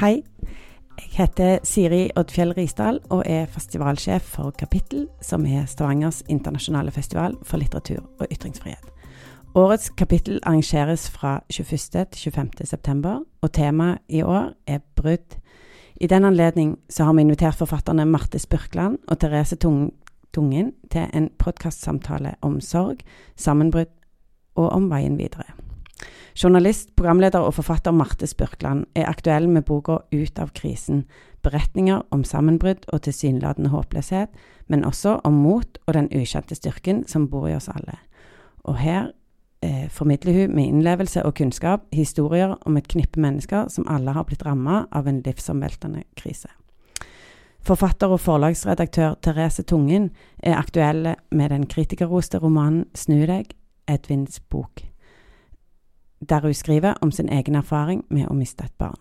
Hei. 0.00 0.22
Jeg 0.96 1.08
heter 1.12 1.58
Siri 1.62 2.06
Oddfjell 2.16 2.54
Risdal 2.56 3.02
og 3.12 3.20
er 3.28 3.50
festivalsjef 3.52 4.22
for 4.24 4.54
Kapittel, 4.56 5.02
som 5.20 5.44
er 5.44 5.66
Stavangers 5.68 6.22
internasjonale 6.24 6.90
festival 6.90 7.36
for 7.44 7.60
litteratur 7.60 8.06
og 8.16 8.32
ytringsfrihet. 8.32 8.86
Årets 9.54 9.90
kapittel 9.90 10.40
arrangeres 10.42 11.04
fra 11.10 11.42
21. 11.50 12.06
til 12.16 12.32
25. 12.32 12.64
september, 12.64 13.20
og 13.42 13.52
temaet 13.52 13.98
i 14.08 14.22
år 14.22 14.54
er 14.66 14.80
brudd. 14.96 15.36
I 16.00 16.06
den 16.06 16.24
anledning 16.24 16.78
har 16.98 17.12
vi 17.12 17.20
invitert 17.20 17.60
forfatterne 17.60 18.06
Marte 18.06 18.38
Spurkland 18.38 18.98
og 19.08 19.18
Therese 19.18 19.56
Tung 19.56 19.92
Tungen 20.32 20.72
til 20.90 21.10
en 21.12 21.28
podkastsamtale 21.38 22.34
om 22.40 22.60
sorg, 22.60 23.04
sammenbrudd 23.36 23.92
og 24.54 24.72
om 24.72 24.90
veien 24.90 25.18
videre. 25.18 25.69
Journalist, 26.42 26.94
programleder 26.96 27.42
og 27.44 27.54
forfatter 27.54 27.92
Marte 27.92 28.26
Spurkland 28.26 28.86
er 28.94 29.08
aktuell 29.10 29.48
med 29.48 29.66
boka 29.68 29.98
Ut 30.12 30.38
av 30.38 30.52
krisen. 30.56 31.04
Beretninger 31.42 32.02
om 32.10 32.24
sammenbrudd 32.24 32.86
og 32.92 33.02
tilsynelatende 33.02 33.72
håpløshet, 33.72 34.28
men 34.68 34.84
også 34.84 35.18
om 35.24 35.40
mot 35.42 35.78
og 35.86 35.94
den 35.94 36.08
ukjente 36.12 36.54
styrken 36.54 37.02
som 37.08 37.28
bor 37.28 37.48
i 37.48 37.56
oss 37.56 37.68
alle. 37.68 37.98
Og 38.64 38.78
her 38.78 39.10
eh, 39.62 39.88
formidler 39.88 40.32
hun 40.32 40.54
med 40.54 40.68
innlevelse 40.68 41.24
og 41.24 41.34
kunnskap 41.34 41.88
historier 41.92 42.56
om 42.66 42.76
et 42.76 42.88
knippe 42.88 43.20
mennesker 43.20 43.68
som 43.68 43.88
alle 43.88 44.14
har 44.16 44.28
blitt 44.28 44.44
rammet 44.46 44.88
av 44.92 45.08
en 45.08 45.22
livsomveltende 45.26 46.04
krise. 46.16 46.48
Forfatter 47.60 48.08
og 48.08 48.20
forlagsredaktør 48.20 49.18
Therese 49.20 49.62
Tungen 49.68 50.10
er 50.38 50.56
aktuell 50.56 51.16
med 51.30 51.50
den 51.52 51.66
kritikerroste 51.68 52.40
romanen 52.40 52.86
Snu 52.96 53.26
deg, 53.28 53.52
Edvins 53.90 54.40
bok 54.40 54.89
der 56.20 56.40
hun 56.40 56.54
skriver 56.54 56.94
om 57.00 57.10
sin 57.10 57.28
egen 57.28 57.54
erfaring 57.54 58.04
med 58.10 58.28
å 58.28 58.36
miste 58.36 58.64
et 58.64 58.76
barn. 58.78 58.98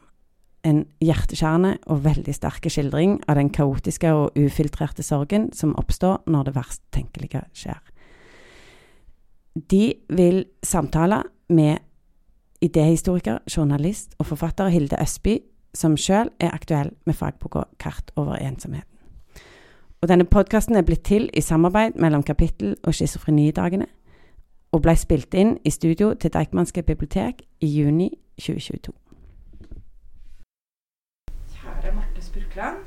En 0.64 0.86
hjerteskjærende 1.00 1.77
og 1.88 2.04
veldig 2.04 2.34
sterke 2.36 2.72
skildring 2.72 3.20
av 3.27 3.38
den 3.40 3.49
kaotiske 3.49 4.12
og 4.12 4.40
ufiltrerte 4.40 5.04
sorgen 5.04 5.52
som 5.55 5.76
oppstår 5.80 6.24
når 6.27 6.49
det 6.49 6.55
verst 6.55 6.84
tenkelige 6.96 7.43
skjer. 7.55 7.80
De 9.71 9.93
vil 10.10 10.43
samtale 10.63 11.24
med 11.49 11.80
idéhistoriker, 12.62 13.40
journalist 13.48 14.15
og 14.20 14.26
forfatter 14.26 14.68
Hilde 14.68 14.99
Østby, 15.02 15.40
som 15.74 15.96
sjøl 15.98 16.30
er 16.40 16.54
aktuell 16.54 16.91
med 17.05 17.15
fagboka 17.15 17.63
'Kart 17.80 18.12
over 18.15 18.36
ensomheten'. 18.36 18.99
Og 20.02 20.08
denne 20.08 20.24
podkasten 20.24 20.76
er 20.76 20.82
blitt 20.82 21.04
til 21.04 21.30
i 21.34 21.41
samarbeid 21.41 21.91
mellom 21.96 22.24
Kapittel 22.24 22.76
og 22.84 22.93
Schizofrenidagene, 22.93 23.86
og 24.71 24.81
ble 24.81 24.95
spilt 24.95 25.34
inn 25.34 25.57
i 25.65 25.71
studio 25.73 26.13
til 26.13 26.34
Deichmanske 26.34 26.84
bibliotek 26.84 27.41
i 27.59 27.67
juni 27.67 28.09
2022. 28.39 28.93
Kjære 31.53 31.95
Marte 31.95 32.21
Spurkland 32.21 32.77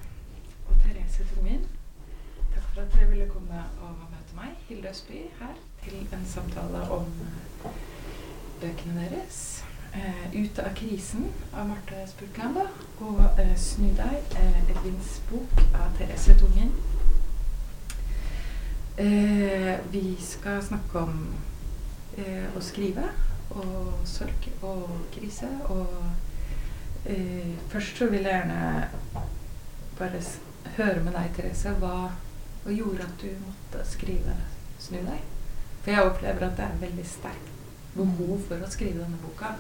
og 0.69 0.75
Therese 0.85 1.27
Tungvin. 1.35 1.67
Takk 2.55 2.65
for 2.75 2.81
at 2.81 2.95
dere 2.95 3.11
ville 3.11 3.29
komme 3.29 3.65
og 3.83 3.99
møte 4.13 4.39
meg, 4.39 4.55
Hilde 4.69 4.89
Østby, 4.89 5.27
her 5.41 5.59
til 5.83 5.99
en 6.13 6.25
samtale 6.27 6.87
om 6.91 7.07
eh, 7.65 7.71
bøkene 8.61 9.01
deres. 9.01 9.65
Eh, 9.95 10.35
'Ute 10.35 10.65
av 10.65 10.75
krisen' 10.75 11.33
av 11.53 11.69
Marte 11.69 12.07
Spurkland 12.09 12.55
da, 12.55 12.67
og 13.01 13.41
eh, 13.41 13.57
'Snu 13.57 13.91
deg', 13.97 14.37
eh, 14.41 14.71
Edvins 14.71 15.23
bok 15.31 15.65
av 15.75 15.97
Therese 15.99 16.39
Tungen. 16.39 16.73
vi 19.93 20.17
skal 20.21 20.63
snakke 20.63 20.99
om 20.99 21.35
eh, 22.19 22.49
å 22.57 22.63
skrive. 22.65 23.09
Og 23.53 24.07
sorg 24.09 24.49
og 24.65 24.89
krise. 25.13 25.49
Og 25.73 27.09
eh, 27.11 27.53
først 27.73 28.01
så 28.01 28.09
vil 28.13 28.27
jeg 28.27 28.33
gjerne 28.33 29.25
bare 29.99 30.23
høre 30.77 31.05
med 31.05 31.17
deg, 31.17 31.35
Therese. 31.37 31.75
Hva, 31.83 31.97
hva, 32.63 32.73
gjorde 32.73 33.07
at 33.07 33.23
du 33.23 33.31
måtte 33.45 33.85
skrive 33.89 34.37
'Snu 34.79 34.99
deg'? 35.07 35.29
For 35.83 35.91
jeg 35.91 36.07
opplever 36.07 36.47
at 36.47 36.57
det 36.57 36.65
er 36.65 36.81
veldig 36.81 37.05
sterkt 37.07 37.53
behov 37.95 38.41
for 38.49 38.63
å 38.63 38.71
skrive 38.71 39.03
denne 39.03 39.19
boka. 39.23 39.55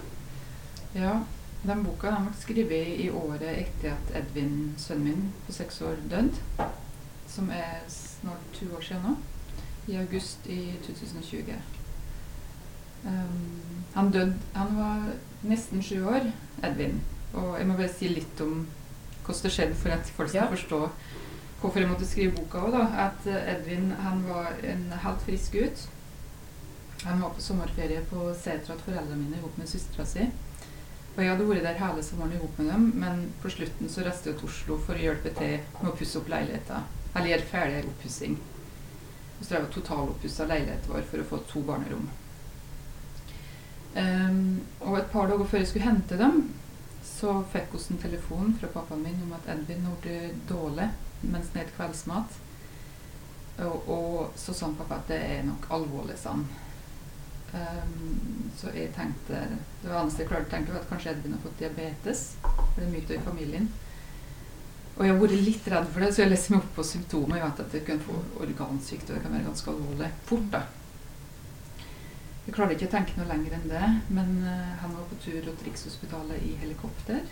Ja, 0.95 1.21
den 1.62 1.85
boka 1.85 2.11
den 2.11 2.29
ble 2.29 2.39
skrevet 2.39 2.95
i 3.05 3.11
året 3.11 3.49
etter 3.51 3.93
at 3.95 4.15
Edvin, 4.19 4.75
sønnen 4.79 5.05
min 5.05 5.29
på 5.47 5.55
seks 5.55 5.81
år, 5.83 6.01
døde. 6.11 6.69
Som 7.29 7.51
er 7.51 7.83
snart 7.89 8.49
to 8.57 8.67
år 8.77 8.83
siden 8.83 9.07
nå. 9.07 9.15
I 9.89 9.99
august 9.99 10.47
i 10.47 10.75
2020. 10.87 11.81
Um, 13.03 13.73
han 13.95 14.11
døde 14.15 14.35
Han 14.55 14.77
var 14.77 15.09
nesten 15.43 15.83
sju 15.83 16.05
år, 16.07 16.31
Edvin. 16.63 17.01
Og 17.35 17.59
jeg 17.59 17.67
må 17.67 17.77
bare 17.77 17.93
si 17.93 18.09
litt 18.13 18.41
om 18.45 18.67
hvordan 19.23 19.43
det 19.43 19.53
skjedde, 19.55 19.79
for 19.79 19.95
at 19.95 20.13
folk 20.17 20.31
skal 20.31 20.45
ja. 20.45 20.51
forstå 20.51 20.79
hvorfor 21.62 21.81
jeg 21.81 21.91
måtte 21.91 22.07
skrive 22.07 22.37
boka 22.37 22.62
òg. 22.67 22.79
At 22.79 23.27
eh, 23.31 23.51
Edvin 23.55 23.93
han 24.03 24.25
var 24.29 24.55
en 24.67 24.87
halvt 25.05 25.27
frisk 25.29 25.59
gutt. 25.59 25.85
Han 27.05 27.23
var 27.23 27.35
på 27.35 27.43
sommerferie 27.43 28.03
på 28.11 28.31
setra 28.39 28.77
til 28.77 28.87
foreldrene 28.87 29.19
mine 29.19 29.41
sammen 29.41 29.62
med 29.62 29.71
søstera 29.71 30.07
si. 30.07 30.27
Og 31.12 31.21
jeg 31.21 31.31
hadde 31.33 31.47
vært 31.49 31.67
der 31.67 31.81
hele 31.81 32.03
sommeren 32.07 32.39
sammen 32.39 32.59
med 32.59 32.73
dem, 32.73 32.89
men 33.03 33.23
på 33.43 33.51
slutten 33.53 33.91
så 33.91 34.05
reiste 34.07 34.31
jeg 34.31 34.39
til 34.41 34.49
Oslo 34.49 34.79
for 34.87 34.97
å 34.97 35.03
hjelpe 35.03 35.35
til 35.37 35.59
med 35.81 35.91
å 35.91 35.97
pusse 35.99 36.19
opp 36.21 36.31
leiligheta. 36.33 36.83
Eller 37.12 37.35
gjøre 37.35 37.51
ferdig 37.51 37.85
oppussing. 37.91 38.39
Og 39.37 39.43
så 39.43 39.51
drev 39.51 39.67
jeg 39.67 39.75
totaloppussa 39.77 40.47
leiligheten 40.49 40.95
vår 40.95 41.09
for 41.11 41.23
å 41.23 41.29
få 41.29 41.43
to 41.51 41.65
barnerom. 41.69 42.09
Um, 43.93 44.61
og 44.81 44.99
et 44.99 45.11
par 45.13 45.29
dager 45.29 45.45
før 45.45 45.61
jeg 45.61 45.69
skulle 45.69 45.89
hente 45.89 46.17
dem, 46.19 46.47
så 47.05 47.43
fikk 47.53 47.75
hun 47.75 47.83
en 47.93 48.01
telefon 48.01 48.55
fra 48.61 48.71
pappaen 48.73 49.03
min 49.05 49.21
om 49.27 49.35
at 49.37 49.51
Edvin 49.53 49.85
ble 50.01 50.33
dårlig 50.49 50.89
mens 51.23 51.37
han 51.37 51.51
spiste 51.51 51.77
kveldsmat. 51.77 52.39
Og, 53.63 53.89
og, 53.89 54.33
så 54.41 54.55
sa 54.57 54.71
pappa 54.79 54.99
at 54.99 55.13
det 55.13 55.21
er 55.21 55.47
nok 55.47 55.69
alvorlig, 55.77 56.17
sa 56.19 56.33
han. 56.35 56.47
Um, 57.53 58.51
så 58.57 58.71
jeg 58.73 58.95
tenkte 58.97 59.43
Det 59.83 59.91
var 59.91 59.99
eneste 60.01 60.23
jeg 60.23 60.31
klarte 60.31 60.49
å 60.49 60.53
tenke, 60.55 60.73
var 60.73 60.81
at 60.81 60.89
kanskje 60.89 61.13
Edvin 61.13 61.37
har 61.37 61.43
fått 61.45 61.61
diabetes. 61.61 62.27
For 62.43 62.79
det 62.81 62.87
er 62.87 62.93
mye 62.95 63.19
av 63.19 63.27
familien. 63.29 63.73
Og 64.97 65.05
jeg 65.05 65.13
har 65.13 65.21
vært 65.21 65.45
litt 65.47 65.69
redd 65.73 65.91
for 65.93 66.05
det, 66.05 66.13
så 66.13 66.23
jeg 66.25 66.33
leser 66.33 66.55
meg 66.55 66.65
opp 66.65 66.75
på 66.77 66.85
symptomer. 66.85 67.39
Jeg 67.39 67.45
vet 67.47 67.65
at 67.65 67.75
det 67.77 67.83
kan 67.87 68.07
få 68.09 68.17
organsvikt, 68.45 69.11
og 69.11 69.17
det 69.17 69.25
kan 69.25 69.37
være 69.37 69.51
ganske 69.51 69.77
alvorlig 69.77 70.11
fort. 70.29 70.49
da. 70.53 70.65
Jeg 72.43 72.57
klarer 72.57 72.75
ikke 72.75 72.89
å 72.89 72.95
tenke 72.97 73.15
noe 73.19 73.29
lenger 73.31 73.55
enn 73.55 73.69
det, 73.71 73.89
men 74.11 74.33
uh, 74.43 74.73
han 74.83 74.97
var 74.97 75.07
på 75.11 75.21
tur 75.23 75.39
til 75.45 75.61
Rikshospitalet 75.69 76.43
i 76.43 76.57
helikopter. 76.63 77.23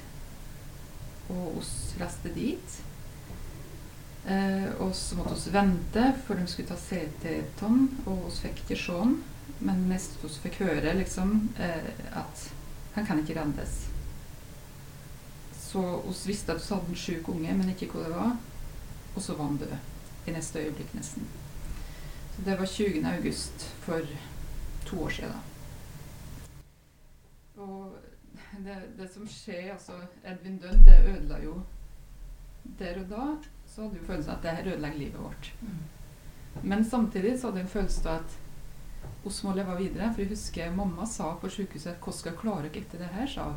Og 1.30 1.58
oss 1.58 1.72
reiste 1.98 2.30
dit. 2.34 2.78
Eh, 4.26 4.68
og 4.80 4.94
så 4.94 5.16
måtte 5.16 5.34
vi 5.44 5.50
vente, 5.54 6.02
for 6.26 6.36
de 6.36 6.46
skulle 6.46 6.68
ta 6.68 6.76
CT 6.76 7.30
av 7.64 8.08
og 8.10 8.26
vi 8.26 8.34
fikk 8.42 8.64
ikke 8.64 8.80
se 8.82 8.96
ham. 8.98 9.14
Men 9.60 9.86
mest 9.88 10.18
vi 10.22 10.30
fikk 10.44 10.60
høre 10.64 10.94
liksom, 10.96 11.48
eh, 11.58 11.90
at 12.16 12.46
han 12.94 13.06
kan 13.06 13.20
ikke 13.20 13.38
reddes. 13.40 13.86
Så 15.60 15.82
vi 16.06 16.32
visste 16.32 16.52
at 16.52 16.62
vi 16.62 16.74
hadde 16.74 16.92
en 16.92 16.96
syk 17.04 17.28
unge, 17.28 17.54
men 17.54 17.72
ikke 17.72 17.90
hva 17.92 18.04
det 18.04 18.16
var. 18.16 18.36
Og 19.14 19.22
så 19.22 19.36
var 19.36 19.50
han 19.50 19.60
død. 19.60 19.76
I 20.26 20.34
neste 20.36 20.60
øyeblikk, 20.60 20.94
nesten. 20.94 21.26
Så 22.36 22.44
det 22.44 22.58
var 22.58 22.66
20. 22.66 23.04
august 23.06 23.66
for 23.84 24.04
to 24.90 25.04
år 25.04 25.14
siden. 25.16 25.46
Og 27.60 27.96
det, 28.64 28.76
det 28.98 29.08
som 29.12 29.28
skjer 29.28 29.72
altså 29.74 29.96
Edvin 30.24 30.58
døde, 30.58 30.82
det 30.86 30.98
ødela 31.06 31.40
jo 31.44 31.60
Der 32.78 32.98
og 33.00 33.08
da 33.08 33.24
så 33.66 33.82
hadde 33.82 34.00
jo 34.00 34.04
følelsen 34.04 34.32
at 34.34 34.42
det 34.42 34.50
her 34.50 34.72
ødelegger 34.72 34.98
livet 34.98 35.22
vårt. 35.22 35.54
Mm. 35.60 35.78
Men 36.62 36.84
samtidig 36.84 37.38
så 37.40 37.46
hadde 37.46 37.62
jeg 37.62 37.64
en 37.64 37.72
følelse 37.72 38.08
av 38.10 38.16
at 38.16 38.38
vi 39.24 39.32
må 39.46 39.52
leve 39.54 39.76
videre. 39.78 40.10
For 40.12 40.22
jeg 40.22 40.32
husker 40.34 40.74
mamma 40.74 41.06
sa 41.06 41.34
på 41.40 41.48
sykehuset 41.48 41.92
at 41.92 42.00
'Hvordan 42.00 42.18
skal 42.18 42.32
jeg 42.32 42.40
klare 42.40 42.62
dere 42.62 42.82
etter 42.82 42.98
det 42.98 43.06
her?' 43.06 43.26
sa 43.26 43.54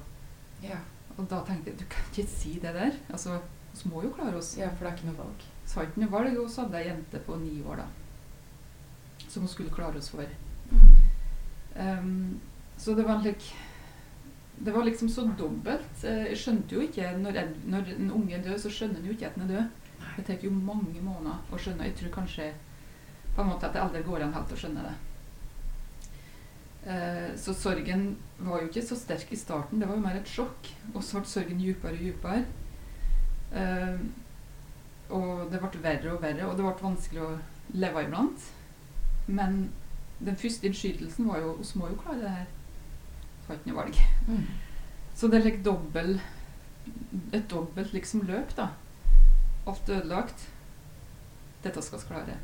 ja. 0.63 0.77
Og 1.17 1.29
da 1.29 1.41
tenkte 1.45 1.71
jeg 1.71 1.79
du 1.79 1.85
kan 1.89 2.05
ikke 2.11 2.29
si 2.29 2.53
det 2.53 2.73
der. 2.73 2.91
Altså, 3.09 3.39
Vi 3.73 3.89
må 3.89 4.03
jo 4.03 4.09
klare 4.13 4.37
oss. 4.37 4.57
Ja, 4.57 4.69
for 4.69 4.85
det 4.85 4.91
er 4.91 4.97
ikke 4.97 5.05
noe 5.07 5.17
valg. 5.17 5.43
Så 5.65 5.79
hadde 5.79 5.89
ikke 5.89 6.01
noe 6.01 6.11
valg. 6.11 6.39
Og 6.39 6.49
så 6.49 6.61
hadde 6.61 6.77
jeg 6.77 6.85
ei 6.85 6.91
jente 6.91 7.19
på 7.19 7.35
ni 7.35 7.63
år 7.63 7.75
da, 7.75 7.85
som 9.27 9.41
hun 9.41 9.49
skulle 9.49 9.73
klare 9.73 9.97
oss 9.97 10.09
for. 10.09 10.25
Um, 11.75 12.39
så 12.77 12.93
det 12.93 13.03
var, 13.03 13.21
like, 13.23 13.55
det 14.57 14.71
var 14.71 14.83
liksom 14.83 15.09
så 15.09 15.23
dobbelt. 15.37 16.03
Eh, 16.03 16.27
jeg 16.33 16.37
skjønte 16.37 16.75
jo 16.75 16.81
ikke 16.85 17.15
Når, 17.17 17.37
jeg, 17.39 17.55
når 17.65 17.93
en 17.95 18.11
unge 18.11 18.35
er 18.37 18.43
død, 18.43 18.59
så 18.59 18.69
skjønner 18.69 18.99
en 18.99 19.07
jo 19.07 19.15
ikke 19.15 19.29
at 19.29 19.37
den 19.37 19.47
er 19.47 19.53
død. 19.55 19.63
Det 20.17 20.25
tar 20.27 20.43
jo 20.45 20.51
mange 20.53 21.01
måneder 21.01 21.53
å 21.53 21.59
skjønne. 21.59 21.87
Jeg 21.89 21.97
tror 21.99 22.15
kanskje 22.19 22.51
på 23.33 23.41
en 23.41 23.49
måte 23.49 23.65
at 23.65 23.73
det 23.73 23.81
aldri 23.81 24.03
går 24.05 24.25
an 24.25 24.35
helt 24.35 24.53
å 24.53 24.57
skjønne 24.59 24.85
det. 24.85 24.95
Uh, 26.83 27.29
så 27.39 27.53
sorgen 27.55 28.09
var 28.43 28.61
jo 28.61 28.67
ikke 28.67 28.83
så 28.85 28.97
sterk 28.99 29.31
i 29.31 29.39
starten. 29.39 29.79
Det 29.79 29.87
var 29.89 29.97
jo 29.97 30.03
mer 30.03 30.19
et 30.19 30.29
sjokk. 30.29 30.69
Og 30.93 30.99
så 31.01 31.21
ble 31.21 31.31
sorgen 31.31 31.61
dypere 31.61 31.95
og 31.95 32.03
dypere. 32.03 32.43
Uh, 33.53 34.03
og 35.13 35.47
det 35.51 35.61
ble 35.61 35.81
verre 35.83 36.13
og 36.13 36.21
verre, 36.23 36.45
og 36.47 36.57
det 36.57 36.65
ble 36.65 36.75
vanskelig 36.81 37.23
å 37.23 37.31
leve 37.77 38.03
iblant. 38.05 38.45
Men 39.27 39.65
den 40.25 40.37
første 40.39 40.67
innskytelsen 40.67 41.27
var 41.27 41.41
jo 41.43 41.55
Vi 41.59 41.79
må 41.79 41.89
jo 41.91 41.99
klare 41.99 42.21
det 42.21 42.29
her. 42.29 42.45
Så 43.41 43.47
har 43.47 43.59
ikke 43.59 43.71
noe 43.71 43.81
valg. 43.81 43.99
Mm. 44.27 44.45
Så 45.13 45.27
det 45.27 45.39
er 45.39 45.45
like 45.45 45.63
dobbelt, 45.65 46.21
et 47.33 47.45
dobbelt 47.51 47.93
liksom 47.93 48.23
løp, 48.27 48.55
da. 48.57 48.69
Alt 49.67 49.89
ødelagt. 49.89 50.47
Dette 51.63 51.81
skal 51.81 51.99
vi 51.99 52.07
klare. 52.07 52.37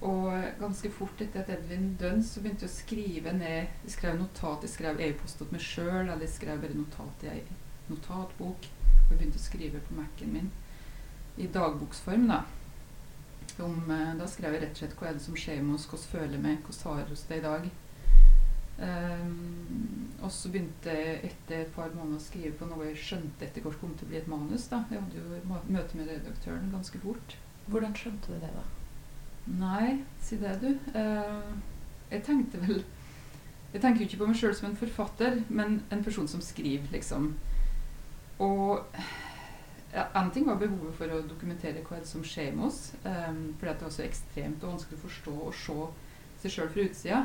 Og 0.00 0.30
ganske 0.60 0.90
fort 0.94 1.20
etter 1.20 1.42
at 1.42 1.50
Edvin 1.50 1.96
døde, 2.00 2.22
så 2.22 2.40
begynte 2.40 2.66
jeg 2.66 2.70
å 2.70 2.76
skrive 2.76 3.32
ned 3.34 3.56
Jeg 3.82 3.94
skrev 3.96 4.18
notat, 4.18 4.62
jeg 4.62 4.70
skrev 4.70 5.00
e-post 5.02 5.40
til 5.40 5.50
meg 5.50 5.64
sjøl, 5.64 6.04
eller 6.04 6.22
jeg 6.22 6.36
skrev 6.36 6.60
bare 6.62 6.78
notat 6.78 7.24
i 7.26 7.32
ei 7.32 7.40
notatbok. 7.88 8.68
Og 8.68 9.10
jeg 9.10 9.18
begynte 9.18 9.40
å 9.40 9.42
skrive 9.42 9.82
på 9.82 9.96
Mac-en 9.98 10.34
min 10.34 10.50
i 11.38 11.46
dagboksform, 11.54 12.28
da. 12.30 12.42
Om, 13.58 13.90
eh, 13.90 14.14
da 14.18 14.26
skrev 14.30 14.54
jeg 14.54 14.62
rett 14.62 14.76
og 14.76 14.80
slett 14.82 14.96
hva 14.98 15.08
er 15.08 15.18
det 15.18 15.24
som 15.24 15.36
skjer 15.36 15.62
med 15.64 15.74
oss, 15.74 15.86
hvordan 15.90 16.10
føler 16.12 16.42
meg, 16.42 16.60
hvordan 16.62 16.98
har 16.98 17.08
vi 17.08 17.20
det 17.28 17.38
i 17.38 17.46
dag. 17.46 17.70
Um, 18.78 20.10
og 20.22 20.30
så 20.30 20.52
begynte 20.54 20.92
jeg 20.94 21.14
etter 21.26 21.64
et 21.64 21.72
par 21.74 21.88
måneder 21.96 22.20
å 22.20 22.22
skrive 22.22 22.52
på 22.60 22.68
noe 22.70 22.86
jeg 22.86 23.00
skjønte 23.02 23.42
etter 23.48 23.64
hvert 23.64 23.80
kom 23.80 23.96
til 23.98 24.06
å 24.06 24.10
bli 24.12 24.20
et 24.20 24.28
manus. 24.30 24.68
da. 24.70 24.84
Jeg 24.90 25.02
hadde 25.02 25.18
jo 25.18 25.62
møte 25.66 25.98
med 25.98 26.06
redaktøren 26.06 26.70
ganske 26.70 27.00
fort. 27.02 27.34
Hvordan 27.66 27.96
skjønte 27.98 28.30
du 28.30 28.38
det, 28.38 28.52
da? 28.54 28.62
Nei, 29.58 30.04
si 30.22 30.38
det, 30.38 30.54
du. 30.62 30.70
Uh, 30.94 31.58
jeg 32.12 32.22
tenkte 32.24 32.60
vel 32.62 32.84
Jeg 33.72 33.82
tenker 33.82 34.00
jo 34.00 34.06
ikke 34.06 34.20
på 34.22 34.26
meg 34.30 34.38
sjøl 34.40 34.54
som 34.56 34.70
en 34.70 34.78
forfatter, 34.80 35.42
men 35.52 35.82
en 35.92 36.04
person 36.04 36.28
som 36.30 36.40
skriver, 36.40 36.86
liksom. 36.94 37.34
Og 38.40 38.86
ja, 39.98 40.06
En 40.20 40.30
ting 40.30 40.46
var 40.46 40.60
behovet 40.60 40.94
for 40.98 41.12
å 41.12 41.20
dokumentere 41.26 41.82
hva 41.86 41.98
som 42.06 42.24
skjer 42.26 42.56
oss. 42.64 42.92
Um, 43.02 43.54
fordi 43.58 43.74
det 43.74 43.86
var 43.88 43.94
så 43.96 44.06
ekstremt 44.06 44.64
og 44.64 44.76
vanskelig 44.76 44.98
å 45.00 45.04
forstå 45.08 45.36
og 45.48 45.54
se 45.58 45.78
seg 46.42 46.54
sjøl 46.54 46.72
fra 46.74 46.86
utsida. 46.86 47.20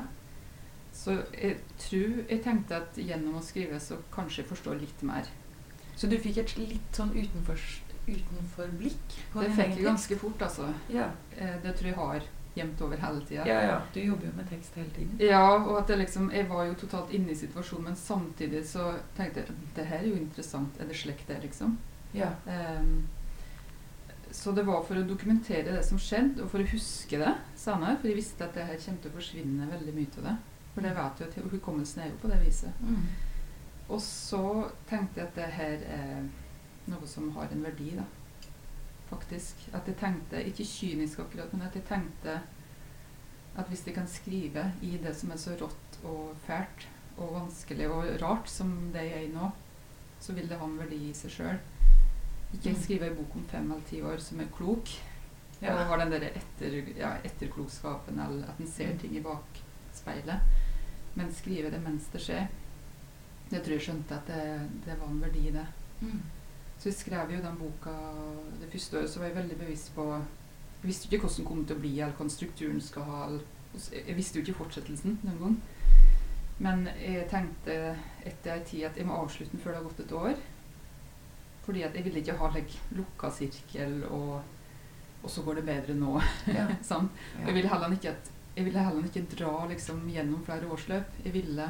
Så 0.93 1.15
jeg 1.33 1.57
tror 1.81 2.19
jeg 2.29 2.43
tenkte 2.45 2.77
at 2.83 2.99
gjennom 3.01 3.39
å 3.39 3.45
skrive 3.45 3.79
så 3.81 3.97
kanskje 4.13 4.43
jeg 4.43 4.51
forstår 4.51 4.77
litt 4.81 5.01
mer. 5.05 5.29
Så 5.95 6.09
du 6.09 6.17
fikk 6.21 6.39
et 6.41 6.53
litt 6.57 6.97
sånn 6.97 7.13
utenfor, 7.13 7.59
utenfor 8.07 8.71
det 8.77 9.51
fikk 9.57 9.75
jeg 9.77 9.85
ganske 9.85 10.17
fort, 10.21 10.41
altså. 10.41 10.69
Ja. 10.93 11.11
Eh, 11.37 11.57
det 11.63 11.75
tror 11.77 11.89
jeg 11.89 11.97
har 11.97 12.29
gjemt 12.53 12.81
over 12.85 13.01
hele 13.01 13.21
tida. 13.25 13.45
Ja, 13.49 13.61
ja. 13.65 13.77
Du 13.93 13.99
jobber 14.01 14.29
jo 14.29 14.33
med 14.37 14.49
tekst 14.49 14.75
hele 14.77 14.89
tiden. 14.93 15.15
Ja, 15.21 15.45
og 15.55 15.79
at 15.79 15.89
jeg 15.89 16.03
liksom 16.03 16.29
Jeg 16.33 16.49
var 16.49 16.67
jo 16.67 16.75
totalt 16.77 17.13
inne 17.13 17.33
i 17.33 17.37
situasjonen, 17.37 17.89
men 17.89 17.95
samtidig 17.97 18.61
så 18.69 18.93
tenkte 19.17 19.41
jeg 19.41 19.57
det 19.75 19.85
her 19.89 20.03
er 20.03 20.09
jo 20.09 20.21
interessant. 20.21 20.77
Er 20.79 20.89
det 20.89 20.97
slik 20.97 21.25
det, 21.27 21.41
liksom? 21.41 21.77
Ja. 22.13 22.31
Um, 22.45 23.03
så 24.33 24.51
det 24.51 24.63
var 24.65 24.81
for 24.87 24.97
å 24.97 25.05
dokumentere 25.05 25.75
det 25.75 25.83
som 25.85 25.99
skjedde, 26.01 26.41
og 26.41 26.49
for 26.49 26.63
å 26.63 26.71
huske 26.71 27.19
det 27.21 27.35
senere. 27.59 27.99
For 28.01 28.09
jeg 28.09 28.17
visste 28.17 28.47
at 28.47 28.55
det 28.57 28.65
her 28.65 28.79
kommer 28.81 29.03
til 29.03 29.11
å 29.11 29.17
forsvinne 29.19 29.69
veldig 29.69 29.93
mye 29.93 30.17
av 30.17 30.27
det. 30.29 30.33
For 30.73 30.85
det 30.85 30.93
vet 30.97 31.21
jo 31.21 31.27
at 31.27 31.53
hukommelsen 31.53 32.01
er 32.01 32.09
jo 32.09 32.21
på 32.23 32.31
det 32.31 32.39
viset. 32.41 32.81
Mm. 32.81 33.03
Og 33.93 34.01
så 34.01 34.41
tenkte 34.89 35.21
jeg 35.21 35.29
at 35.29 35.37
det 35.37 35.49
her 35.53 35.85
er 35.99 36.25
noe 36.89 37.07
som 37.07 37.29
har 37.35 37.53
en 37.53 37.61
verdi, 37.65 37.91
da. 37.99 38.07
Faktisk. 39.11 39.67
At 39.77 39.85
jeg 39.87 39.99
tenkte, 40.01 40.41
ikke 40.49 40.65
kynisk 40.65 41.21
akkurat, 41.27 41.53
men 41.53 41.67
at 41.67 41.77
jeg 41.77 41.85
tenkte 41.91 42.39
at 43.53 43.69
hvis 43.69 43.85
jeg 43.85 43.93
kan 43.93 44.09
skrive 44.09 44.71
i 44.81 44.95
det 44.97 45.13
som 45.13 45.29
er 45.31 45.37
så 45.37 45.53
rått 45.59 45.99
og 46.09 46.33
fælt 46.47 46.87
og 47.21 47.35
vanskelig 47.35 47.85
og 47.93 48.07
rart 48.23 48.49
som 48.49 48.71
det 48.95 49.05
jeg 49.05 49.19
er 49.19 49.27
i 49.27 49.33
nå, 49.35 49.51
så 50.23 50.33
vil 50.33 50.49
det 50.49 50.57
ha 50.57 50.65
en 50.65 50.79
verdi 50.79 50.97
i 51.11 51.13
seg 51.13 51.35
sjøl. 51.35 51.61
Ikke 52.53 52.75
skrive 52.77 53.09
en 53.09 53.17
bok 53.17 53.35
om 53.35 53.45
fem 53.49 53.71
eller 53.71 53.87
ti 53.89 54.01
år 54.05 54.21
som 54.21 54.41
er 54.43 54.51
klok, 54.53 54.91
ja. 55.61 55.73
og 55.73 55.87
har 55.89 56.03
den 56.03 56.13
der 56.13 56.27
etter, 56.29 56.75
ja, 56.97 57.15
etterklokskapen, 57.25 58.19
eller 58.19 58.51
at 58.51 58.61
en 58.61 58.69
ser 58.69 58.93
ting 59.01 59.15
i 59.17 59.23
bakspeilet. 59.23 60.61
Men 61.15 61.33
skrive 61.33 61.71
det 61.73 61.81
mens 61.81 62.09
det 62.13 62.21
skjer. 62.21 62.47
Det 63.49 63.61
tror 63.61 63.75
jeg 63.75 63.85
skjønte 63.87 64.17
at 64.17 64.29
det, 64.29 64.45
det 64.85 64.95
var 64.99 65.09
en 65.09 65.21
verdi 65.21 65.47
i 65.49 65.55
det. 65.55 65.65
Mm. 66.01 66.21
Så 66.79 66.89
jeg 66.89 66.99
skrev 66.99 67.31
jo 67.31 67.41
den 67.43 67.59
boka 67.59 67.91
det 68.61 68.71
første 68.71 68.97
året, 68.99 69.09
så 69.09 69.19
var 69.19 69.29
jeg 69.29 69.35
veldig 69.35 69.57
bevisst 69.57 69.93
på 69.95 70.07
Jeg 70.13 70.89
visste 70.89 71.07
ikke 71.07 71.21
hvordan 71.23 71.37
den 71.37 71.45
kom 71.47 71.65
til 71.65 71.77
å 71.77 71.79
bli, 71.79 71.91
eller 71.99 72.17
hva 72.17 72.25
strukturen 72.29 72.81
skal 72.83 73.05
ha. 73.07 73.19
Jeg 73.93 74.15
visste 74.17 74.39
jo 74.39 74.43
ikke 74.43 74.57
fortsettelsen 74.57 75.19
noen 75.23 75.37
gang. 75.39 75.53
Men 76.63 76.83
jeg 76.99 77.29
tenkte 77.31 77.77
etter 78.27 78.57
en 78.57 78.65
tid 78.67 78.89
at 78.89 78.97
jeg 78.99 79.07
må 79.07 79.15
avslutte 79.21 79.55
den 79.55 79.63
før 79.63 79.71
det 79.71 79.79
har 79.79 79.87
gått 79.87 80.01
et 80.03 80.17
år. 80.17 80.41
Fordi 81.63 81.83
jeg 81.85 82.03
ville 82.03 82.19
ikke 82.19 82.37
ha 82.41 82.49
like, 82.53 82.79
lukka 82.97 83.29
sirkel, 83.31 84.01
og, 84.11 84.41
og, 85.21 85.29
så 85.31 85.43
går 85.45 85.61
det 85.61 85.67
bedre 85.69 85.95
nå. 85.95 86.17
Ja. 86.51 86.67
sånn. 86.91 87.09
Jeg 87.39 87.55
ville 87.55 87.71
heller 87.71 87.95
ikke 87.95 88.15
jeg 88.53 88.67
ville 88.67 88.83
heller 88.85 89.05
ikke 89.07 89.25
dra 89.31 89.53
liksom, 89.69 90.03
gjennom 90.13 90.43
flere 90.45 90.67
årsløp. 90.69 91.15
Jeg 91.25 91.33
ville 91.33 91.69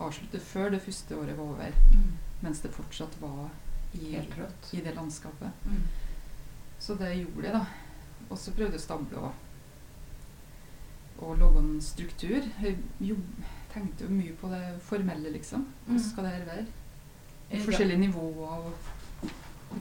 avslutte 0.00 0.40
før 0.40 0.70
det 0.72 0.80
første 0.84 1.16
året 1.16 1.36
var 1.36 1.50
over, 1.50 1.76
mm. 1.92 2.12
mens 2.44 2.62
det 2.64 2.72
fortsatt 2.72 3.18
var 3.20 3.50
i, 3.96 4.14
i 4.16 4.80
det 4.84 4.94
landskapet. 4.96 5.52
Mm. 5.64 5.82
Så 6.80 6.96
det 7.00 7.12
gjorde 7.18 7.44
jeg, 7.48 7.52
da. 7.52 7.64
Og 8.30 8.40
så 8.40 8.54
prøvde 8.56 8.76
jeg 8.76 8.82
å 8.82 8.86
stable 8.86 9.26
og, 9.26 9.44
og 11.20 11.38
lage 11.40 11.62
en 11.62 11.76
struktur. 11.84 12.48
Jeg 12.64 12.78
jo, 13.00 13.16
tenkte 13.72 14.08
jo 14.08 14.16
mye 14.16 14.34
på 14.40 14.50
det 14.52 14.64
formelle, 14.84 15.32
liksom. 15.36 15.68
Hvordan 15.84 16.00
Mm. 16.00 16.10
skal 16.10 16.24
det 16.24 16.32
her 16.32 16.44
være? 16.44 16.66
I 17.50 17.60
Forskjellige 17.62 17.98
nivåer 17.98 18.56
og 18.56 18.72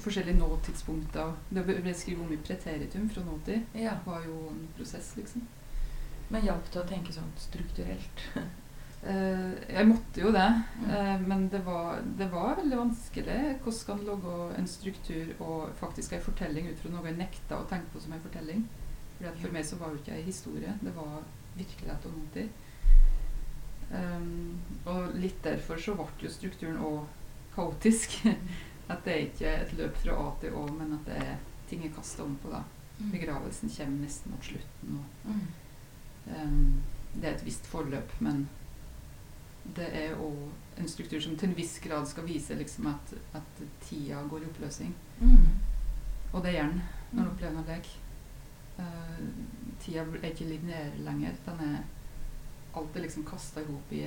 forskjellige 0.01 0.37
nåtidspunkter. 0.39 1.33
Det 1.49 1.63
ble 1.65 1.93
skrevet 1.93 2.25
om 2.25 2.33
i 2.33 2.37
preteritum 2.37 3.09
fra 3.09 3.21
nåtid 3.23 3.61
Ja. 3.75 3.91
var 4.05 4.23
jo 4.25 4.47
en 4.49 4.67
prosess, 4.77 5.15
liksom. 5.17 5.47
Men 6.29 6.41
hjalp 6.41 6.71
det 6.73 6.79
å 6.81 6.87
tenke 6.89 7.13
sånn 7.13 7.31
strukturelt? 7.37 8.23
uh, 8.35 9.53
jeg 9.77 9.87
måtte 9.87 10.21
jo 10.21 10.31
det, 10.31 10.47
Mm. 10.79 10.89
Uh, 10.89 11.27
men 11.27 11.47
det 11.49 11.59
var, 11.65 12.01
det 12.17 12.27
var 12.31 12.55
veldig 12.55 12.77
vanskelig. 12.77 13.37
Hvordan 13.61 13.79
skal 13.79 13.99
en 13.99 14.05
lage 14.05 14.57
en 14.57 14.67
struktur 14.67 15.33
og 15.39 15.69
faktisk 15.79 16.13
en 16.13 16.21
fortelling 16.21 16.67
ut 16.67 16.79
fra 16.81 16.89
noe 16.91 17.05
jeg 17.07 17.17
nekta 17.17 17.59
å 17.61 17.67
tenke 17.69 17.93
på 17.93 17.99
som 18.01 18.13
en 18.13 18.21
fortelling? 18.25 18.65
Fordi 19.17 19.29
at 19.29 19.39
For 19.39 19.47
Ja. 19.47 19.53
meg 19.53 19.65
så 19.65 19.75
var 19.79 19.89
jo 19.93 19.95
ikke 20.01 20.17
en 20.17 20.25
historie. 20.25 20.73
Det 20.81 20.95
var 20.95 21.21
virkelighet 21.55 22.05
og 22.05 22.11
nåtid. 22.17 22.49
Um, 23.93 24.59
og 24.85 25.13
litt 25.15 25.43
derfor 25.43 25.77
så 25.77 25.93
ble 25.95 26.07
jo 26.25 26.29
strukturen 26.33 26.77
òg 26.81 27.05
kaotisk. 27.55 28.17
at 28.89 29.03
det 29.05 29.13
er 29.13 29.23
ikke 29.25 29.51
et 29.61 29.73
løp 29.79 29.95
fra 29.97 30.15
A 30.21 30.31
til 30.41 30.53
Å, 30.53 30.65
men 30.77 30.93
at 30.93 31.05
det 31.09 31.15
er 31.23 31.37
ting 31.69 31.83
er 31.85 31.93
kasta 31.95 32.23
om 32.23 32.35
på. 32.43 32.51
da. 32.53 32.63
Begravelsen 33.11 33.69
kommer 33.69 34.03
nesten 34.05 34.31
mot 34.31 34.43
slutten. 34.45 34.99
og 34.99 35.29
Mm. 35.31 35.47
Um, 36.27 36.83
det 37.15 37.23
er 37.29 37.33
et 37.35 37.45
visst 37.45 37.65
forløp, 37.69 38.11
men 38.19 38.47
det 39.75 39.87
er 39.93 40.15
òg 40.21 40.79
en 40.81 40.87
struktur 40.89 41.19
som 41.21 41.35
til 41.37 41.49
en 41.49 41.55
viss 41.57 41.79
grad 41.79 42.07
skal 42.07 42.25
vise 42.27 42.55
liksom 42.57 42.87
at, 42.87 43.13
at 43.33 43.61
tida 43.87 44.21
går 44.29 44.41
i 44.41 44.49
oppløsning. 44.49 44.93
Mm. 45.19 45.45
Og 46.33 46.43
det 46.43 46.53
gjør 46.55 46.71
den 46.71 46.81
når 47.11 47.21
Mm. 47.23 47.23
du 47.23 47.29
opplever 47.31 47.53
noe 47.55 47.67
lek. 47.69 47.87
Uh, 48.79 49.21
tida 49.79 50.01
er 50.01 50.31
ikke 50.31 50.45
lineær 50.49 50.97
lenger. 51.05 51.37
Den 51.45 51.59
er 51.69 51.77
alt 52.75 52.95
er 52.97 53.05
liksom 53.05 53.23
kasta 53.25 53.61
i 53.61 53.65
hop 53.69 53.91
i, 53.95 54.01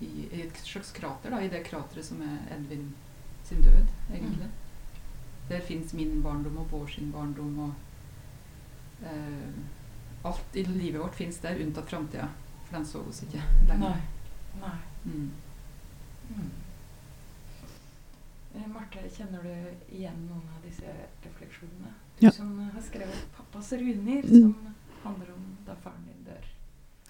i, 0.00 0.28
i 0.32 0.40
et 0.46 0.56
slags 0.64 0.92
krater, 0.96 1.30
da, 1.30 1.40
i 1.44 1.48
det 1.52 1.64
krateret 1.66 2.04
som 2.06 2.22
er 2.24 2.38
Edvin 2.56 2.86
sin 3.50 3.62
død, 3.66 3.86
egentlig. 4.14 4.48
Der 5.50 5.60
fins 5.66 5.92
min 5.98 6.20
barndom 6.22 6.56
og 6.62 6.68
Bård 6.70 6.90
sin 6.94 7.10
barndom 7.12 7.58
og 7.66 7.72
eh, 9.02 9.60
Alt 10.24 10.56
i 10.60 10.62
livet 10.68 11.00
vårt 11.00 11.14
fins 11.16 11.38
der, 11.40 11.56
unntatt 11.64 11.88
framtida. 11.90 12.26
For 12.66 12.76
den 12.76 12.84
så 12.86 13.00
oss 13.08 13.22
ikke 13.24 13.40
lenger. 13.68 13.94
Nei. 13.96 14.60
Nei. 14.60 14.74
Mm. 15.04 15.30
Mm. 16.30 16.50
Eh, 18.54 18.66
Marte, 18.68 19.04
kjenner 19.16 19.42
du 19.46 19.94
igjen 19.94 20.18
noen 20.28 20.44
av 20.56 20.60
disse 20.66 20.92
refleksjonene? 21.24 21.92
Du 22.20 22.26
Ja. 22.26 22.30
som 22.36 22.58
har 22.58 22.82
skrevet 22.82 23.24
'Pappas 23.36 23.72
ruiner', 23.72 24.22
Mm. 24.28 24.40
som 24.42 24.74
handler 25.04 25.32
om 25.32 25.56
da 25.66 25.74
faren 25.74 26.04
din 26.04 26.24
dør. 26.26 26.44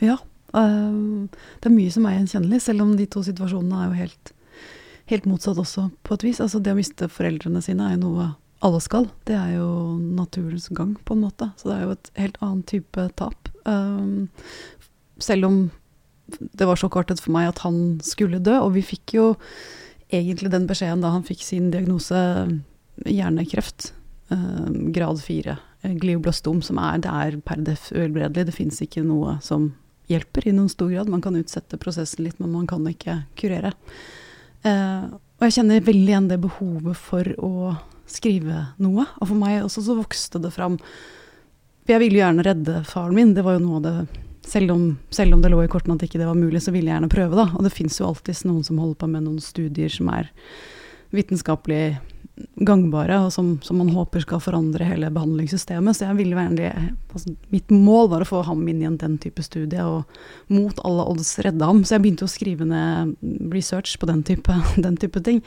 Ja. 0.00 0.16
Um, 0.54 1.28
det 1.61 1.66
er 1.66 1.70
mye 1.75 1.90
som 1.90 2.06
er 2.06 2.11
gjenkjennelig, 2.18 2.61
selv 2.62 2.82
om 2.82 2.97
de 2.97 3.06
to 3.06 3.20
situasjonene 3.23 3.82
er 3.82 3.87
jo 3.88 3.92
helt, 3.92 4.32
helt 5.11 5.26
motsatt 5.29 5.59
også, 5.61 5.88
på 6.07 6.17
et 6.17 6.25
vis. 6.29 6.40
Altså 6.43 6.61
det 6.62 6.75
å 6.75 6.79
miste 6.79 7.11
foreldrene 7.11 7.62
sine 7.64 7.88
er 7.88 7.97
jo 7.97 8.05
noe 8.05 8.31
alle 8.64 8.81
skal. 8.85 9.09
Det 9.29 9.37
er 9.37 9.57
jo 9.57 9.69
naturens 9.99 10.69
gang, 10.76 10.95
på 11.05 11.17
en 11.17 11.25
måte. 11.25 11.50
Så 11.57 11.71
det 11.71 11.76
er 11.76 11.85
jo 11.87 11.95
et 11.97 12.11
helt 12.21 12.40
annen 12.45 12.64
type 12.69 13.07
tap. 13.19 13.52
Um, 13.64 14.29
selv 15.21 15.49
om 15.49 15.61
det 16.31 16.69
var 16.69 16.79
sjokkartet 16.79 17.23
for 17.23 17.35
meg 17.35 17.49
at 17.50 17.62
han 17.64 17.99
skulle 18.07 18.43
dø, 18.45 18.59
og 18.61 18.75
vi 18.76 18.85
fikk 18.87 19.17
jo 19.17 19.31
egentlig 20.11 20.52
den 20.52 20.69
beskjeden 20.69 21.02
da 21.02 21.12
han 21.14 21.26
fikk 21.26 21.43
sin 21.47 21.71
diagnose 21.73 22.21
hjernekreft, 23.07 23.90
um, 24.31 24.90
grad 24.95 25.23
fire, 25.25 25.57
eh, 25.83 25.97
glioblastom, 25.97 26.61
som 26.62 26.79
er, 26.83 27.00
det 27.02 27.11
er 27.11 27.38
per 27.47 27.64
def 27.67 27.88
uhelbredelig. 27.95 28.50
Det 28.50 28.57
fins 28.57 28.81
ikke 28.85 29.07
noe 29.07 29.38
som 29.45 29.73
hjelper 30.11 30.49
i 30.50 30.55
noen 30.55 30.71
stor 30.71 30.90
grad. 30.93 31.11
Man 31.11 31.25
kan 31.25 31.38
utsette 31.38 31.81
prosessen 31.81 32.26
litt, 32.26 32.40
men 32.43 32.52
man 32.52 32.69
kan 32.71 32.85
ikke 32.90 33.23
kurere. 33.40 33.73
Eh, 34.67 35.05
og 35.11 35.47
jeg 35.47 35.57
kjenner 35.57 35.87
veldig 35.87 36.12
igjen 36.12 36.29
det 36.31 36.40
behovet 36.43 36.99
for 37.00 37.31
å 37.40 37.75
skrive 38.11 38.67
noe. 38.83 39.07
Og 39.21 39.31
for 39.31 39.38
meg 39.38 39.62
også 39.64 39.85
så 39.87 39.97
vokste 39.99 40.43
det 40.43 40.52
fram 40.55 40.76
For 40.81 41.95
jeg 41.95 42.02
ville 42.02 42.19
jo 42.19 42.25
gjerne 42.25 42.45
redde 42.45 42.83
faren 42.88 43.17
min. 43.17 43.33
Det 43.35 43.45
var 43.47 43.57
jo 43.57 43.64
noe 43.64 43.79
av 43.81 43.87
det 43.87 43.95
selv 44.50 44.73
om, 44.75 44.85
selv 45.11 45.35
om 45.35 45.43
det 45.43 45.50
lå 45.52 45.62
i 45.64 45.71
kortene 45.71 45.97
at 45.97 46.05
ikke 46.05 46.19
det 46.21 46.29
var 46.29 46.38
mulig, 46.38 46.62
så 46.64 46.73
ville 46.75 46.90
jeg 46.90 46.97
gjerne 46.97 47.12
prøve, 47.12 47.37
da. 47.38 47.47
Og 47.57 47.64
det 47.67 47.73
fins 47.75 47.99
jo 48.00 48.09
alltids 48.09 48.43
noen 48.49 48.64
som 48.67 48.81
holder 48.81 48.99
på 49.00 49.09
med 49.12 49.26
noen 49.26 49.43
studier 49.43 49.93
som 49.93 50.11
er 50.12 50.31
vitenskapelig 51.14 52.00
gangbare, 52.55 53.19
og 53.25 53.33
som, 53.33 53.53
som, 53.65 53.79
man 53.81 53.91
håper 53.95 54.23
skal 54.25 54.41
forandre 54.43 54.87
hele 54.87 55.11
behandlingssystemet. 55.13 55.97
Så 55.97 56.07
jeg 56.07 56.19
ville 56.19 56.37
gjerne 56.39 56.71
altså, 57.13 57.35
Mitt 57.53 57.73
mål 57.73 58.11
var 58.13 58.25
å 58.25 58.29
få 58.29 58.43
ham 58.47 58.63
inn 58.71 58.83
i 58.83 58.89
en 58.89 58.99
den 59.01 59.17
type 59.21 59.45
studie, 59.45 59.85
og 59.85 60.53
mot 60.53 60.81
alle 60.87 61.07
odds 61.13 61.35
redde 61.45 61.67
ham. 61.67 61.83
Så 61.85 61.97
jeg 61.97 62.05
begynte 62.05 62.29
å 62.29 62.33
skrive 62.33 62.69
ned 62.69 63.17
research 63.53 63.97
på 64.01 64.09
den 64.11 64.25
type, 64.27 64.57
den 64.87 64.99
type 65.01 65.23
ting. 65.27 65.43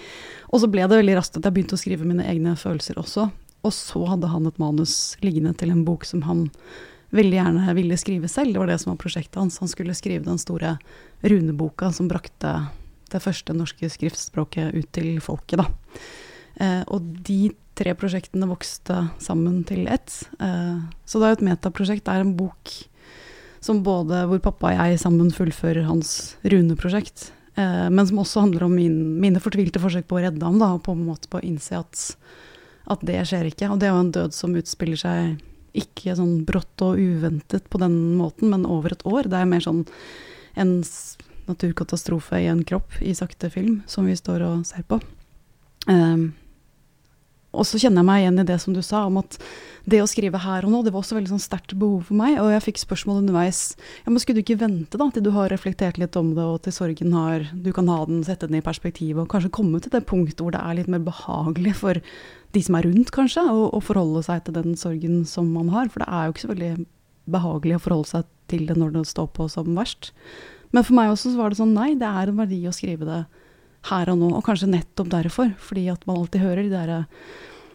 Og 0.52 0.64
så 0.64 0.70
ble 0.72 0.86
det 0.88 1.02
veldig 1.02 1.18
raskt 1.20 1.40
at 1.40 1.48
jeg 1.48 1.58
begynte 1.58 1.78
å 1.78 1.84
skrive 1.84 2.08
mine 2.08 2.28
egne 2.30 2.56
følelser 2.60 3.02
også. 3.02 3.30
Og 3.64 3.76
så 3.76 4.04
hadde 4.10 4.32
han 4.32 4.50
et 4.50 4.60
manus 4.60 5.16
liggende 5.24 5.54
til 5.60 5.72
en 5.72 5.86
bok 5.88 6.04
som 6.08 6.26
han 6.28 6.50
veldig 7.14 7.38
gjerne 7.38 7.76
ville 7.78 7.98
skrive 8.02 8.30
selv. 8.32 8.54
Det 8.54 8.62
var 8.62 8.72
det 8.74 8.80
som 8.82 8.92
var 8.92 9.02
prosjektet 9.02 9.40
hans. 9.40 9.60
Han 9.62 9.72
skulle 9.72 9.96
skrive 9.96 10.26
den 10.26 10.42
store 10.42 10.78
runeboka 11.22 11.92
som 11.94 12.10
brakte 12.12 12.58
det 13.14 13.22
første 13.22 13.54
norske 13.54 13.88
skriftspråket 13.94 14.74
ut 14.74 14.90
til 14.96 15.20
folket, 15.22 15.62
da. 15.62 15.68
Eh, 16.62 16.82
og 16.88 17.06
de 17.26 17.54
tre 17.78 17.94
prosjektene 17.98 18.50
vokste 18.50 19.08
sammen 19.22 19.64
til 19.68 19.88
ett. 19.90 20.24
Eh, 20.40 20.82
så 21.06 21.22
det 21.22 21.30
er 21.30 21.38
et 21.38 21.48
metaprosjekt. 21.50 22.06
Det 22.06 22.14
er 22.14 22.26
en 22.26 22.36
bok 22.38 22.74
som 23.64 23.80
både 23.86 24.26
hvor 24.28 24.42
pappa 24.44 24.74
og 24.74 24.82
jeg 24.82 25.00
sammen 25.02 25.32
fullfører 25.34 25.88
hans 25.88 26.36
runeprosjekt, 26.44 27.30
eh, 27.56 27.88
men 27.90 28.04
som 28.10 28.20
også 28.20 28.44
handler 28.44 28.68
om 28.68 28.76
min, 28.76 28.98
mine 29.24 29.42
fortvilte 29.44 29.82
forsøk 29.82 30.10
på 30.10 30.20
å 30.20 30.26
redde 30.26 30.44
ham, 30.44 30.60
da, 30.60 30.74
og 30.76 30.84
på 30.84 30.96
en 30.96 31.06
måte 31.08 31.32
på 31.32 31.40
å 31.40 31.46
innse 31.48 31.80
at, 31.80 32.04
at 32.92 33.08
det 33.08 33.22
skjer 33.30 33.50
ikke. 33.50 33.72
Og 33.72 33.80
det 33.80 33.90
er 33.90 33.96
jo 33.96 34.04
en 34.04 34.14
død 34.20 34.36
som 34.36 34.60
utspiller 34.60 35.00
seg 35.00 35.42
ikke 35.74 36.14
sånn 36.20 36.44
brått 36.46 36.84
og 36.86 37.00
uventet 37.02 37.66
på 37.72 37.80
den 37.82 37.96
måten, 38.20 38.52
men 38.52 38.68
over 38.70 38.94
et 38.94 39.08
år. 39.10 39.32
Det 39.32 39.40
er 39.40 39.50
mer 39.50 39.64
sånn 39.64 39.86
en 40.60 40.76
naturkatastrofe 41.48 42.44
i 42.44 42.52
en 42.52 42.62
kropp 42.68 43.00
i 43.02 43.16
sakte 43.18 43.50
film 43.52 43.82
som 43.90 44.06
vi 44.06 44.16
står 44.16 44.46
og 44.46 44.68
ser 44.70 44.86
på. 44.88 45.00
Um, 45.90 46.32
og 47.54 47.68
så 47.70 47.78
kjenner 47.78 48.02
jeg 48.02 48.08
meg 48.08 48.24
igjen 48.24 48.42
i 48.42 48.46
det 48.50 48.58
som 48.64 48.74
du 48.74 48.82
sa, 48.82 49.04
om 49.06 49.20
at 49.22 49.38
det 49.86 50.00
å 50.02 50.08
skrive 50.10 50.40
her 50.42 50.66
og 50.66 50.72
nå, 50.74 50.80
det 50.86 50.94
var 50.94 51.04
også 51.04 51.18
veldig 51.18 51.34
sånn 51.34 51.44
sterkt 51.44 51.76
behov 51.78 52.08
for 52.08 52.18
meg. 52.18 52.40
Og 52.42 52.50
jeg 52.50 52.64
fikk 52.66 52.80
spørsmål 52.82 53.20
underveis 53.22 53.76
ja, 53.76 54.10
men 54.10 54.18
skulle 54.24 54.40
du 54.40 54.46
ikke 54.46 54.62
vente 54.64 54.98
da, 55.00 55.10
til 55.14 55.26
du 55.26 55.30
har 55.36 55.52
reflektert 55.54 56.00
litt 56.02 56.18
om 56.20 56.32
det, 56.38 56.44
og 56.44 56.64
til 56.66 56.76
sorgen 56.76 57.14
har 57.14 57.46
Du 57.54 57.70
kan 57.76 57.92
ha 57.92 58.00
den, 58.10 58.24
sette 58.26 58.50
den 58.50 58.58
i 58.58 58.64
perspektiv, 58.66 59.20
og 59.22 59.30
kanskje 59.34 59.54
komme 59.54 59.84
til 59.84 59.94
det 59.94 60.06
punktet 60.10 60.42
hvor 60.42 60.56
det 60.56 60.64
er 60.64 60.80
litt 60.80 60.90
mer 60.90 61.04
behagelig 61.04 61.76
for 61.84 62.02
de 62.54 62.62
som 62.64 62.78
er 62.78 62.88
rundt, 62.88 63.14
kanskje, 63.14 63.44
å, 63.50 63.82
forholde 63.82 64.24
seg 64.26 64.44
til 64.46 64.58
den 64.58 64.76
sorgen 64.80 65.24
som 65.30 65.50
man 65.54 65.70
har. 65.74 65.94
For 65.94 66.04
det 66.04 66.10
er 66.10 66.26
jo 66.26 66.34
ikke 66.34 66.46
så 66.46 66.52
veldig 66.54 66.74
behagelig 67.34 67.78
å 67.78 67.86
forholde 67.86 68.12
seg 68.12 68.34
til 68.52 68.68
det 68.70 68.78
når 68.80 68.98
det 68.98 69.08
står 69.10 69.30
på 69.36 69.48
som 69.52 69.74
verst. 69.78 70.12
Men 70.74 70.86
for 70.86 70.98
meg 70.98 71.14
også 71.14 71.34
så 71.34 71.40
var 71.40 71.54
det 71.54 71.62
sånn, 71.62 71.76
nei, 71.78 71.94
det 72.00 72.10
er 72.10 72.30
en 72.30 72.40
verdi 72.42 72.64
å 72.66 72.74
skrive 72.74 73.06
det 73.10 73.24
her 73.90 74.12
og 74.14 74.20
nå, 74.20 74.30
og 74.38 74.46
kanskje 74.46 74.72
nettopp 74.72 75.12
derfor, 75.12 75.52
fordi 75.60 75.88
at 75.92 76.06
man 76.08 76.22
alltid 76.22 76.44
hører 76.44 76.64
de 76.64 76.72
der 76.72 77.06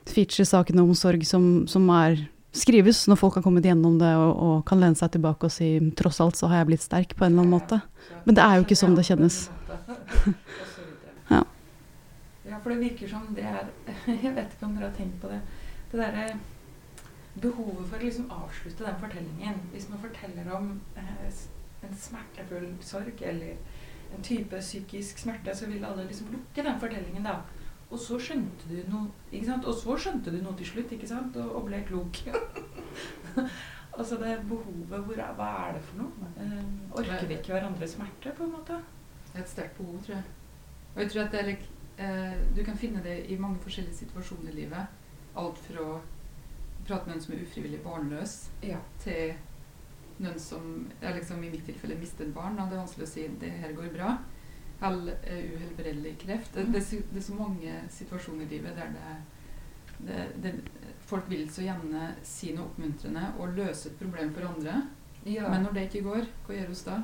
feature-sakene 0.08 0.82
om 0.82 0.94
sorg 0.96 1.24
som, 1.28 1.66
som, 1.68 1.88
er 1.92 2.22
skrives 2.56 3.02
når 3.10 3.18
folk 3.20 3.36
har 3.38 3.44
kommet 3.44 3.66
gjennom 3.68 3.98
det 4.00 4.10
og, 4.16 4.30
og, 4.32 4.54
kan 4.68 4.80
lene 4.80 4.96
seg 4.96 5.12
tilbake 5.14 5.46
og 5.46 5.52
si 5.52 5.68
'tross 5.92 6.20
alt 6.24 6.38
så 6.38 6.48
har 6.48 6.62
jeg 6.62 6.70
blitt 6.70 6.84
sterk' 6.86 7.14
på 7.14 7.26
en 7.26 7.32
eller 7.32 7.44
annen 7.44 7.56
måte. 7.58 7.80
Men 8.24 8.38
det 8.38 8.44
er 8.44 8.56
jo 8.56 8.64
ikke 8.64 8.80
sånn 8.80 8.96
det 8.96 9.04
kjennes. 9.04 9.50
ja. 11.28 11.42
ja, 12.50 12.60
for 12.62 12.72
det 12.72 12.80
virker 12.80 13.08
som 13.08 13.28
det 13.36 13.44
er 13.44 13.68
Jeg 14.24 14.34
vet 14.34 14.54
ikke 14.56 14.66
om 14.66 14.78
dere 14.78 14.88
har 14.88 14.96
tenkt 14.96 15.20
på 15.20 15.28
det. 15.28 15.42
Det 15.92 16.00
derre 16.00 16.38
behovet 17.38 17.84
for 17.86 17.98
å 18.00 18.02
liksom 18.02 18.32
avslutte 18.32 18.86
den 18.86 18.98
fortellingen. 19.02 19.60
Hvis 19.72 19.88
man 19.92 20.00
forteller 20.02 20.48
om 20.56 20.72
eh, 20.96 21.28
en 21.84 21.94
smertefull 21.94 22.72
sorg 22.80 23.22
eller 23.22 23.60
en 24.16 24.24
type 24.24 24.60
psykisk 24.60 25.18
smerte, 25.18 25.54
så 25.54 25.68
ville 25.68 25.86
alle 25.86 26.06
liksom 26.08 26.32
lukke 26.32 26.64
den 26.64 26.80
fortellingen, 26.80 27.26
da. 27.26 27.40
Og 27.88 27.98
så 27.98 28.18
skjønte 28.20 28.68
du 28.68 28.76
noe 28.90 29.08
ikke 29.32 29.46
sant? 29.48 29.64
Og 29.68 29.76
så 29.76 29.96
skjønte 29.96 30.32
du 30.32 30.42
noe 30.42 30.56
til 30.58 30.68
slutt, 30.68 30.92
ikke 30.92 31.08
sant? 31.08 31.36
Og, 31.40 31.54
og 31.56 31.68
ble 31.68 31.80
klok. 31.88 32.20
altså 33.98 34.18
det 34.20 34.34
behovet 34.48 35.06
hvor, 35.06 35.22
Hva 35.38 35.48
er 35.64 35.78
det 35.78 35.82
for 35.86 36.02
noe? 36.02 36.32
Um, 36.36 36.74
orker 37.00 37.26
vi 37.28 37.38
ikke 37.38 37.54
hverandres 37.56 37.96
smerte, 37.96 38.34
på 38.36 38.44
en 38.44 38.54
måte? 38.58 38.82
Det 39.30 39.40
er 39.40 39.46
et 39.46 39.54
sterkt 39.54 39.80
behov, 39.80 39.96
tror 40.04 40.18
jeg. 40.18 40.28
Og 40.94 41.02
jeg 41.02 41.10
tror 41.12 41.24
at 41.24 41.34
det 41.34 41.40
er 41.40 41.50
eh, 42.04 42.38
Du 42.56 42.62
kan 42.64 42.78
finne 42.78 43.02
det 43.04 43.18
i 43.32 43.40
mange 43.40 43.60
forskjellige 43.64 44.02
situasjoner 44.02 44.52
i 44.52 44.60
livet. 44.62 44.94
Alt 45.38 45.60
fra 45.64 45.84
å 45.84 45.98
prate 46.88 47.08
med 47.08 47.16
en 47.16 47.22
som 47.22 47.34
er 47.34 47.42
ufrivillig 47.44 47.80
barnløs, 47.84 48.38
ja. 48.64 48.78
til 49.00 49.34
noen 50.18 50.40
som 50.42 50.88
liksom, 51.02 51.44
i 51.44 51.52
mitt 51.52 51.64
tilfelle 51.66 51.98
mistet 51.98 52.26
et 52.26 52.34
barn. 52.34 52.58
Og 52.58 52.68
det 52.68 52.76
er 52.76 52.84
vanskelig 52.84 53.06
å 53.06 53.12
si 53.12 53.28
det 53.40 53.54
her 53.62 53.76
går 53.76 53.94
bra 53.94 54.16
all 54.80 55.08
uh, 55.08 55.54
uhelbredelig 55.54 56.18
kreft. 56.18 56.54
Det, 56.54 56.68
det, 56.72 56.84
det, 56.90 57.18
er 57.18 57.26
så 57.26 57.34
mange 57.34 57.74
situasjoner 57.90 58.46
i 58.46 58.52
livet 58.56 58.78
der 58.78 58.94
det, 59.98 60.26
det, 60.42 60.52
folk 61.06 61.26
vil 61.30 61.48
så 61.50 61.64
gjerne 61.64 62.12
si 62.26 62.52
noe 62.54 62.68
oppmuntrende 62.68 63.32
og 63.42 63.56
løse 63.56 63.90
et 63.90 63.98
problem 63.98 64.30
for 64.34 64.46
andre. 64.46 64.82
Ja. 65.26 65.48
Men 65.50 65.66
når 65.66 65.74
det 65.74 65.88
ikke 65.88 66.04
går, 66.06 66.28
hva 66.46 66.54
gjør 66.54 66.70
vi 66.70 66.82
da? 66.86 66.98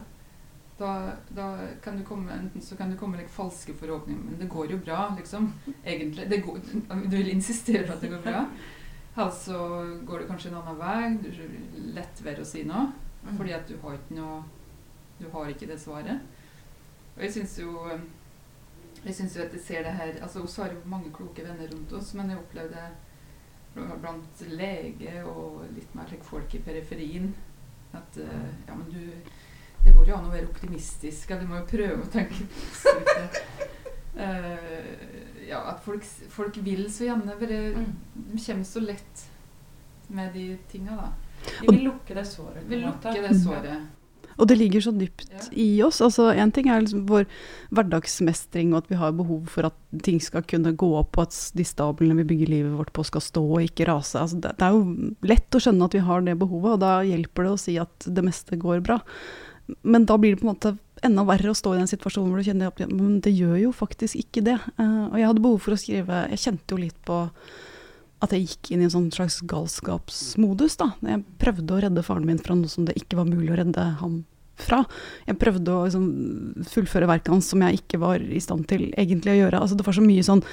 Da, 0.74 0.92
da, 1.30 1.48
kan 1.82 1.98
du 1.98 2.02
komme 2.06 2.34
enten 2.34 2.62
så 2.62 2.74
kan 2.74 2.90
du 2.90 2.96
komme 2.98 3.18
like, 3.18 3.30
falske 3.30 3.76
forhåpninger 3.78 4.24
Men 4.24 4.40
det 4.40 4.48
går 4.50 4.72
jo 4.72 4.78
bra, 4.82 5.04
liksom. 5.18 5.52
Egentlig. 5.84 6.42
Går, 6.42 6.58
du 7.10 7.16
vil 7.16 7.30
insistere 7.30 7.86
på 7.86 7.94
at 7.94 8.02
det 8.02 8.14
går 8.14 8.24
bra. 8.24 8.46
Altså 9.14 9.56
går 10.02 10.18
det 10.18 10.26
kanskje 10.26 10.48
en 10.50 10.56
annen 10.58 10.78
vei. 10.80 11.10
Du 11.22 11.28
er 11.30 11.50
lett 11.94 12.22
ved 12.24 12.40
å 12.42 12.46
si 12.48 12.64
noe. 12.66 12.88
Mm. 13.24 13.36
Fordi 13.38 13.54
at 13.56 13.68
du 13.68 13.78
har 13.82 13.96
ikke 13.96 14.18
noe 14.20 14.42
Du 15.18 15.28
har 15.30 15.48
ikke 15.48 15.66
det 15.70 15.78
svaret. 15.80 16.20
Og 17.14 17.22
jeg 17.22 17.32
syns 17.32 17.58
jo 17.58 17.88
jeg 19.04 19.14
synes 19.14 19.36
jo 19.36 19.42
at 19.42 19.52
jeg 19.52 19.60
ser 19.60 19.82
det 19.84 19.92
her 19.92 20.22
altså 20.22 20.42
Vi 20.42 20.62
har 20.62 20.72
jo 20.72 20.88
mange 20.88 21.12
kloke 21.12 21.42
venner 21.44 21.68
rundt 21.72 21.92
oss, 21.92 22.14
men 22.14 22.30
jeg 22.30 22.38
opplevde 22.38 22.84
blant 23.74 24.44
lege 24.48 25.24
og 25.26 25.64
litt 25.74 25.94
mer 25.94 26.06
like, 26.10 26.24
folk 26.24 26.54
i 26.54 26.62
periferien 26.62 27.32
at 27.94 28.18
uh, 28.22 28.50
ja, 28.66 28.74
men 28.74 28.86
du 28.90 29.00
Det 29.84 29.92
går 29.94 30.08
jo 30.08 30.16
an 30.16 30.30
å 30.30 30.32
være 30.32 30.48
optimistisk. 30.48 31.28
Ja, 31.30 31.36
du 31.36 31.44
må 31.44 31.58
jo 31.58 31.66
prøve 31.68 32.06
å 32.06 32.08
tenke 32.08 32.46
positivt. 32.48 33.36
Uh, 34.16 35.42
ja, 35.50 35.58
at 35.74 35.82
folk, 35.84 36.06
folk, 36.32 36.56
vil 36.64 36.86
så 36.92 37.10
gjerne 37.10 37.36
bare 37.36 37.58
mm. 37.74 37.90
De 38.14 38.40
kommer 38.46 38.64
så 38.64 38.80
lett 38.80 39.26
med 40.08 40.32
de 40.32 40.46
tinga, 40.72 40.96
da. 40.96 41.10
De 41.60 41.68
vil 41.70 41.84
lukke 41.88 42.16
det 42.16 42.24
såret. 42.28 42.64
Vil 42.70 42.86
lukke 42.86 43.20
det 43.20 43.36
såret. 43.42 43.84
Og 44.34 44.48
det 44.50 44.56
ligger 44.58 44.82
så 44.82 44.92
dypt 44.94 45.28
ja. 45.30 45.42
i 45.52 45.68
oss. 45.86 46.00
altså 46.02 46.30
Én 46.32 46.50
ting 46.54 46.68
er 46.70 46.82
liksom 46.82 47.04
vår 47.06 47.26
hverdagsmestring, 47.74 48.72
og 48.72 48.82
at 48.82 48.90
vi 48.90 48.98
har 48.98 49.14
behov 49.14 49.46
for 49.52 49.68
at 49.68 49.76
ting 50.06 50.20
skal 50.22 50.42
kunne 50.50 50.74
gå 50.74 50.90
opp, 50.98 51.18
og 51.18 51.28
at 51.28 51.38
de 51.54 51.66
stablene 51.66 52.18
vi 52.22 52.26
bygger 52.32 52.50
livet 52.50 52.76
vårt 52.78 52.92
på 52.96 53.06
skal 53.06 53.22
stå 53.24 53.44
og 53.44 53.66
ikke 53.66 53.88
rase. 53.90 54.18
Altså 54.20 54.40
det, 54.42 54.56
det, 54.58 54.66
er 54.66 54.74
jo 54.74 55.28
lett 55.30 55.54
å 55.54 55.62
skjønne 55.62 55.88
at 55.88 55.96
vi 55.96 56.06
har 56.08 56.24
det 56.26 56.38
behovet, 56.40 56.76
og 56.76 56.82
da 56.82 56.94
hjelper 57.06 57.46
det 57.46 57.54
å 57.54 57.60
si 57.66 57.76
at 57.82 58.08
det 58.08 58.26
meste 58.26 58.58
går 58.60 58.82
bra. 58.86 58.98
Men 59.82 60.08
da 60.08 60.18
blir 60.20 60.34
det 60.34 60.42
på 60.42 60.48
en 60.48 60.52
måte 60.52 60.74
enda 61.04 61.24
verre 61.28 61.52
å 61.52 61.56
stå 61.56 61.74
i 61.74 61.78
den 61.80 61.88
situasjonen 61.90 62.32
hvor 62.32 62.40
du 62.40 62.46
kjenner 62.46 62.70
at 62.70 62.80
men 62.90 63.20
det 63.24 63.32
gjør 63.32 63.56
jo 63.60 63.70
faktisk 63.76 64.18
ikke 64.20 64.44
det. 64.44 64.58
Uh, 64.80 65.12
og 65.12 65.16
jeg 65.20 65.28
hadde 65.30 65.44
behov 65.44 65.62
for 65.64 65.76
å 65.76 65.80
skrive 65.80 66.24
Jeg 66.32 66.42
kjente 66.46 66.74
jo 66.74 66.80
litt 66.80 66.98
på 67.06 67.22
at 68.24 68.34
jeg 68.34 68.48
gikk 68.48 68.72
inn 68.74 68.84
i 68.84 68.88
en 68.88 68.94
sånn 68.94 69.10
slags 69.14 69.40
galskapsmodus. 69.50 70.78
da. 70.80 70.92
Jeg 71.04 71.24
prøvde 71.42 71.74
å 71.76 71.82
redde 71.84 72.06
faren 72.06 72.28
min 72.28 72.40
fra 72.42 72.56
noe 72.58 72.70
som 72.72 72.86
det 72.88 72.96
ikke 73.00 73.18
var 73.20 73.28
mulig 73.28 73.52
å 73.52 73.58
redde 73.60 73.84
ham 74.00 74.22
fra. 74.60 74.84
Jeg 75.26 75.38
prøvde 75.40 75.74
å 75.74 75.84
liksom, 75.86 76.06
fullføre 76.70 77.10
verket 77.10 77.32
hans 77.34 77.50
som 77.50 77.62
jeg 77.64 77.82
ikke 77.82 78.00
var 78.02 78.22
i 78.22 78.42
stand 78.42 78.68
til 78.70 78.88
egentlig 78.92 79.34
å 79.34 79.40
gjøre. 79.42 79.60
Altså, 79.60 79.78
det 79.78 79.86
var 79.86 79.96
så 79.96 80.04
mye 80.04 80.26
sånn 80.26 80.44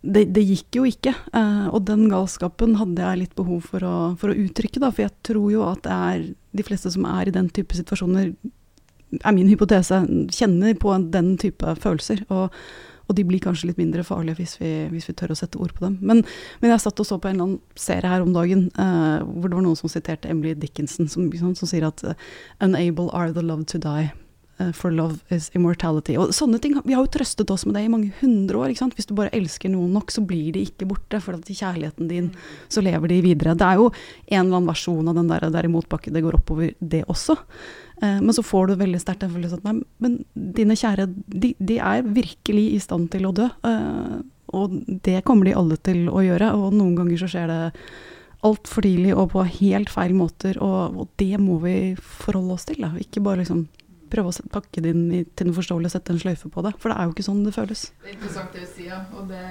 det, 0.00 0.24
det 0.32 0.44
gikk 0.46 0.78
jo 0.78 0.86
ikke. 0.88 1.12
Uh, 1.34 1.68
og 1.74 1.84
den 1.88 2.06
galskapen 2.12 2.78
hadde 2.80 3.04
jeg 3.04 3.22
litt 3.24 3.34
behov 3.36 3.66
for 3.72 3.84
å, 3.84 3.96
for 4.20 4.32
å 4.32 4.38
uttrykke, 4.46 4.80
da. 4.80 4.92
For 4.94 5.04
jeg 5.04 5.16
tror 5.28 5.50
jo 5.52 5.66
at 5.68 5.82
det 5.84 5.96
er 5.96 6.22
de 6.56 6.66
fleste 6.66 6.92
som 6.94 7.04
er 7.10 7.28
i 7.28 7.34
den 7.34 7.50
type 7.52 7.76
situasjoner, 7.76 8.32
er 9.20 9.34
min 9.34 9.50
hypotese, 9.50 10.00
kjenner 10.32 10.76
på 10.78 10.94
den 11.12 11.34
type 11.42 11.74
følelser. 11.82 12.22
Og 12.32 12.54
og 13.10 13.18
de 13.18 13.26
blir 13.26 13.42
kanskje 13.42 13.72
litt 13.72 13.80
mindre 13.80 14.06
farlige 14.06 14.38
hvis 14.38 14.56
vi, 14.62 14.70
hvis 14.92 15.10
vi 15.10 15.16
tør 15.18 15.34
å 15.34 15.38
sette 15.38 15.58
ord 15.58 15.74
på 15.74 15.88
dem. 15.88 15.98
Men, 15.98 16.22
men, 16.62 16.70
jeg 16.70 16.84
satt 16.86 17.02
og 17.02 17.08
så 17.08 17.18
på 17.18 17.30
en 17.30 17.36
eller 17.36 17.48
annen 17.48 17.78
serie 17.78 18.12
her 18.12 18.22
om 18.22 18.32
dagen 18.36 18.68
uh, 18.78 19.26
hvor 19.26 19.50
det 19.50 19.58
var 19.58 19.66
noen 19.66 19.78
som 19.78 19.90
siterte 19.90 20.30
Emily 20.30 20.54
Dickinson, 20.54 21.10
som, 21.10 21.26
som, 21.34 21.54
som 21.58 21.70
sier 21.70 21.88
at 21.90 22.04
uh, 22.06 22.14
'unable 22.62 23.10
are 23.10 23.34
the 23.34 23.42
love 23.42 23.66
to 23.66 23.82
die'. 23.82 24.12
Uh, 24.60 24.72
for 24.76 24.92
love 24.92 25.22
is 25.32 25.48
immortality. 25.56 26.18
Og 26.20 26.34
sånne 26.36 26.58
ting, 26.60 26.74
Vi 26.84 26.92
har 26.92 27.00
jo 27.00 27.12
trøstet 27.14 27.50
oss 27.50 27.64
med 27.64 27.74
det 27.78 27.86
i 27.86 27.88
mange 27.92 28.12
hundre 28.20 28.58
år. 28.60 28.68
ikke 28.68 28.82
sant? 28.84 28.94
Hvis 28.94 29.08
du 29.08 29.14
bare 29.16 29.32
elsker 29.32 29.72
noen 29.72 29.94
nok, 29.96 30.12
så 30.12 30.20
blir 30.20 30.52
de 30.52 30.66
ikke 30.68 30.84
borte. 30.84 31.20
For 31.24 31.32
at 31.32 31.48
i 31.48 31.56
kjærligheten 31.56 32.08
din 32.08 32.30
så 32.68 32.84
lever 32.84 33.08
de 33.08 33.22
videre. 33.24 33.56
Det 33.56 33.64
er 33.64 33.80
jo 33.80 33.88
en 33.88 34.44
eller 34.44 34.58
annen 34.58 34.68
versjon 34.68 35.08
av 35.08 35.16
den 35.16 35.32
der, 35.32 35.48
der 35.48 35.64
i 35.64 35.72
motbakke 35.72 36.12
det 36.12 36.22
går 36.22 36.36
oppover, 36.42 36.74
det 36.80 37.06
også. 37.08 37.38
Eh, 38.02 38.20
men 38.20 38.34
så 38.36 38.44
får 38.46 38.70
du 38.70 38.76
veldig 38.80 39.00
sterkt 39.02 39.24
den 39.24 39.32
følelsen 39.34 39.60
at 39.60 39.82
men 40.02 40.20
dine 40.34 40.76
kjære, 40.78 41.08
de, 41.26 41.54
de, 41.58 41.78
er 41.78 42.06
virkelig 42.06 42.66
i 42.74 42.78
stand 42.82 43.10
til 43.14 43.28
å 43.28 43.34
dø. 43.36 43.48
Eh, 43.66 44.20
og 44.56 44.78
det 45.06 45.20
kommer 45.26 45.46
de 45.46 45.56
alle 45.58 45.78
til 45.78 46.08
å 46.10 46.22
gjøre, 46.26 46.52
og 46.58 46.72
noen 46.74 46.96
ganger 46.98 47.20
så 47.20 47.28
skjer 47.30 47.50
det 47.50 47.60
altfor 48.46 48.86
tidlig 48.86 49.12
og 49.12 49.34
på 49.34 49.44
helt 49.60 49.92
feil 49.92 50.16
måter, 50.16 50.56
og, 50.64 50.96
og, 50.96 51.12
det 51.20 51.36
må 51.38 51.60
vi 51.62 51.76
forholde 52.00 52.56
oss 52.56 52.66
til. 52.66 52.80
Da. 52.82 52.94
Ikke 52.98 53.22
bare 53.22 53.44
liksom 53.44 53.66
prøve 54.10 54.32
å 54.32 54.48
pakke 54.50 54.82
det 54.82 54.90
inn 54.90 55.04
i, 55.14 55.20
til 55.38 55.46
noe 55.46 55.58
forståelig 55.60 55.86
og 55.86 55.94
sette 55.94 56.16
en 56.16 56.18
sløyfe 56.18 56.50
på 56.50 56.64
det, 56.66 56.72
for 56.82 56.90
det 56.90 56.96
er 56.98 57.06
jo 57.06 57.14
ikke 57.14 57.28
sånn 57.28 57.44
det 57.46 57.54
føles. 57.54 57.84
Det 58.00 58.10
er 58.10 58.16
interessant 58.16 58.56
det 58.56 58.64
du 58.64 58.72
sier, 58.72 59.04
og 59.14 59.28
det 59.30 59.44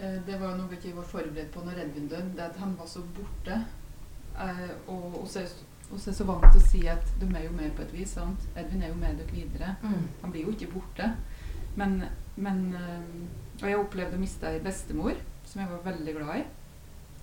Eh, 0.00 0.20
det 0.26 0.38
var 0.40 0.54
noe 0.56 0.70
vi 0.70 0.78
ikke 0.78 0.96
var 0.96 1.08
forberedt 1.08 1.50
på 1.52 1.62
når 1.64 1.76
Redvin 1.76 2.08
døde. 2.08 2.32
Det 2.36 2.46
at 2.46 2.60
han 2.60 2.72
var 2.78 2.88
så 2.88 3.02
borte. 3.16 3.58
Og 4.88 5.20
og 5.20 5.26
så 5.28 5.42
og 5.90 5.98
så 5.98 6.10
er 6.10 6.16
så 6.20 6.26
vant 6.28 6.46
til 6.52 6.60
å 6.60 6.68
si 6.68 6.80
at 6.90 7.12
de 7.18 7.26
er 7.34 7.44
jo 7.48 7.52
med 7.56 7.72
på 7.74 7.82
et 7.82 7.92
vis. 7.94 8.14
sant? 8.14 8.46
Edvin 8.56 8.82
er 8.82 8.92
jo 8.92 8.98
med 9.00 9.18
dere 9.18 9.34
videre. 9.34 9.74
Mm. 9.82 10.06
Han 10.22 10.32
blir 10.32 10.46
jo 10.46 10.54
ikke 10.54 10.72
borte. 10.76 11.10
Men, 11.76 12.02
men 12.36 12.64
eh, 12.74 13.10
Og 13.60 13.66
jeg 13.68 13.78
opplevde 13.78 14.16
å 14.16 14.22
miste 14.22 14.48
ei 14.48 14.62
bestemor 14.62 15.18
som 15.46 15.60
jeg 15.60 15.70
var 15.70 15.84
veldig 15.84 16.14
glad 16.16 16.40
i. 16.40 16.44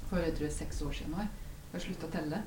For 0.09 0.19
jeg 0.21 0.35
tror 0.35 0.45
det 0.45 0.51
er 0.51 0.57
seks 0.57 0.81
år 0.83 0.95
siden 0.99 1.15
nå. 1.15 1.23
Jeg 1.23 1.73
har 1.73 1.85
slutta 1.85 2.09
å 2.09 2.13
telle. 2.13 2.41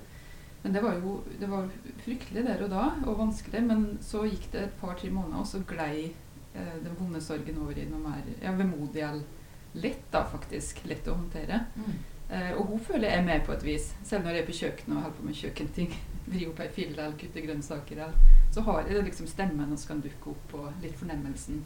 Men 0.62 0.76
det 0.76 0.82
var 0.84 1.00
jo 1.00 1.16
det 1.40 1.48
var 1.48 1.68
fryktelig 2.04 2.44
der 2.44 2.64
og 2.66 2.72
da, 2.72 2.84
og 3.08 3.18
vanskelig. 3.20 3.64
Men 3.64 3.86
så 4.04 4.26
gikk 4.28 4.50
det 4.52 4.66
et 4.66 4.78
par-tre 4.80 5.10
måneder, 5.12 5.40
og 5.40 5.48
så 5.48 5.64
glei 5.64 6.10
eh, 6.52 6.76
den 6.84 6.96
vonde 7.00 7.24
sorgen 7.24 7.60
over 7.64 7.80
i 7.80 7.88
noe 7.88 8.04
mer 8.04 8.28
ja, 8.42 8.52
vemodig 8.56 9.04
eller 9.08 9.80
lett, 9.80 10.04
da 10.12 10.26
faktisk. 10.28 10.84
Lett 10.90 11.08
å 11.08 11.16
håndtere. 11.16 11.64
Mm. 11.80 12.00
Eh, 12.30 12.52
og 12.54 12.66
hun 12.66 12.80
føler 12.80 13.08
jeg 13.08 13.18
er 13.18 13.26
med 13.26 13.40
på 13.46 13.52
et 13.52 13.64
vis. 13.64 13.90
Selv 14.06 14.24
når 14.24 14.36
jeg 14.36 14.42
er 14.42 14.46
på 14.46 14.56
kjøkkenet 14.60 14.96
og 14.96 15.02
holder 15.02 15.16
på 15.16 15.26
med 15.26 15.38
kjøkkenting. 15.40 15.94
Vri 16.30 16.46
opp 16.46 16.60
ei 16.62 16.68
fille 16.70 16.94
eller 16.94 17.18
kutte 17.18 17.42
grønnsaker. 17.42 18.02
Eller, 18.04 18.38
så 18.54 18.62
har 18.66 18.86
jeg 18.86 19.04
liksom 19.06 19.26
stemmen 19.26 19.76
som 19.76 19.94
kan 19.94 20.02
dukke 20.04 20.34
opp, 20.34 20.54
og 20.54 20.84
litt 20.84 20.94
fornemmelsen. 20.98 21.64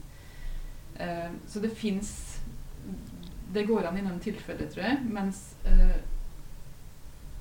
Eh, 0.97 1.31
så 1.49 1.61
det 1.61 1.75
fins 1.77 2.41
Det 3.55 3.67
går 3.67 3.87
an 3.87 3.99
i 3.99 4.03
noen 4.03 4.21
tilfeller, 4.21 4.71
tror 4.73 4.87
jeg. 4.87 5.03
Mens 5.15 5.43
eh, 5.69 5.99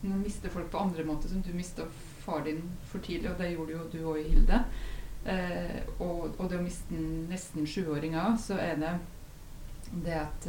når 0.02 0.10
man 0.10 0.26
mister 0.26 0.52
folk 0.52 0.68
på 0.72 0.82
andre 0.84 1.06
måter, 1.08 1.30
som 1.32 1.42
du 1.42 1.54
mista 1.56 1.88
far 2.26 2.44
din 2.44 2.60
for 2.92 3.00
tidlig, 3.00 3.32
og 3.32 3.40
det 3.40 3.54
gjorde 3.54 3.72
jo 3.72 3.86
du 3.92 3.98
òg, 4.12 4.20
Hilde. 4.28 4.60
Og, 6.04 6.36
og 6.36 6.50
det 6.52 6.58
å 6.60 6.64
miste 6.64 6.96
en 7.00 7.24
nesten 7.32 7.64
sjuåringer, 7.68 8.36
så 8.44 8.58
er 8.60 8.76
det 8.82 8.92
det 10.04 10.18
at 10.20 10.48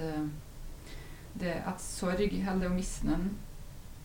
det 1.41 1.57
at 1.67 1.83
sorg, 1.83 2.21
eller 2.21 2.69
den, 3.03 3.31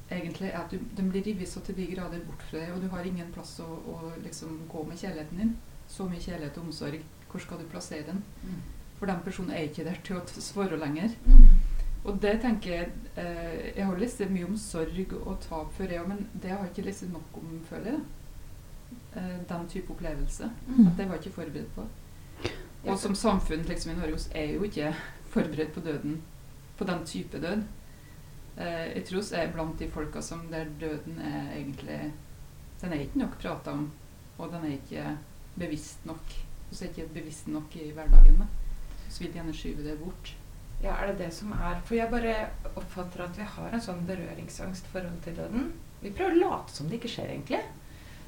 egentlig 0.10 0.50
er 0.50 0.60
at 0.64 0.72
du, 0.72 0.80
den 0.98 1.12
blir 1.12 1.26
revet 1.26 1.50
så 1.50 1.62
til 1.62 1.78
de 1.78 1.88
grader 1.94 2.24
bort 2.26 2.44
fra 2.50 2.58
deg, 2.58 2.74
og 2.74 2.82
du 2.82 2.90
har 2.90 3.06
ingen 3.06 3.32
plass 3.34 3.60
å, 3.64 3.68
å 3.68 4.14
liksom 4.24 4.64
gå 4.72 4.84
med 4.88 4.98
kjærligheten 4.98 5.44
din. 5.44 5.56
Så 5.90 6.06
mye 6.10 6.22
kjærlighet 6.22 6.58
og 6.58 6.70
omsorg. 6.70 7.02
Hvor 7.30 7.42
skal 7.42 7.62
du 7.62 7.68
plassere 7.70 8.06
den? 8.08 8.24
Mm. 8.44 8.62
For 9.00 9.10
den 9.10 9.22
personen 9.26 9.54
er 9.56 9.70
ikke 9.70 9.86
der 9.86 10.00
til 10.06 10.18
å 10.18 10.24
svare 10.42 10.78
lenger. 10.80 11.14
Mm. 11.26 11.46
Og 12.08 12.18
det 12.24 12.38
tenker 12.42 12.72
jeg 12.72 12.92
eh, 13.20 13.76
Jeg 13.76 13.86
har 13.86 14.00
lest 14.00 14.22
mye 14.32 14.48
om 14.48 14.56
sorg 14.58 15.14
og 15.20 15.40
tap 15.44 15.74
før, 15.76 15.94
jeg 15.94 16.08
men 16.08 16.26
det 16.34 16.54
har 16.54 16.64
jeg 16.64 16.74
ikke 16.74 16.88
lest 16.88 17.06
nok 17.12 17.40
om, 17.42 17.54
føler 17.70 17.94
jeg. 17.94 18.02
Eh, 19.20 19.38
den 19.50 19.70
type 19.70 19.94
opplevelse. 19.94 20.50
Mm. 20.68 20.88
At 20.88 20.98
det 20.98 21.10
var 21.10 21.22
ikke 21.22 21.38
forberedt 21.38 21.76
på. 21.76 21.88
Og 22.88 23.00
som 23.00 23.16
samfunn 23.16 23.66
liksom 23.68 23.92
i 23.92 23.98
Norge 23.98 24.22
er 24.36 24.54
jo 24.56 24.64
ikke 24.64 24.94
forberedt 25.34 25.74
på 25.76 25.84
døden. 25.86 26.22
På 26.80 26.88
den 26.88 27.06
type 27.06 27.42
død. 27.44 27.66
Eh, 28.60 28.86
jeg 28.96 29.06
tror 29.08 29.24
vi 29.24 29.40
er 29.40 29.54
blant 29.54 29.80
de 29.80 29.88
folka 29.92 30.24
som 30.24 30.48
der 30.52 30.72
døden 30.80 31.20
er 31.20 31.54
egentlig 31.58 32.00
Den 32.82 32.94
er 32.94 33.04
ikke 33.04 33.20
nok 33.20 33.40
prata 33.42 33.72
om, 33.76 33.90
og 34.38 34.54
den 34.54 34.66
er 34.66 34.78
ikke 34.78 35.18
bevisst 35.60 36.06
nok. 36.08 36.36
Vi 36.70 36.78
er 36.80 36.90
ikke 36.90 37.14
bevisst 37.14 37.48
nok 37.48 37.76
i 37.76 37.92
hverdagen. 37.92 38.40
da. 38.40 38.48
Så 39.10 39.24
vil 39.24 39.34
gjerne 39.34 39.54
skyve 39.54 39.84
det 39.84 39.98
bort. 40.00 40.36
Ja, 40.84 40.94
er 40.96 41.12
det 41.12 41.18
det 41.20 41.34
som 41.34 41.52
er 41.52 41.82
For 41.84 41.96
jeg 41.96 42.12
bare 42.12 42.36
oppfatter 42.76 43.26
at 43.26 43.38
vi 43.38 43.44
har 43.44 43.74
en 43.74 43.84
sånn 43.84 44.06
berøringsangst 44.08 44.88
forhold 44.94 45.20
til 45.26 45.36
døden. 45.36 45.74
Vi 46.00 46.14
prøver 46.16 46.38
å 46.38 46.44
late 46.46 46.76
som 46.76 46.88
det 46.88 47.02
ikke 47.02 47.12
skjer, 47.12 47.34
egentlig. 47.34 47.60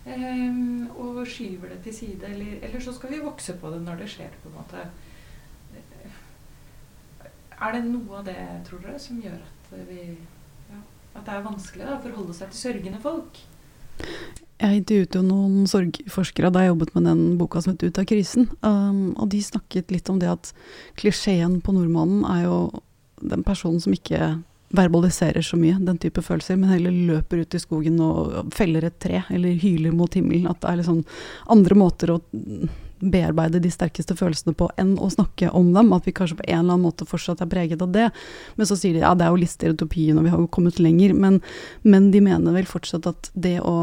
Um, 0.04 0.90
og 0.98 1.22
skyver 1.30 1.72
det 1.72 1.84
til 1.86 1.96
side. 1.96 2.28
Eller, 2.28 2.58
eller 2.66 2.84
så 2.84 2.92
skal 2.98 3.14
vi 3.14 3.22
vokse 3.24 3.56
på 3.62 3.72
det 3.72 3.80
når 3.86 4.04
det 4.04 4.10
skjer, 4.12 4.36
på 4.44 4.52
en 4.52 4.58
måte. 4.58 4.84
Er 7.62 7.76
det 7.76 7.84
noe 7.86 8.20
av 8.20 8.26
det, 8.26 8.38
tror 8.68 8.82
dere, 8.82 9.00
som 9.02 9.22
gjør 9.22 9.38
at 9.38 9.74
vi 9.90 10.04
ja, 10.10 10.80
At 11.14 11.26
det 11.28 11.34
er 11.36 11.46
vanskelig 11.46 11.86
da, 11.86 11.98
å 11.98 12.04
forholde 12.04 12.36
seg 12.38 12.54
til 12.54 12.62
sørgende 12.66 13.02
folk? 13.04 13.42
Jeg 14.62 14.78
intervjuet 14.82 15.18
jo 15.18 15.24
noen 15.26 15.66
sorgforskere 15.70 16.52
da 16.54 16.64
jeg 16.64 16.72
jobbet 16.72 16.94
med 16.96 17.08
den 17.10 17.22
boka 17.40 17.62
som 17.62 17.74
het 17.74 17.86
Ut 17.86 18.00
av 18.02 18.06
krisen. 18.10 18.48
Um, 18.62 19.12
og 19.18 19.32
de 19.34 19.42
snakket 19.46 19.94
litt 19.94 20.10
om 20.10 20.20
det 20.22 20.30
at 20.30 20.52
klisjeen 21.02 21.60
på 21.66 21.74
nordmannen 21.74 22.26
er 22.30 22.46
jo 22.46 22.58
den 23.22 23.46
personen 23.46 23.82
som 23.82 23.94
ikke 23.94 24.36
verbaliserer 24.72 25.44
så 25.44 25.58
mye, 25.60 25.80
den 25.84 26.00
type 26.02 26.22
følelser, 26.24 26.58
men 26.58 26.72
heller 26.72 26.94
løper 26.94 27.44
ut 27.44 27.58
i 27.58 27.62
skogen 27.62 27.98
og 28.06 28.54
feller 28.56 28.86
et 28.88 29.00
tre, 29.04 29.24
eller 29.34 29.60
hyler 29.62 29.94
mot 29.96 30.14
himmelen. 30.16 30.48
At 30.50 30.62
det 30.64 30.70
er 30.72 30.80
liksom 30.80 31.02
andre 31.52 31.78
måter 31.78 32.14
å 32.14 32.22
bearbeide 33.02 33.62
de 33.62 33.72
sterkeste 33.74 34.16
følelsene 34.18 34.54
på 34.58 34.70
enn 34.82 34.94
å 35.02 35.10
snakke 35.12 35.52
om 35.58 35.72
dem. 35.76 35.92
At 35.96 36.08
vi 36.08 36.14
kanskje 36.16 36.40
på 36.40 36.48
en 36.48 36.60
eller 36.60 36.76
annen 36.76 36.86
måte 36.86 37.08
fortsatt 37.10 37.42
er 37.44 37.50
preget 37.52 37.84
av 37.84 37.92
det. 37.96 38.10
Men 38.58 38.70
så 38.70 38.78
sier 38.80 38.96
de 38.96 39.04
ja, 39.04 39.14
det 39.18 39.28
er 39.28 39.34
jo 39.34 39.42
litt 39.42 39.54
stereotypien, 39.54 40.18
og 40.20 40.28
vi 40.28 40.34
har 40.34 40.42
jo 40.42 40.50
kommet 40.54 40.82
lenger. 40.82 41.16
Men, 41.18 41.40
men 41.84 42.10
de 42.14 42.24
mener 42.24 42.58
vel 42.58 42.70
fortsatt 42.70 43.10
at 43.10 43.32
det 43.34 43.58
å 43.66 43.78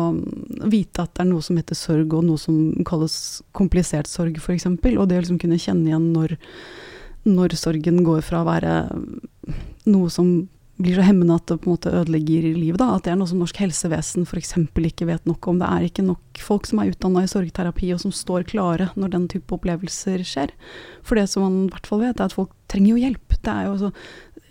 vite 0.68 1.04
at 1.04 1.14
det 1.16 1.24
er 1.24 1.30
noe 1.32 1.44
som 1.44 1.58
heter 1.60 1.78
sorg, 1.78 2.14
og 2.14 2.26
noe 2.28 2.40
som 2.40 2.60
kalles 2.88 3.18
komplisert 3.56 4.10
sorg, 4.10 4.38
f.eks., 4.40 4.68
og 4.68 5.08
det 5.08 5.18
å 5.18 5.22
liksom 5.22 5.40
kunne 5.40 5.60
kjenne 5.60 5.90
igjen 5.90 6.12
når, 6.14 6.36
når 7.28 7.58
sorgen 7.58 8.02
går 8.06 8.22
fra 8.26 8.42
å 8.42 8.48
være 8.48 8.76
noe 9.88 10.12
som 10.12 10.48
blir 10.78 10.94
så 10.94 11.04
hemmende 11.06 11.34
at 11.34 11.48
det 11.50 11.58
på 11.58 11.68
en 11.68 11.74
måte 11.74 11.90
ødelegger 11.90 12.44
livet. 12.54 12.78
Da. 12.78 12.92
At 12.94 13.06
det 13.06 13.12
er 13.12 13.18
noe 13.18 13.30
som 13.30 13.40
norsk 13.42 13.58
helsevesen 13.58 14.26
f.eks. 14.28 14.54
ikke 14.58 15.08
vet 15.08 15.26
nok 15.26 15.48
om. 15.50 15.58
Det 15.58 15.66
er 15.68 15.88
ikke 15.88 16.06
nok 16.06 16.42
folk 16.42 16.68
som 16.70 16.82
er 16.82 16.92
utdanna 16.92 17.24
i 17.24 17.30
sorgterapi 17.30 17.90
og 17.94 18.02
som 18.04 18.14
står 18.14 18.46
klare 18.52 18.90
når 18.94 19.12
den 19.16 19.26
type 19.32 19.54
opplevelser 19.56 20.22
skjer. 20.26 20.54
For 21.02 21.18
det 21.18 21.26
som 21.32 21.42
man 21.46 21.58
i 21.66 21.72
hvert 21.74 21.90
fall 21.90 22.04
vet, 22.04 22.20
er 22.20 22.30
at 22.30 22.36
folk 22.36 22.54
trenger 22.70 22.94
jo 22.94 23.02
hjelp. 23.02 23.36
Det 23.42 23.54
er 23.54 23.66
jo 23.66 23.74
så, 23.82 23.92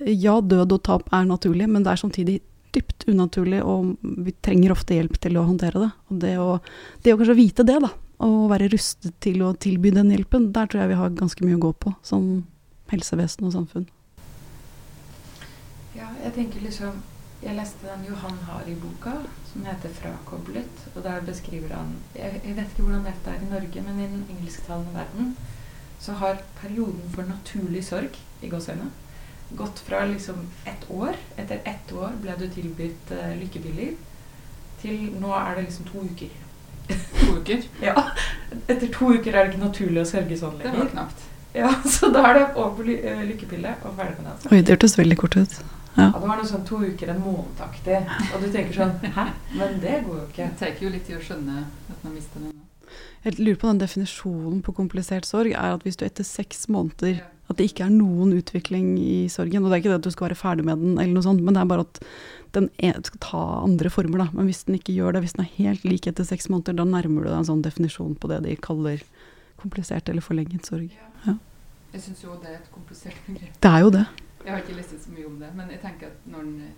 ja, 0.04 0.38
død 0.42 0.78
og 0.78 0.84
tap 0.90 1.10
er 1.16 1.30
naturlig, 1.32 1.70
men 1.72 1.88
det 1.88 1.94
er 1.94 2.04
samtidig 2.04 2.38
dypt 2.76 3.08
unaturlig, 3.08 3.62
og 3.64 3.96
vi 4.04 4.36
trenger 4.44 4.76
ofte 4.76 4.98
hjelp 4.98 5.16
til 5.24 5.40
å 5.40 5.48
håndtere 5.48 5.86
det. 5.86 5.92
Og 6.12 6.22
det 6.22 6.36
å, 6.44 6.50
det 7.06 7.16
å 7.16 7.20
kanskje 7.22 7.40
vite 7.40 7.66
det, 7.68 7.80
da, 7.88 7.94
og 8.28 8.50
være 8.52 8.70
rustet 8.74 9.16
til 9.24 9.44
å 9.46 9.56
tilby 9.56 9.96
den 9.96 10.12
hjelpen, 10.14 10.52
der 10.54 10.68
tror 10.68 10.84
jeg 10.84 10.92
vi 10.92 11.00
har 11.00 11.16
ganske 11.18 11.46
mye 11.46 11.58
å 11.58 11.68
gå 11.70 11.74
på 11.86 11.96
som 12.06 12.28
helsevesen 12.92 13.48
og 13.48 13.56
samfunn. 13.56 13.88
Jeg 16.24 16.34
tenker 16.36 16.66
liksom 16.66 17.02
Jeg 17.44 17.54
leste 17.54 17.86
den 17.86 18.06
Johan 18.10 18.38
Hari-boka 18.48 19.12
som 19.52 19.66
heter 19.66 19.90
'Frakoblet'. 19.90 20.88
Og 20.96 21.04
der 21.04 21.22
beskriver 21.22 21.76
han 21.76 21.96
jeg, 22.16 22.42
jeg 22.46 22.56
vet 22.56 22.72
ikke 22.72 22.82
hvordan 22.84 23.06
dette 23.06 23.30
er 23.30 23.42
i 23.42 23.50
Norge, 23.52 23.82
men 23.82 24.00
i 24.00 24.08
den 24.14 24.26
engelsktalende 24.30 24.94
verden 24.94 25.38
så 26.00 26.14
har 26.14 26.42
perioden 26.62 27.12
for 27.14 27.22
naturlig 27.22 27.86
sorg 27.86 28.18
i 28.42 28.50
gåseøyne 28.50 28.90
gått 29.50 29.80
fra 29.80 30.06
liksom 30.06 30.36
ett 30.66 30.92
år 30.92 31.16
Etter 31.38 31.62
ett 31.64 31.94
år 31.94 32.12
ble 32.22 32.36
du 32.40 32.48
tilbudt 32.52 33.12
uh, 33.12 33.32
lykkepiller, 33.40 33.94
til 34.82 35.08
nå 35.22 35.32
er 35.34 35.56
det 35.56 35.64
liksom 35.70 35.88
to 35.88 36.04
uker. 36.04 36.36
To 36.90 37.38
uker. 37.40 37.64
Ja, 37.88 37.96
Etter 38.68 38.88
to 38.94 39.14
uker 39.14 39.34
er 39.34 39.46
det 39.46 39.54
ikke 39.54 39.64
naturlig 39.64 40.04
å 40.04 40.10
sørge 40.10 40.38
sånn 40.38 40.60
Det 40.62 40.74
var 40.76 40.92
knapt. 40.92 41.26
Ja, 41.56 41.72
Så 41.96 42.12
da 42.14 42.26
er 42.30 42.40
det 42.40 42.46
over 42.56 42.76
på 42.78 42.92
eh, 42.92 43.24
lykkepille 43.32 43.74
og 43.84 43.96
ferdig 43.96 44.20
med 44.20 44.30
den. 44.30 44.38
saken. 44.44 44.54
Oi, 44.54 44.62
det 44.62 44.76
hørtes 44.76 44.98
veldig 45.00 45.18
kort 45.24 45.40
ut. 45.40 45.58
Ja, 45.98 46.12
det 46.14 46.30
var 46.30 46.38
noe 46.38 46.46
sånn 46.46 46.66
to 46.68 46.78
uker, 46.84 47.10
en 47.10 47.24
månedaktig. 47.24 48.04
Og 48.30 48.44
du 48.44 48.52
tenker 48.54 48.76
sånn 48.76 48.94
Hæ? 49.16 49.32
Men 49.58 49.80
det 49.82 49.96
går 50.06 50.20
jo 50.20 50.26
ikke. 50.28 50.50
Det 50.52 50.60
tar 50.62 50.84
jo 50.84 50.92
litt 50.94 51.08
tid 51.10 51.18
å 51.18 51.24
skjønne 51.26 51.64
at 51.66 52.04
man 52.06 52.14
mister 52.14 52.44
den. 52.44 52.54
Jeg 53.26 53.40
lurer 53.42 53.58
på 53.60 53.68
den 53.72 53.82
definisjonen 53.82 54.62
på 54.64 54.76
komplisert 54.78 55.26
sorg, 55.28 55.52
er 55.52 55.74
at 55.76 55.84
hvis 55.84 55.98
du 56.00 56.06
etter 56.06 56.24
seks 56.24 56.70
måneder 56.72 57.24
At 57.48 57.58
det 57.60 57.70
ikke 57.70 57.86
er 57.86 57.92
noen 57.96 58.34
utvikling 58.36 58.98
i 59.00 59.28
sorgen. 59.32 59.64
Og 59.64 59.72
det 59.72 59.78
er 59.78 59.82
ikke 59.82 59.92
det 59.94 60.00
at 60.02 60.08
du 60.08 60.12
skal 60.12 60.28
være 60.28 60.36
ferdig 60.40 60.66
med 60.68 60.82
den, 60.84 60.98
eller 61.00 61.14
noe 61.16 61.24
sånt, 61.24 61.40
men 61.40 61.56
det 61.56 61.62
er 61.62 61.70
bare 61.72 61.86
at 61.86 62.02
den 62.58 62.68
er, 62.84 62.98
skal 63.08 63.22
ta 63.24 63.44
andre 63.62 63.92
former. 63.94 64.20
Da. 64.20 64.28
Men 64.36 64.50
hvis 64.50 64.66
den 64.68 64.76
ikke 64.76 64.96
gjør 64.98 65.16
det, 65.16 65.22
hvis 65.24 65.38
den 65.38 65.46
er 65.46 65.54
helt 65.56 65.86
lik 65.88 66.10
etter 66.12 66.28
seks 66.28 66.50
måneder, 66.52 66.76
da 66.76 66.84
nærmer 66.88 67.24
du 67.24 67.30
deg 67.30 67.38
en 67.40 67.48
sånn 67.48 67.64
definisjon 67.64 68.18
på 68.20 68.30
det 68.34 68.42
de 68.44 68.58
kaller 68.60 69.04
komplisert 69.64 70.12
eller 70.12 70.26
forlenget 70.26 70.68
sorg. 70.68 70.92
Ja. 71.24 71.38
Jeg 71.94 72.04
syns 72.04 72.24
jo 72.26 72.36
det 72.44 72.52
er 72.52 72.60
et 72.60 72.72
komplisert 72.76 73.20
begrep. 73.26 73.56
Det 73.64 73.72
er 73.72 73.86
jo 73.86 73.94
det. 73.96 74.06
Jeg 74.44 74.54
har 74.54 74.62
ikke 74.62 74.78
lest 74.78 74.94
så 75.04 75.12
mye 75.12 75.28
om 75.28 75.40
det, 75.42 75.50
men 75.58 75.72
jeg 75.74 75.82
tenker 75.82 76.12
at 76.12 76.26
når 76.30 76.46
den, 76.48 76.74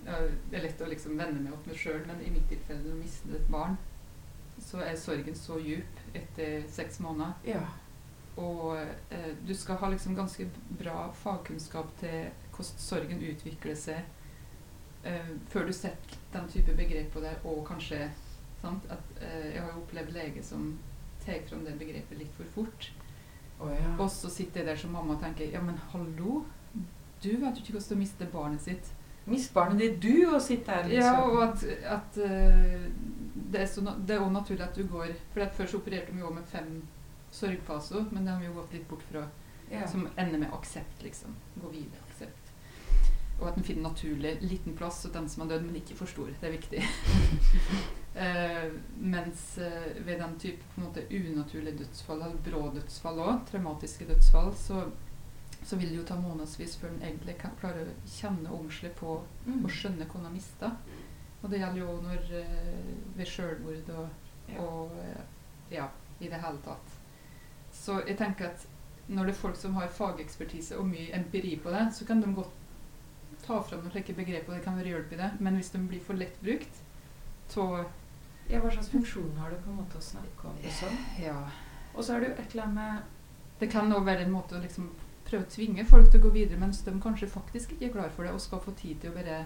det 0.50 0.58
er 0.58 0.63
lett 0.63 0.82
å 0.82 0.88
liksom 0.89 1.17
vende 1.19 1.43
meg 1.43 1.54
opp 1.54 1.67
med 1.67 1.78
sjøl, 1.78 2.02
men 2.08 2.22
i 2.24 2.32
mitt 2.34 2.48
tilfelle 2.50 2.82
når 2.86 2.95
du 2.95 3.02
mister 3.04 3.36
et 3.36 3.52
barn, 3.52 3.76
så 4.63 4.82
er 4.84 4.95
sorgen 5.00 5.36
så 5.36 5.60
djup 5.63 6.15
etter 6.15 6.63
seks 6.72 7.00
måneder. 7.04 7.36
Ja. 7.48 7.63
Og 8.39 8.78
eh, 9.12 9.34
du 9.48 9.54
skal 9.56 9.80
ha 9.82 9.89
liksom 9.91 10.15
ganske 10.15 10.48
bra 10.80 11.10
fagkunnskap 11.24 11.91
til 12.00 12.30
hvordan 12.56 12.82
sorgen 12.84 13.24
utvikler 13.24 13.76
seg, 13.80 14.08
eh, 15.08 15.34
før 15.52 15.67
du 15.67 15.74
setter 15.76 16.19
den 16.34 16.48
type 16.52 16.76
begrep 16.78 17.12
på 17.13 17.24
det, 17.24 17.36
og 17.43 17.65
kanskje 17.67 18.06
sant, 18.62 18.88
at 18.91 19.24
eh, 19.24 19.54
Jeg 19.54 19.62
har 19.63 19.74
jo 19.74 19.84
opplevd 19.84 20.15
lege 20.15 20.43
som 20.43 20.72
tar 21.26 21.43
fram 21.50 21.65
det 21.67 21.78
begrepet 21.80 22.19
litt 22.19 22.34
for 22.38 22.48
fort. 22.56 22.91
Oh, 23.60 23.72
ja. 23.72 23.95
Og 24.00 24.08
så 24.12 24.32
sitter 24.32 24.62
jeg 24.62 24.69
der 24.69 24.80
som 24.80 24.93
mamma 24.95 25.17
og 25.17 25.24
tenker 25.24 25.52
Ja, 25.52 25.60
men 25.62 25.76
hallo? 25.91 26.45
Du 27.24 27.30
vet 27.30 27.58
jo 27.58 27.64
ikke 27.64 27.76
hvordan 27.76 27.98
å 27.98 28.00
miste 28.00 28.30
barnet 28.32 28.64
sitt. 28.64 28.94
Miste 29.30 29.54
barnet 29.54 29.82
ditt, 29.82 29.98
du, 30.02 30.30
og 30.32 30.42
sitte 30.42 30.72
her. 30.74 30.88
Ja, 30.90 31.12
liksom. 31.12 31.34
og 31.34 31.44
at, 31.44 31.66
at 31.98 32.22
eh, 32.26 32.88
det 33.52 33.62
er 33.62 33.70
så 33.70 33.84
det 33.84 34.16
er 34.16 34.24
også 34.24 34.34
naturlig 34.34 34.66
at 34.66 34.78
du 34.78 34.88
går 34.88 35.14
For 35.34 35.54
Før 35.58 35.70
så 35.70 35.82
opererte 35.82 36.14
de 36.14 36.24
jo 36.24 36.32
med 36.34 36.48
fem 36.50 36.82
sorgfaser, 37.32 38.08
men 38.12 38.26
det 38.26 38.34
har 38.34 38.42
vi 38.42 38.50
jo 38.50 38.58
gått 38.58 38.74
litt 38.74 38.88
bort 38.90 39.06
fra. 39.12 39.28
Ja. 39.70 39.88
Som 39.88 40.08
ender 40.18 40.40
med 40.42 40.54
aksept, 40.54 41.04
liksom. 41.06 41.36
Gå 41.62 41.70
videre, 41.70 42.02
aksept. 42.10 42.36
og 43.40 43.48
at 43.48 43.58
en 43.58 43.64
finner 43.64 43.86
naturlig 43.86 44.32
liten 44.42 44.74
plass 44.76 44.98
til 45.02 45.14
den 45.14 45.30
som 45.30 45.46
har 45.46 45.52
dødd, 45.54 45.68
men 45.68 45.78
ikke 45.80 45.96
for 45.96 46.12
stor. 46.12 46.32
Det 46.42 46.48
er 46.48 46.56
viktig. 46.58 46.82
uh, 48.18 48.66
mens 49.14 49.44
uh, 49.62 50.08
ved 50.08 50.20
den 50.20 50.34
type 50.42 50.66
på 50.74 50.82
en 50.82 50.88
måte 50.88 51.06
unaturlige 51.08 51.78
dødsfall, 51.84 52.26
eller 52.26 52.42
brå 52.50 52.66
dødsfall 52.76 53.22
òg, 53.24 53.46
traumatiske 53.52 54.10
dødsfall, 54.10 54.52
så, 54.58 54.82
så 55.63 55.76
vil 55.78 55.89
det 55.89 55.98
jo 55.98 56.04
ta 56.08 56.15
månedsvis 56.15 56.76
før 56.80 56.89
en 56.93 57.02
egentlig 57.04 57.38
kan 57.38 57.52
klare 57.60 57.84
å 57.86 57.95
kjenne 58.08 58.50
ordentlig 58.50 58.91
på 58.95 59.22
Mm. 59.45 59.63
og 59.65 59.69
skjønne 59.72 60.06
hva 60.08 60.19
en 60.19 60.26
har 60.26 60.32
mista. 60.34 60.72
Og 61.43 61.50
det 61.50 61.60
gjelder 61.60 61.80
jo 61.80 62.02
når 62.02 62.32
eh, 62.32 62.93
ved 63.15 63.28
sjølmord 63.28 63.89
og, 63.89 64.10
Ja. 64.50 64.62
og 64.62 64.91
eh, 65.00 65.22
ja, 65.72 65.88
i 66.19 66.28
det 66.28 66.39
hele 66.41 66.58
tatt. 66.65 66.95
Så 67.72 68.00
jeg 68.08 68.17
tenker 68.17 68.45
at 68.50 68.65
når 69.10 69.26
det 69.26 69.34
er 69.36 69.39
folk 69.41 69.56
som 69.56 69.74
har 69.76 69.88
fagekspertise 69.88 70.78
og 70.78 70.86
mye 70.88 71.13
empiri 71.15 71.56
på 71.63 71.69
det, 71.72 71.93
så 71.93 72.06
kan 72.06 72.22
de 72.22 72.34
godt 72.34 72.52
ta 73.45 73.62
fram 73.62 73.80
noen 73.82 73.91
slike 73.91 74.13
begreper, 74.15 74.50
og 74.52 74.56
det 74.58 74.63
kan 74.65 74.78
være 74.78 74.91
hjelp 74.93 75.13
i 75.13 75.15
det. 75.17 75.30
Men 75.39 75.56
hvis 75.56 75.69
de 75.72 75.80
blir 75.88 76.02
for 76.02 76.13
lett 76.13 76.39
brukt, 76.41 76.82
så 77.50 77.86
Ja, 78.50 78.60
hva 78.60 78.72
slags 78.72 78.89
funksjon 78.89 79.36
har 79.38 79.50
det 79.52 79.60
på 79.63 79.69
en 79.69 79.78
måte 79.78 79.98
å 79.98 80.02
snakke 80.02 80.45
om 80.50 80.56
det 80.62 80.72
sånn? 80.74 80.98
Ja. 81.22 81.50
Og 81.95 82.04
så 82.04 82.15
er 82.15 82.19
det 82.19 82.30
jo 82.30 82.34
et 82.43 82.52
eller 82.56 82.63
annet 82.63 82.76
med 82.76 83.02
Det 83.60 83.69
kan 83.72 83.91
òg 83.93 84.06
være 84.06 84.24
en 84.26 84.32
måte 84.32 84.56
å 84.58 84.62
liksom 84.63 84.89
prøve 85.30 85.46
å 85.46 85.52
tvinge 85.54 85.86
folk 85.88 86.10
til 86.10 86.22
å 86.22 86.28
gå 86.28 86.34
videre 86.36 86.60
mens 86.60 86.82
de 86.86 86.94
kanskje 87.02 87.32
faktisk 87.32 87.76
ikke 87.76 87.89
er 87.89 87.96
klar 87.96 88.13
for 88.15 88.26
det, 88.26 88.34
og 88.34 88.44
skal 88.44 88.63
få 88.63 88.76
tid 88.80 89.02
til 89.02 89.13
å 89.13 89.18
bare 89.18 89.44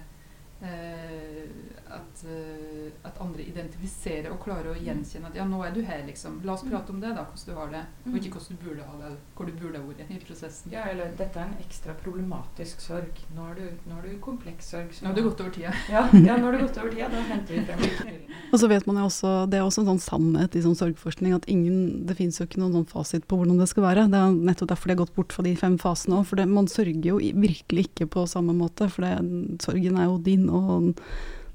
at, 0.63 2.23
eh, 2.25 2.91
at 3.03 3.19
andre 3.21 3.43
identifiserer 3.43 4.31
og 4.33 4.39
klarer 4.43 4.71
å 4.71 4.77
gjenkjenne 4.77 5.29
at 5.29 5.37
ja, 5.37 5.45
nå 5.47 5.59
er 5.65 5.73
du 5.75 5.81
her, 5.85 6.03
liksom. 6.07 6.39
La 6.47 6.55
oss 6.55 6.63
prate 6.65 6.93
om 6.93 7.01
det, 7.01 7.11
da, 7.17 7.25
hvordan 7.27 7.49
du 7.49 7.59
har 7.59 7.73
det. 7.73 7.83
Og 8.09 8.17
ikke 8.19 8.37
hvordan 8.37 8.59
du 8.59 8.65
burde 8.67 8.87
ha 8.87 8.99
det, 9.01 9.11
hvor 9.35 9.49
du 9.49 9.53
burde 9.59 9.81
ha 9.81 9.87
vært 9.87 10.13
i 10.13 10.19
prosessen. 10.23 10.73
Ja, 10.73 10.85
eller 10.91 11.13
dette 11.19 11.41
er 11.41 11.51
en 11.51 11.63
ekstra 11.63 11.95
problematisk 11.99 12.83
sorg. 12.83 13.21
Nå 13.35 13.47
har 13.49 13.59
du, 13.59 13.65
nå 13.89 13.97
har 13.97 14.07
du 14.07 14.15
kompleks 14.23 14.71
sorg. 14.73 14.93
Nå 15.01 15.11
har 15.11 15.17
du 15.17 15.23
gått 15.27 15.43
over 15.43 15.53
tida. 15.57 15.73
Ja, 15.93 16.07
ja, 16.15 16.37
nå 16.39 16.47
har 16.47 16.55
du 16.55 16.63
gått 16.63 16.79
over 16.81 16.93
tida. 16.93 17.09
Da 17.11 17.21
henter 17.27 17.57
vi 17.57 17.65
frem 17.67 17.83
virkemidlene. 17.83 18.39
Og 18.53 18.61
så 18.61 18.69
vet 18.69 18.85
man 18.87 18.99
jo 19.01 19.07
også, 19.09 19.33
Det 19.49 19.59
er 19.59 19.65
også 19.65 19.83
en 19.83 19.91
sånn 19.93 20.03
sannhet 20.03 20.55
i 20.57 20.63
sånn 20.63 20.77
sorgforskning 20.77 21.35
at 21.35 21.45
ingen, 21.51 22.05
det 22.07 22.17
finnes 22.17 22.39
jo 22.39 22.47
ikke 22.47 22.61
noen 22.61 22.75
sånn 22.77 22.89
fasit 22.89 23.27
på 23.29 23.37
hvordan 23.39 23.59
det 23.61 23.69
skal 23.71 23.85
være. 23.87 24.07
Det 24.11 24.19
er 24.19 24.37
nettopp 24.49 24.71
derfor 24.73 24.89
de 24.89 24.95
har 24.95 25.03
gått 25.03 25.15
bort 25.17 25.35
fra 25.35 25.45
de 25.45 25.53
fem 25.59 25.77
fasene 25.81 26.19
òg. 26.19 26.27
For 26.29 26.39
det, 26.39 26.47
man 26.49 26.69
sørger 26.71 27.09
jo 27.11 27.19
virkelig 27.19 27.87
ikke 27.89 28.09
på 28.15 28.25
samme 28.29 28.55
måte. 28.57 28.89
For 28.93 29.05
det, 29.05 29.59
sorgen 29.63 29.99
er 29.99 30.09
jo 30.09 30.17
din, 30.23 30.47
og 30.53 30.93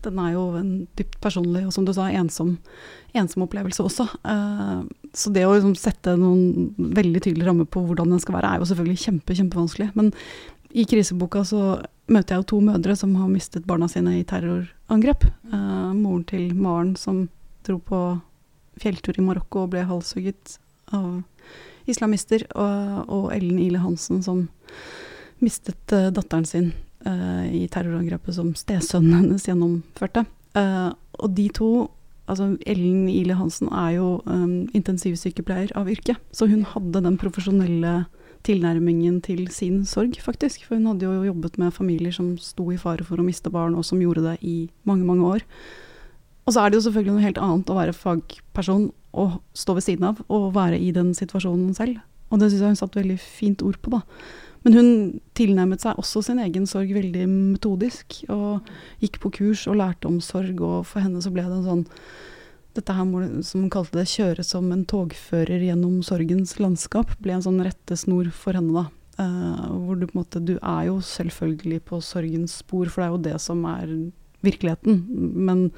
den 0.05 0.19
er 0.23 0.35
jo 0.35 0.45
en 0.59 0.71
dypt 0.99 1.19
personlig 1.23 1.65
og 1.67 1.73
som 1.75 1.87
du 1.87 1.93
sa, 1.95 2.07
ensom, 2.15 2.55
ensom 3.19 3.45
opplevelse 3.47 3.83
også. 3.83 4.07
Uh, 4.23 4.87
så 5.17 5.33
det 5.35 5.45
å 5.47 5.55
liksom 5.57 5.75
sette 5.79 6.15
noen 6.19 6.71
veldig 6.77 7.23
tydelige 7.25 7.49
rammer 7.49 7.69
på 7.71 7.83
hvordan 7.87 8.15
den 8.15 8.23
skal 8.23 8.39
være, 8.39 8.53
er 8.53 8.63
jo 8.63 8.69
selvfølgelig 8.71 9.03
kjempe, 9.03 9.37
kjempevanskelig. 9.41 9.91
Men 9.99 10.13
i 10.71 10.85
kriseboka 10.89 11.43
så 11.49 11.63
møter 12.13 12.37
jeg 12.37 12.45
jo 12.45 12.49
to 12.53 12.61
mødre 12.65 12.97
som 12.99 13.17
har 13.19 13.31
mistet 13.33 13.67
barna 13.69 13.89
sine 13.91 14.19
i 14.21 14.27
terrorangrep. 14.29 15.27
Uh, 15.51 15.91
moren 15.97 16.25
til 16.29 16.55
Maren 16.55 16.95
som 17.01 17.27
dro 17.67 17.81
på 17.83 18.03
fjelltur 18.79 19.19
i 19.19 19.25
Marokko 19.25 19.67
og 19.67 19.73
ble 19.75 19.83
halshugget 19.89 20.59
av 20.95 21.25
islamister, 21.89 22.45
og, 22.55 23.09
og 23.11 23.31
Ellen 23.35 23.59
Ile 23.61 23.81
Hansen 23.83 24.23
som 24.25 24.47
mistet 25.43 25.97
uh, 25.97 26.13
datteren 26.15 26.47
sin 26.47 26.71
i 27.07 27.69
terrorangrepet 27.71 28.35
som 28.35 28.51
stesønnen 28.59 29.15
hennes 29.21 29.47
gjennomførte. 29.47 30.25
Eh, 30.59 30.91
og 31.21 31.37
de 31.37 31.49
to 31.55 31.71
Altså, 32.29 32.59
Ellen 32.69 33.07
Ile 33.09 33.39
Hansen 33.39 33.71
er 33.73 33.95
jo 33.95 34.09
um, 34.29 34.67
intensivsykepleier 34.77 35.71
av 35.81 35.89
yrke, 35.89 36.13
så 36.29 36.45
hun 36.45 36.61
hadde 36.75 37.01
den 37.07 37.17
profesjonelle 37.17 38.03
tilnærmingen 38.45 39.23
til 39.25 39.47
sin 39.49 39.87
sorg, 39.89 40.19
faktisk. 40.21 40.67
For 40.67 40.77
hun 40.77 40.91
hadde 40.91 41.09
jo 41.09 41.25
jobbet 41.31 41.57
med 41.57 41.73
familier 41.73 42.13
som 42.13 42.35
sto 42.37 42.67
i 42.69 42.77
fare 42.77 43.07
for 43.09 43.17
å 43.17 43.25
miste 43.25 43.49
barn, 43.49 43.79
og 43.81 43.87
som 43.89 44.03
gjorde 44.05 44.27
det 44.27 44.37
i 44.45 44.59
mange, 44.85 45.07
mange 45.09 45.25
år. 45.25 45.47
Og 46.45 46.53
så 46.53 46.61
er 46.61 46.69
det 46.69 46.77
jo 46.77 46.85
selvfølgelig 46.91 47.17
noe 47.17 47.25
helt 47.25 47.41
annet 47.47 47.73
å 47.73 47.79
være 47.79 47.97
fagperson 47.97 48.91
og 49.17 49.41
stå 49.57 49.79
ved 49.79 49.89
siden 49.89 50.11
av, 50.11 50.21
og 50.29 50.53
være 50.57 50.77
i 50.85 50.93
den 50.93 51.15
situasjonen 51.17 51.73
selv. 51.81 51.97
Og 52.29 52.43
det 52.43 52.51
syns 52.51 52.61
jeg 52.61 52.75
hun 52.75 52.83
satte 52.83 53.01
veldig 53.01 53.19
fint 53.25 53.65
ord 53.65 53.81
på, 53.81 53.97
da. 53.97 54.05
Men 54.64 54.75
hun 54.75 54.88
tilnærmet 55.38 55.85
seg 55.85 56.01
også 56.01 56.23
sin 56.27 56.40
egen 56.42 56.66
sorg 56.68 56.90
veldig 56.97 57.27
metodisk, 57.31 58.23
og 58.33 58.66
gikk 59.03 59.21
på 59.23 59.33
kurs 59.40 59.66
og 59.71 59.79
lærte 59.81 60.11
om 60.11 60.18
sorg, 60.25 60.59
og 60.61 60.83
for 60.88 61.05
henne 61.05 61.23
så 61.23 61.33
ble 61.35 61.47
det 61.47 61.61
en 61.61 61.68
sånn 61.68 61.87
dette 62.79 62.94
her 62.94 63.42
som 63.42 63.64
hun 63.64 63.73
kalte 63.73 63.99
det, 63.99 64.07
kjøre 64.12 64.44
som 64.47 64.68
en 64.71 64.85
togfører 64.87 65.64
gjennom 65.66 65.99
sorgens 66.07 66.59
landskap, 66.62 67.16
ble 67.23 67.35
en 67.35 67.44
sånn 67.44 67.62
rettesnor 67.64 68.31
for 68.35 68.59
henne, 68.59 68.85
da. 68.85 68.87
Uh, 69.18 69.64
hvor 69.83 69.99
du 69.99 70.05
på 70.07 70.14
en 70.14 70.21
måte 70.21 70.38
Du 70.47 70.53
er 70.62 70.85
jo 70.87 71.01
selvfølgelig 71.03 71.81
på 71.88 71.99
sorgens 72.07 72.61
spor, 72.61 72.87
for 72.87 73.03
det 73.03 73.07
er 73.09 73.14
jo 73.16 73.25
det 73.25 73.38
som 73.42 73.64
er 73.66 73.88
virkeligheten. 74.47 75.01
Men 75.49 75.73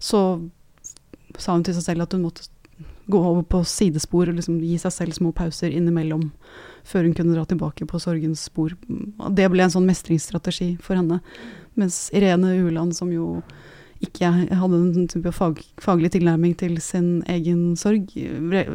så 0.00 0.22
sa 1.36 1.58
hun 1.58 1.66
til 1.66 1.76
seg 1.76 1.90
selv 1.90 2.06
at 2.06 2.16
hun 2.16 2.24
måtte 2.24 2.48
gå 3.06 3.20
over 3.20 3.44
på 3.44 3.60
sidespor 3.68 4.30
og 4.30 4.38
liksom 4.38 4.62
gi 4.64 4.78
seg 4.80 4.94
selv 4.94 5.18
små 5.18 5.34
pauser 5.36 5.74
innimellom 5.76 6.30
før 6.86 7.08
hun 7.08 7.14
kunne 7.18 7.34
dra 7.34 7.44
tilbake 7.48 7.88
på 7.90 8.00
sorgens 8.02 8.46
spor. 8.48 8.74
Det 9.34 9.48
ble 9.52 9.66
en 9.66 9.74
sånn 9.74 9.88
mestringsstrategi 9.88 10.76
for 10.82 10.98
henne. 10.98 11.20
Mens 11.76 12.06
Irene 12.16 12.54
Uland, 12.62 12.94
som 12.96 13.10
jo 13.12 13.40
ikke 14.04 14.28
hadde 14.30 14.78
en 14.78 15.10
type 15.10 15.32
fag, 15.32 15.60
faglig 15.82 16.12
tilnærming 16.14 16.54
til 16.60 16.76
sin 16.84 17.20
egen 17.32 17.74
sorg, 17.80 18.12
var 18.52 18.74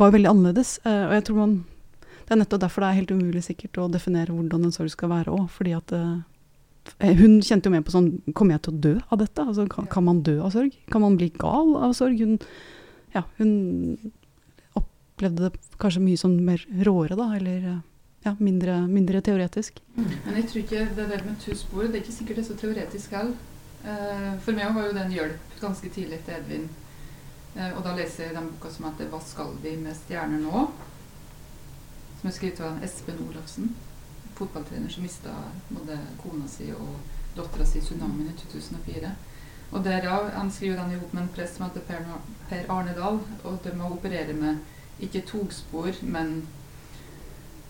var 0.00 0.12
veldig 0.12 0.30
annerledes. 0.30 0.78
Eh, 0.84 1.04
og 1.08 1.16
jeg 1.16 1.26
tror 1.28 1.42
man 1.42 1.56
Det 2.26 2.34
er 2.34 2.40
nettopp 2.40 2.60
derfor 2.64 2.82
det 2.82 2.86
er 2.88 2.96
helt 2.98 3.10
umulig 3.14 3.40
sikkert 3.46 3.78
å 3.78 3.84
definere 3.86 4.34
hvordan 4.34 4.64
en 4.66 4.72
sorg 4.74 4.90
skal 4.90 5.12
være 5.12 5.30
òg. 5.30 5.44
Fordi 5.54 5.76
at 5.76 5.92
eh, 5.94 7.12
hun 7.20 7.38
kjente 7.38 7.68
jo 7.68 7.74
med 7.74 7.84
på 7.86 7.94
sånn 7.94 8.08
Kommer 8.34 8.56
jeg 8.56 8.64
til 8.66 8.74
å 8.74 8.80
dø 8.82 8.94
av 9.14 9.20
dette? 9.20 9.44
Altså, 9.44 9.66
kan, 9.70 9.86
kan 9.86 10.06
man 10.08 10.24
dø 10.26 10.40
av 10.42 10.50
sorg? 10.56 10.74
Kan 10.90 11.04
man 11.06 11.18
bli 11.20 11.30
gal 11.38 11.76
av 11.78 11.94
sorg? 11.94 12.18
Hun, 12.18 12.40
ja, 13.14 13.22
hun 13.38 13.52
opplevde 15.16 15.48
det 15.48 15.76
kanskje 15.80 16.04
mye 16.04 16.20
sånn 16.20 16.36
mer 16.44 16.62
råere, 16.84 17.16
da. 17.16 17.30
Eller 17.36 17.68
ja, 18.26 18.34
mindre, 18.38 18.82
mindre 18.90 19.22
teoretisk. 19.24 19.80
Men 19.96 20.36
jeg 20.36 20.48
tror 20.50 20.62
ikke 20.62 20.88
det 20.98 21.06
der 21.12 21.24
med 21.24 21.38
to 21.40 21.54
det 21.54 21.94
er 21.94 22.02
ikke 22.02 22.16
sikkert 22.18 22.36
det 22.36 22.44
er 22.44 22.50
så 22.50 22.58
teoretisk 22.60 23.14
heller. 23.16 23.38
Eh, 23.86 24.32
for 24.42 24.56
meg 24.56 24.74
var 24.74 24.88
jo 24.88 24.96
den 24.96 25.14
hjelp 25.14 25.56
ganske 25.60 25.88
tidlig 25.94 26.20
til 26.26 26.36
Edvin. 26.36 26.68
Eh, 27.54 27.70
og 27.70 27.84
da 27.86 27.94
leser 27.96 28.26
jeg 28.26 28.36
den 28.36 28.50
boka 28.50 28.70
som 28.70 28.90
heter 28.90 29.08
'Hva 29.08 29.22
skal 29.22 29.56
vi 29.62 29.76
med 29.76 29.96
stjerner 29.96 30.42
nå?' 30.42 30.70
Som 32.20 32.28
er 32.28 32.34
skrevet 32.34 32.60
av 32.60 32.82
Espen 32.82 33.28
Olafsen, 33.28 33.74
fotballtrener 34.34 34.90
som 34.90 35.02
mista 35.02 35.32
både 35.70 35.98
kona 36.22 36.48
si 36.48 36.72
og 36.72 36.96
dattera 37.36 37.64
si 37.66 37.78
i 37.78 37.82
tsunamien 37.82 38.28
i 38.28 38.38
2004. 38.40 39.14
Og 39.72 39.84
derav, 39.84 40.30
Han 40.32 40.50
skriver 40.50 40.76
den 40.76 40.92
i 40.92 40.98
hop 40.98 41.12
med 41.12 41.22
en 41.22 41.28
prest 41.28 41.56
som 41.56 41.66
heter 41.66 41.80
per 42.48 42.64
Arne 42.68 42.94
Dahl, 42.94 43.20
og 43.44 43.58
de 43.62 43.72
må 43.72 43.84
operere 43.84 44.32
med 44.32 44.58
ikke 45.02 45.24
togspor, 45.28 45.92
men 46.02 46.38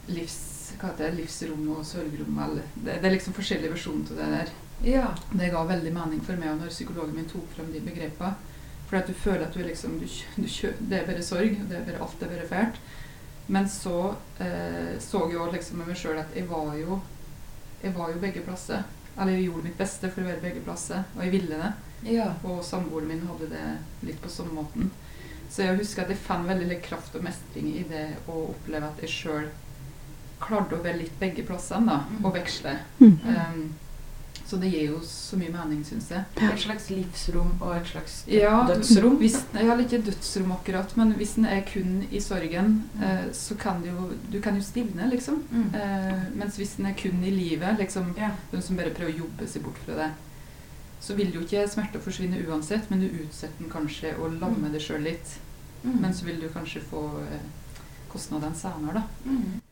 livs, 0.07 0.75
hva 0.79 0.93
heter 0.93 1.11
det, 1.11 1.23
livsrom 1.23 1.65
og 1.75 1.87
sørgrom. 1.87 2.39
Eller, 2.45 2.69
det, 2.77 3.01
det 3.03 3.09
er 3.09 3.17
liksom 3.17 3.37
forskjellige 3.37 3.75
versjoner 3.75 4.13
av 4.13 4.21
det 4.21 4.29
der. 4.35 4.53
Ja. 4.87 5.07
Det 5.33 5.51
ga 5.51 5.65
veldig 5.67 5.93
mening 5.95 6.21
for 6.25 6.39
meg 6.41 6.59
når 6.61 6.75
psykologen 6.75 7.17
min 7.17 7.31
tok 7.31 7.49
frem 7.57 7.73
de 7.73 7.83
begrepene. 7.85 8.37
For 8.87 9.01
at 9.01 9.09
du 9.11 9.17
føler 9.19 9.49
at 9.49 9.57
du 9.57 9.65
liksom 9.67 9.97
du, 9.99 10.07
du, 10.37 10.47
Det 10.47 11.01
er 11.01 11.09
bare 11.09 11.25
sorg. 11.25 11.57
Det 11.69 11.79
er 11.81 11.89
bare, 11.89 12.03
alt 12.05 12.23
er 12.23 12.31
bare 12.31 12.51
fælt. 12.51 12.79
Men 13.47 13.69
så 13.71 14.15
eh, 14.43 14.99
så 15.03 15.25
jeg 15.31 15.39
også 15.39 15.55
liksom 15.55 15.81
med 15.81 15.91
meg 15.91 15.99
sjøl 15.99 16.19
at 16.19 16.33
jeg 16.35 16.49
var 16.51 16.73
jo 16.79 17.01
Jeg 17.83 17.95
var 17.95 18.11
jo 18.11 18.23
begge 18.23 18.43
plasser. 18.47 18.87
Eller 19.17 19.33
jeg 19.33 19.49
gjorde 19.49 19.65
mitt 19.65 19.79
beste 19.79 20.11
for 20.13 20.23
å 20.23 20.29
være 20.29 20.43
begge 20.43 20.63
plasser, 20.65 21.05
og 21.17 21.23
jeg 21.25 21.33
ville 21.33 21.57
det. 21.57 21.73
ja. 22.13 22.27
Og 22.45 22.59
samboeren 22.65 23.09
min 23.09 23.23
hadde 23.25 23.47
det 23.49 23.63
litt 24.05 24.19
på 24.21 24.29
samme 24.29 24.53
måten. 24.53 24.91
Så 25.51 25.63
jeg 25.63 25.79
husker 25.79 26.03
at 26.03 26.09
jeg 26.09 26.19
fant 26.19 26.49
veldig 26.49 26.69
litt 26.69 26.83
kraft 26.83 27.15
og 27.15 27.23
mestring 27.23 27.69
i 27.77 27.85
det 27.89 28.17
å 28.29 28.49
oppleve 28.51 28.85
at 28.89 29.01
jeg 29.01 29.09
sjøl 29.11 29.49
klarte 30.41 30.77
å 30.77 30.83
være 30.85 30.99
litt 30.99 31.19
begge 31.21 31.43
plassene, 31.49 31.87
da, 31.87 31.99
Mm. 32.11 32.25
og 32.25 32.35
veksle. 32.35 32.79
Mm. 33.01 33.19
Um, 33.25 33.75
så 34.47 34.61
det 34.61 34.69
gir 34.71 34.91
jo 34.93 35.01
så 35.03 35.37
mye 35.37 35.51
mening, 35.51 35.81
syns 35.85 36.09
jeg. 36.11 36.23
Et 36.37 36.59
slags 36.61 36.91
livsrom 36.91 37.55
og 37.61 37.73
et 37.77 37.87
slags 37.87 38.25
Ja, 38.29 38.65
dødsrom. 38.69 39.17
Hvis, 39.19 39.41
jeg 39.55 39.67
har 39.67 39.77
ikke 39.83 40.03
dødsrom 40.07 40.53
akkurat, 40.53 40.97
men 40.97 41.15
hvis 41.15 41.37
en 41.39 41.47
er 41.47 41.63
kun 41.67 42.07
i 42.13 42.21
sorgen, 42.21 42.85
eh, 43.03 43.33
så 43.33 43.57
kan 43.59 43.81
det 43.83 43.91
jo 43.91 44.13
Du 44.31 44.41
kan 44.41 44.55
jo 44.55 44.63
stivne, 44.63 45.09
liksom. 45.11 45.43
Mm. 45.51 45.75
Eh, 45.75 46.23
mens 46.37 46.57
hvis 46.59 46.79
en 46.79 46.87
er 46.87 46.95
kun 46.95 47.25
i 47.25 47.31
livet, 47.31 47.79
liksom 47.79 48.15
Ja. 48.17 48.31
den 48.53 48.63
som 48.63 48.77
bare 48.77 48.91
prøver 48.91 49.13
å 49.15 49.19
jobbe 49.25 49.49
seg 49.49 49.63
bort 49.65 49.79
fra 49.85 49.95
det, 49.95 50.11
så 51.01 51.15
vil 51.19 51.35
jo 51.35 51.43
ikke 51.45 51.67
smerta 51.71 52.01
forsvinne 52.03 52.41
uansett, 52.49 52.89
men 52.91 53.03
du 53.05 53.07
utsetter 53.09 53.63
den 53.63 53.71
kanskje 53.73 54.15
og 54.19 54.39
lammer 54.41 54.73
deg 54.75 54.83
sjøl 54.83 55.05
litt. 55.07 55.37
Mm. 55.85 56.01
Men 56.03 56.15
så 56.17 56.27
vil 56.27 56.41
du 56.43 56.49
kanskje 56.51 56.83
få 56.83 57.03
eh, 57.23 57.47
kostnadene 58.13 58.59
senere, 58.59 59.03
da. 59.03 59.31
Mm. 59.31 59.63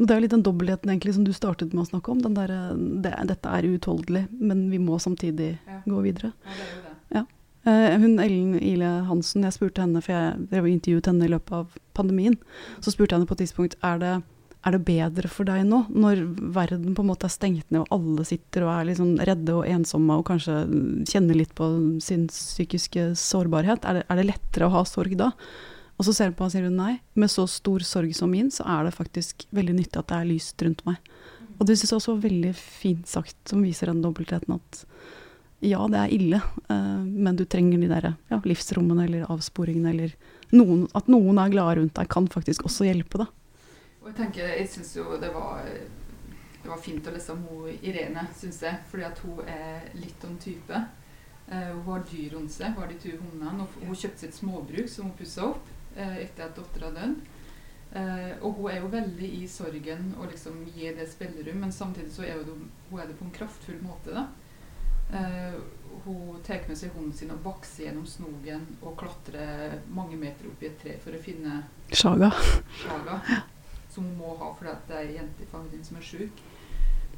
Det 0.00 0.08
er 0.08 0.16
jo 0.16 0.24
litt 0.24 0.32
den 0.32 0.44
dobbeltheten 0.46 0.90
egentlig 0.90 1.12
som 1.18 1.26
du 1.26 1.32
startet 1.36 1.74
med 1.76 1.84
å 1.84 1.90
snakke 1.90 2.12
om. 2.14 2.22
Den 2.24 2.38
der, 2.38 2.54
eh, 2.54 2.78
det, 3.04 3.12
dette 3.28 3.52
er 3.58 3.68
uutholdelig, 3.68 4.24
men 4.40 4.70
vi 4.72 4.80
må 4.82 4.98
samtidig 4.98 5.58
Ja. 5.66 5.82
gå 5.86 6.00
videre. 6.02 6.32
Ja, 6.44 6.56
det 6.56 6.64
er 6.64 6.74
jo 6.74 6.82
det. 6.86 6.96
Eh, 7.66 7.98
hun 8.00 8.18
Ellen 8.18 8.54
Ile 8.56 9.04
Hansen, 9.04 9.42
jeg 9.44 9.52
spurte 9.52 9.82
henne, 9.82 10.00
for 10.00 10.14
jeg 10.14 10.48
drev 10.48 10.64
og 10.64 10.70
intervjuet 10.70 11.06
henne 11.10 11.26
i 11.26 11.28
løpet 11.28 11.52
av 11.52 11.74
pandemien, 11.92 12.38
så 12.80 12.88
spurte 12.88 13.12
jeg 13.12 13.20
henne 13.20 13.28
på 13.28 13.36
et 13.36 13.42
tidspunkt 13.44 13.76
er 13.84 13.98
det 14.00 14.22
er 14.60 14.76
det 14.76 14.82
bedre 14.84 15.28
for 15.32 15.48
deg 15.48 15.62
nå, 15.64 15.84
når 15.88 16.20
verden 16.52 16.94
på 16.96 17.04
en 17.04 17.08
måte 17.08 17.28
er 17.28 17.32
stengt 17.32 17.70
ned 17.72 17.86
og 17.86 17.94
alle 17.96 18.26
sitter 18.28 18.66
og 18.66 18.72
er 18.74 18.98
sånn 18.98 19.14
redde 19.24 19.54
og 19.56 19.68
ensomme 19.68 20.18
og 20.20 20.26
kanskje 20.28 20.56
kjenner 21.08 21.38
litt 21.38 21.54
på 21.56 21.68
sin 22.04 22.26
psykiske 22.28 23.12
sårbarhet? 23.16 23.86
Er 23.88 24.00
det, 24.00 24.06
er 24.08 24.20
det 24.20 24.26
lettere 24.28 24.68
å 24.68 24.74
ha 24.74 24.84
sorg 24.88 25.16
da? 25.20 25.30
Og 25.96 26.06
så 26.06 26.14
ser 26.16 26.30
du 26.30 26.36
på 26.36 26.46
og 26.46 26.52
sier 26.52 26.64
hun 26.68 26.78
nei. 26.80 26.94
Med 27.16 27.32
så 27.32 27.46
stor 27.48 27.84
sorg 27.84 28.12
som 28.16 28.30
min, 28.32 28.52
så 28.52 28.64
er 28.68 28.86
det 28.86 28.96
faktisk 28.96 29.46
veldig 29.56 29.78
nyttig 29.80 30.00
at 30.00 30.12
det 30.12 30.20
er 30.20 30.28
lyst 30.28 30.64
rundt 30.64 30.84
meg. 30.88 31.00
Og 31.58 31.66
det 31.68 31.76
syns 31.76 31.92
jeg 31.92 32.00
også 32.00 32.14
var 32.14 32.22
veldig 32.28 32.52
fint 32.56 33.08
sagt, 33.08 33.36
som 33.48 33.64
viser 33.64 33.90
den 33.90 34.00
dobbeltheten 34.04 34.56
at 34.56 34.84
ja, 35.60 35.80
det 35.92 35.98
er 36.00 36.12
ille, 36.16 36.38
uh, 36.72 37.02
men 37.04 37.36
du 37.36 37.44
trenger 37.44 37.82
de 37.82 37.90
der 37.90 38.06
ja, 38.32 38.38
livsrommene 38.48 39.04
eller 39.04 39.26
avsporingene 39.28 39.92
eller 39.92 40.14
noen, 40.56 40.86
At 40.96 41.10
noen 41.12 41.36
er 41.38 41.52
glade 41.52 41.76
rundt 41.76 41.98
deg, 41.98 42.08
kan 42.08 42.28
faktisk 42.32 42.64
også 42.64 42.88
hjelpe, 42.88 43.20
da. 43.20 43.28
Jeg 44.10 44.16
tenker, 44.18 44.48
jeg 44.58 44.66
syns 44.66 44.88
jo 44.96 45.04
det 45.22 45.28
var, 45.30 45.62
det 45.62 46.66
var 46.66 46.80
fint 46.82 47.06
å 47.06 47.12
lese 47.14 47.30
om 47.30 47.44
hun 47.46 47.68
Irene, 47.78 48.24
syns 48.34 48.58
jeg. 48.66 48.80
Fordi 48.90 49.04
at 49.06 49.20
hun 49.22 49.44
er 49.46 49.84
litt 49.94 50.24
om 50.26 50.34
type. 50.42 50.80
Uh, 51.50 51.70
hun 51.76 51.84
har 51.92 52.02
dyr 52.10 52.34
rundt 52.34 52.54
seg, 52.54 52.74
hun 52.74 52.82
har 52.82 52.90
de 52.90 52.98
to 52.98 53.12
hundene. 53.14 53.62
Og 53.62 53.84
hun 53.86 53.94
kjøpte 53.94 54.24
sitt 54.24 54.34
småbruk 54.34 54.90
som 54.90 55.06
hun 55.06 55.14
pussa 55.18 55.46
opp 55.52 55.70
uh, 55.94 56.16
etter 56.18 56.48
at 56.48 56.58
dattera 56.58 56.90
døde. 56.96 57.38
Uh, 57.90 58.34
og 58.46 58.58
hun 58.58 58.72
er 58.72 58.80
jo 58.80 58.90
veldig 58.90 59.30
i 59.40 59.46
sorgen 59.50 60.12
og 60.18 60.28
liksom 60.30 60.58
gir 60.74 60.98
det 60.98 61.06
spillerom, 61.10 61.62
men 61.62 61.72
samtidig 61.74 62.10
så 62.14 62.26
er 62.26 62.42
hun, 62.42 62.66
hun 62.90 63.02
er 63.02 63.10
det 63.10 63.18
på 63.18 63.28
en 63.28 63.36
kraftfull 63.38 63.78
måte. 63.86 64.14
da. 64.14 64.26
Uh, 65.10 65.54
hun 66.04 66.42
tar 66.46 66.66
med 66.66 66.78
seg 66.78 66.94
hunden 66.94 67.14
sin 67.14 67.30
og 67.34 67.42
bakser 67.46 67.88
gjennom 67.88 68.06
snogen 68.06 68.66
og 68.80 68.98
klatrer 68.98 69.78
mange 69.90 70.18
meter 70.18 70.50
opp 70.50 70.62
i 70.62 70.68
et 70.70 70.78
tre 70.82 70.98
for 71.02 71.14
å 71.14 71.22
finne 71.22 71.62
Saga. 71.90 72.30
Shaga 72.82 73.22
som 74.00 74.08
hun 74.08 74.16
må 74.18 74.36
ha 74.40 74.52
fordi 74.56 74.76
det 74.88 74.96
er 74.96 75.08
ei 75.08 75.16
jente 75.18 75.44
i 75.44 75.50
familien 75.50 75.84
som 75.84 75.98
er 76.00 76.06
sjuk. 76.06 76.42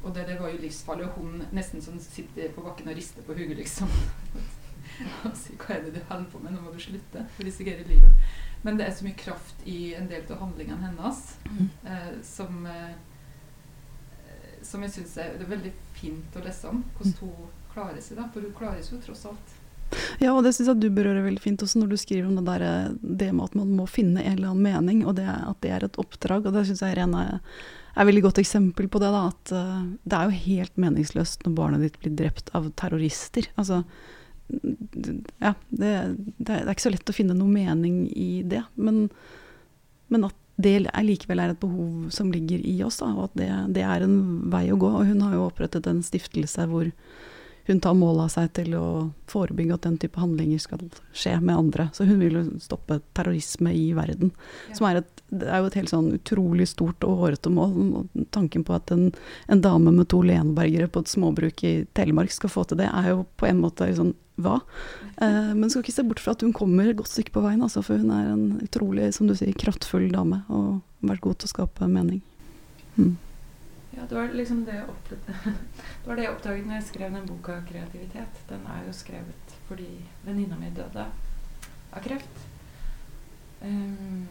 Og 0.02 0.14
det, 0.14 0.26
det, 0.26 0.40
var 0.40 0.50
jo 0.50 0.62
livsfarlig, 0.64 1.06
og 1.06 1.18
hun 1.20 1.44
nesten 1.54 1.82
sånn 1.82 2.00
sitter 2.02 2.50
på 2.56 2.64
bakken 2.64 2.90
og 2.90 2.98
rister 2.98 3.22
på 3.22 3.36
hodet, 3.38 3.54
liksom. 3.60 3.92
og 5.28 5.36
sier 5.38 5.56
'Hva 5.56 5.76
er 5.76 5.84
det 5.84 5.94
du 5.94 6.00
holder 6.08 6.30
på 6.32 6.40
med? 6.42 6.52
Nå 6.52 6.64
må 6.64 6.72
du 6.74 6.80
slutte.' 6.82 7.26
Du 7.38 7.44
risikerer 7.46 7.86
livet. 7.86 8.34
Men 8.62 8.78
det 8.78 8.86
er 8.86 8.94
så 8.94 9.06
mye 9.06 9.18
kraft 9.18 9.62
i 9.66 9.94
en 9.94 10.10
del 10.10 10.26
av 10.30 10.42
handlingene 10.42 10.90
hennes 10.90 11.22
mm. 11.46 11.70
eh, 11.86 12.12
som 12.22 12.66
eh, 12.66 12.94
som 14.62 14.82
jeg 14.82 14.92
syns 14.94 15.16
er, 15.18 15.34
er, 15.34 15.48
veldig 15.50 15.72
fint 15.94 16.36
å 16.38 16.42
lese 16.44 16.68
om. 16.70 16.84
Hvordan 16.96 17.14
mm. 17.14 17.22
hun 17.22 17.48
klarer 17.72 18.00
seg. 18.00 18.18
da, 18.18 18.28
For 18.34 18.42
hun 18.42 18.54
klarer 18.54 18.82
seg 18.82 18.98
jo 18.98 19.00
tross 19.06 19.24
alt. 19.30 19.54
Ja, 20.22 20.32
og 20.32 20.42
det 20.46 20.54
syns 20.56 20.70
jeg 20.70 20.80
du 20.82 20.88
berører 20.94 21.24
veldig 21.24 21.42
fint 21.42 21.62
også 21.64 21.82
når 21.82 21.92
du 21.92 21.98
skriver 22.00 22.28
om 22.28 22.38
det, 22.38 22.46
der, 22.48 22.64
eh, 22.66 22.96
det 23.22 23.30
med 23.34 23.50
at 23.50 23.58
man 23.58 23.76
må 23.76 23.86
finne 23.90 24.22
en 24.22 24.36
eller 24.36 24.52
annen 24.52 24.64
mening, 24.64 25.04
og 25.06 25.16
det, 25.18 25.28
at 25.28 25.60
det 25.64 25.72
er 25.74 25.86
et 25.86 26.00
oppdrag. 26.00 26.48
Og 26.48 26.56
det 26.56 26.66
syns 26.68 26.84
jeg 26.84 26.96
Irene 26.96 27.26
er 27.28 27.38
et 27.92 28.08
veldig 28.08 28.24
godt 28.28 28.40
eksempel 28.42 28.88
på 28.88 29.02
det. 29.02 29.12
da, 29.12 29.26
At 29.32 29.54
uh, 29.54 29.84
det 30.08 30.18
er 30.18 30.28
jo 30.28 30.42
helt 30.46 30.80
meningsløst 30.80 31.46
når 31.46 31.56
barnet 31.58 31.84
ditt 31.84 31.98
blir 32.00 32.14
drept 32.16 32.52
av 32.56 32.70
terrorister. 32.80 33.50
Altså, 33.60 33.82
ja, 35.40 35.54
det, 35.68 35.92
det, 36.38 36.54
er 36.54 36.70
ikke 36.72 36.88
så 36.88 36.92
lett 36.92 37.12
å 37.12 37.16
finne 37.16 37.36
noe 37.36 37.52
mening 37.52 38.06
i 38.12 38.42
det. 38.48 38.64
Men, 38.76 39.06
men 40.12 40.28
at 40.28 40.38
det 40.62 40.74
er 40.84 41.04
likevel 41.06 41.40
er 41.40 41.52
et 41.54 41.60
behov 41.62 42.08
som 42.14 42.30
ligger 42.32 42.60
i 42.68 42.76
oss, 42.84 43.00
da, 43.00 43.10
og 43.16 43.30
at 43.30 43.36
det, 43.40 43.50
det, 43.78 43.84
er 43.88 44.04
en 44.04 44.16
vei 44.52 44.66
å 44.72 44.78
gå. 44.80 44.88
Og 44.88 45.08
hun 45.08 45.22
har 45.24 45.36
jo 45.36 45.46
opprettet 45.48 45.88
en 45.88 46.02
stiftelse 46.04 46.66
hvor 46.70 46.90
hun 47.64 47.80
tar 47.80 47.94
mål 47.94 48.24
av 48.24 48.30
seg 48.34 48.48
til 48.58 48.74
å 48.74 48.86
forebygge 49.30 49.76
at 49.76 49.86
den 49.86 49.98
type 50.02 50.18
handlinger 50.20 50.60
skal 50.62 50.82
skje 51.14 51.36
med 51.40 51.54
andre. 51.54 51.88
Så 51.94 52.06
hun 52.08 52.18
vil 52.22 52.38
jo 52.40 52.44
stoppe 52.62 52.98
terrorisme 53.14 53.70
i 53.76 53.92
verden. 53.96 54.32
Ja. 54.70 54.78
Som 54.78 54.88
er, 54.88 55.02
et, 55.02 55.22
det 55.30 55.46
er 55.46 55.62
jo 55.62 55.70
et 55.70 55.78
helt 55.78 55.92
sånn 55.92 56.10
utrolig 56.16 56.66
stort 56.72 57.06
og 57.06 57.22
hårete 57.22 57.52
mål. 57.54 58.08
Tanken 58.34 58.66
på 58.66 58.74
at 58.74 58.90
en, 58.94 59.12
en 59.46 59.62
dame 59.62 59.94
med 59.94 60.10
to 60.10 60.24
lenbergere 60.26 60.90
på 60.90 61.04
et 61.04 61.14
småbruk 61.14 61.64
i 61.68 61.74
Telemark 61.94 62.34
skal 62.34 62.52
få 62.52 62.66
til 62.66 62.82
det, 62.82 62.90
er 62.90 63.12
jo 63.12 63.22
på 63.38 63.48
en 63.50 63.62
måte 63.62 63.88
sånn 63.98 64.14
hva? 64.42 64.60
Eh, 65.22 65.50
men 65.54 65.68
skal 65.70 65.84
ikke 65.84 65.92
se 65.94 66.02
bort 66.08 66.18
fra 66.24 66.32
at 66.34 66.40
hun 66.42 66.54
kommer 66.56 66.88
et 66.88 66.96
godt 66.98 67.12
stykke 67.12 67.34
på 67.34 67.42
veien, 67.44 67.60
altså, 67.62 67.82
for 67.84 68.00
hun 68.00 68.08
er 68.10 68.30
en 68.32 68.46
utrolig, 68.64 69.10
som 69.14 69.28
du 69.28 69.36
sier, 69.38 69.52
kraftfull 69.54 70.08
dame 70.10 70.40
og 70.48 70.80
har 70.80 71.10
vært 71.12 71.22
god 71.22 71.36
til 71.38 71.46
å 71.46 71.52
skape 71.52 71.86
mening. 71.92 72.22
Mm. 72.96 73.12
Ja, 73.92 74.06
det 74.08 74.14
var 74.14 74.28
liksom 74.32 74.64
det 74.64 74.84
det 75.10 76.06
var 76.06 76.16
det 76.16 76.24
jeg 76.24 76.32
oppdaget 76.32 76.66
når 76.66 76.74
jeg 76.74 76.88
skrev 76.88 77.12
den 77.12 77.26
boka 77.26 77.60
'Kreativitet'. 77.60 78.46
Den 78.48 78.66
er 78.66 78.86
jo 78.86 78.92
skrevet 78.92 79.58
fordi 79.68 79.90
venninna 80.24 80.56
mi 80.56 80.70
døde 80.70 81.06
av 81.92 82.02
kreft. 82.02 82.48
Um, 83.62 84.28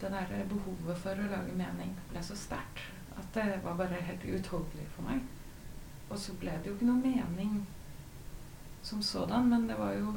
det 0.00 0.10
der 0.12 0.44
behovet 0.48 0.98
for 0.98 1.16
å 1.16 1.30
lage 1.30 1.56
mening 1.56 1.96
ble 2.10 2.22
så 2.22 2.36
sterkt 2.36 2.92
at 3.16 3.32
det 3.34 3.60
var 3.64 3.78
bare 3.78 4.00
helt 4.00 4.24
uutholdelig 4.24 4.86
for 4.92 5.08
meg. 5.08 5.22
Og 6.10 6.18
så 6.18 6.34
ble 6.38 6.52
det 6.60 6.68
jo 6.68 6.76
ikke 6.76 6.88
noe 6.90 7.00
mening 7.00 7.66
som 8.82 9.02
sådan, 9.02 9.48
men 9.48 9.66
det 9.68 9.78
var 9.78 9.96
jo 9.96 10.12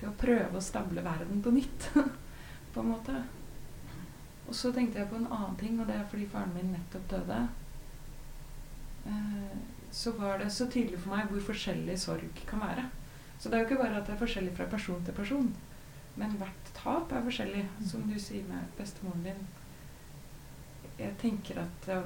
det 0.00 0.08
å 0.08 0.18
prøve 0.18 0.58
å 0.58 0.62
stable 0.62 1.02
verden 1.04 1.42
på 1.42 1.50
nytt, 1.50 1.90
på 2.72 2.80
en 2.80 2.92
måte. 2.94 3.18
Og 4.48 4.54
så 4.54 4.72
tenkte 4.74 4.98
jeg 5.00 5.08
på 5.10 5.18
en 5.20 5.28
annen 5.30 5.58
ting, 5.60 5.78
og 5.80 5.86
det 5.88 5.96
er 5.96 6.08
fordi 6.10 6.26
faren 6.28 6.54
min 6.56 6.72
nettopp 6.74 7.04
døde. 7.10 7.38
Eh, 9.06 9.54
så 9.92 10.12
var 10.16 10.38
det 10.38 10.50
så 10.52 10.66
tydelig 10.70 10.98
for 11.00 11.14
meg 11.14 11.30
hvor 11.30 11.46
forskjellig 11.52 11.98
sorg 12.00 12.42
kan 12.48 12.62
være. 12.64 12.88
Så 13.38 13.48
det 13.48 13.58
er 13.58 13.62
jo 13.62 13.68
ikke 13.70 13.82
bare 13.82 13.98
at 13.98 14.06
det 14.06 14.14
er 14.14 14.22
forskjellig 14.22 14.54
fra 14.56 14.68
person 14.70 15.04
til 15.04 15.14
person, 15.14 15.48
men 16.16 16.36
hvert 16.40 16.72
tap 16.76 17.12
er 17.12 17.24
forskjellig, 17.26 17.64
som 17.90 18.04
du 18.08 18.18
sier 18.20 18.44
med 18.48 18.76
bestemoren 18.78 19.24
din. 19.26 19.40
Jeg 20.98 21.16
tenker 21.20 21.58
at 21.62 21.86
det, 21.86 21.98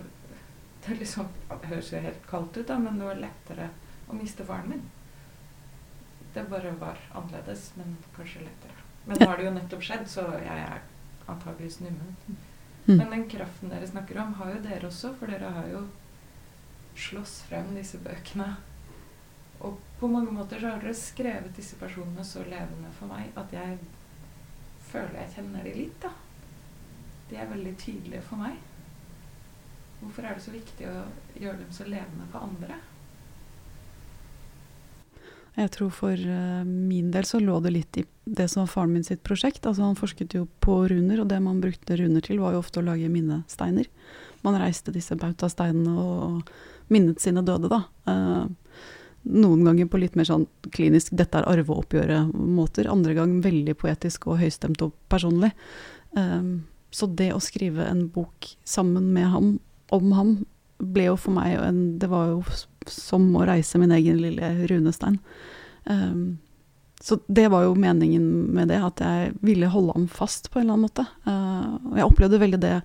det, 0.86 0.96
liksom, 1.02 1.28
det 1.50 1.70
høres 1.72 1.92
jo 1.92 2.00
helt 2.00 2.28
kaldt 2.30 2.56
ut, 2.56 2.68
da, 2.68 2.78
men 2.80 2.98
det 2.98 3.10
var 3.10 3.20
lettere 3.20 3.70
å 4.08 4.16
miste 4.16 4.46
faren 4.46 4.70
min. 4.72 4.84
Det 6.34 6.46
bare 6.50 6.72
var 6.80 7.00
annerledes, 7.14 7.70
men 7.76 7.96
kanskje 8.16 8.44
lettere. 8.46 8.84
Men 9.06 9.20
nå 9.20 9.28
har 9.30 9.38
det 9.38 9.46
jo 9.46 9.54
nettopp 9.56 9.84
skjedd, 9.86 10.08
så 10.10 10.26
jeg 10.40 10.62
er 10.66 10.80
antakeligvis 11.26 11.80
nummen. 11.80 12.16
Mm. 12.86 12.96
Men 12.96 13.10
den 13.10 13.28
kraften 13.30 13.72
dere 13.72 13.86
snakker 13.86 14.20
om, 14.22 14.34
har 14.38 14.54
jo 14.54 14.62
dere 14.62 14.86
også, 14.86 15.12
for 15.18 15.30
dere 15.30 15.50
har 15.50 15.68
jo 15.72 15.82
slåss 16.96 17.40
frem 17.48 17.74
disse 17.76 17.98
bøkene. 18.02 18.52
Og 19.66 19.78
på 20.00 20.08
mange 20.12 20.32
måter 20.32 20.60
så 20.60 20.70
har 20.70 20.82
dere 20.82 20.94
skrevet 20.96 21.56
disse 21.56 21.78
personene 21.80 22.24
så 22.24 22.44
levende 22.44 22.92
for 22.98 23.10
meg 23.10 23.36
at 23.40 23.52
jeg 23.56 23.78
føler 24.86 25.20
jeg 25.22 25.34
kjenner 25.34 25.66
de 25.66 25.74
litt, 25.76 25.98
da. 26.02 26.12
De 27.30 27.38
er 27.40 27.50
veldig 27.50 27.74
tydelige 27.80 28.22
for 28.22 28.38
meg. 28.38 28.60
Hvorfor 30.00 30.28
er 30.28 30.36
det 30.36 30.44
så 30.44 30.52
viktig 30.54 30.86
å 30.86 31.00
gjøre 31.40 31.58
dem 31.64 31.72
så 31.74 31.88
levende 31.88 32.28
for 32.30 32.46
andre? 32.46 32.78
Jeg 35.56 35.72
tror 35.72 35.92
for 35.94 36.12
uh, 36.20 36.64
min 36.66 37.08
del 37.14 37.24
så 37.24 37.40
lå 37.40 37.56
det 37.64 37.72
litt 37.72 37.98
i 38.00 38.04
det 38.26 38.48
som 38.52 38.64
var 38.64 38.72
faren 38.74 38.92
min 38.92 39.06
sitt 39.06 39.22
prosjekt. 39.24 39.64
Altså 39.64 39.86
Han 39.86 39.96
forsket 39.96 40.36
jo 40.36 40.44
på 40.60 40.82
runer, 40.92 41.22
og 41.22 41.30
det 41.30 41.40
man 41.40 41.62
brukte 41.62 41.96
runer 41.96 42.24
til, 42.24 42.42
var 42.42 42.52
jo 42.52 42.60
ofte 42.60 42.82
å 42.82 42.86
lage 42.86 43.08
minnesteiner. 43.12 43.88
Man 44.44 44.58
reiste 44.60 44.92
disse 44.94 45.16
bautasteinene 45.18 45.96
og, 45.96 46.52
minnet 46.92 47.22
sine 47.22 47.42
døde, 47.42 47.70
da. 47.72 47.80
Uh, 48.06 48.44
noen 49.26 49.64
ganger 49.66 49.88
på 49.90 49.98
litt 49.98 50.14
mer 50.14 50.28
sånn 50.28 50.44
klinisk 50.70 51.16
'dette 51.16 51.40
er 51.40 51.48
arveoppgjøret'-måter. 51.50 52.86
Andre 52.86 53.16
gang 53.16 53.40
veldig 53.42 53.74
poetisk 53.80 54.28
og 54.30 54.38
høystemt 54.38 54.84
og 54.86 54.92
personlig. 55.10 55.50
Um, 56.14 56.68
så 56.94 57.08
det 57.10 57.32
å 57.34 57.42
skrive 57.42 57.88
en 57.88 58.06
bok 58.12 58.52
sammen 58.64 59.10
med 59.16 59.26
ham, 59.32 59.48
om 59.90 60.12
ham, 60.14 60.30
ble 60.78 61.08
jo 61.10 61.18
for 61.20 61.36
meg 61.36 61.56
en 61.62 61.78
Det 62.00 62.08
var 62.10 62.32
jo 62.32 62.42
som 62.90 63.28
å 63.34 63.46
reise 63.48 63.78
min 63.82 63.94
egen 63.94 64.20
lille 64.22 64.50
runestein. 64.70 65.18
Um, 65.84 66.38
så 67.02 67.18
det 67.26 67.48
var 67.52 67.66
jo 67.66 67.74
meningen 67.78 68.24
med 68.54 68.70
det, 68.70 68.78
at 68.82 69.02
jeg 69.02 69.32
ville 69.44 69.70
holde 69.72 69.94
ham 69.96 70.06
fast 70.08 70.50
på 70.50 70.60
en 70.60 70.66
eller 70.66 70.76
annen 70.76 70.86
måte. 70.86 71.06
Uh, 71.26 71.90
og 71.90 71.98
jeg 71.98 72.10
opplevde 72.10 72.42
veldig 72.42 72.60
det 72.62 72.76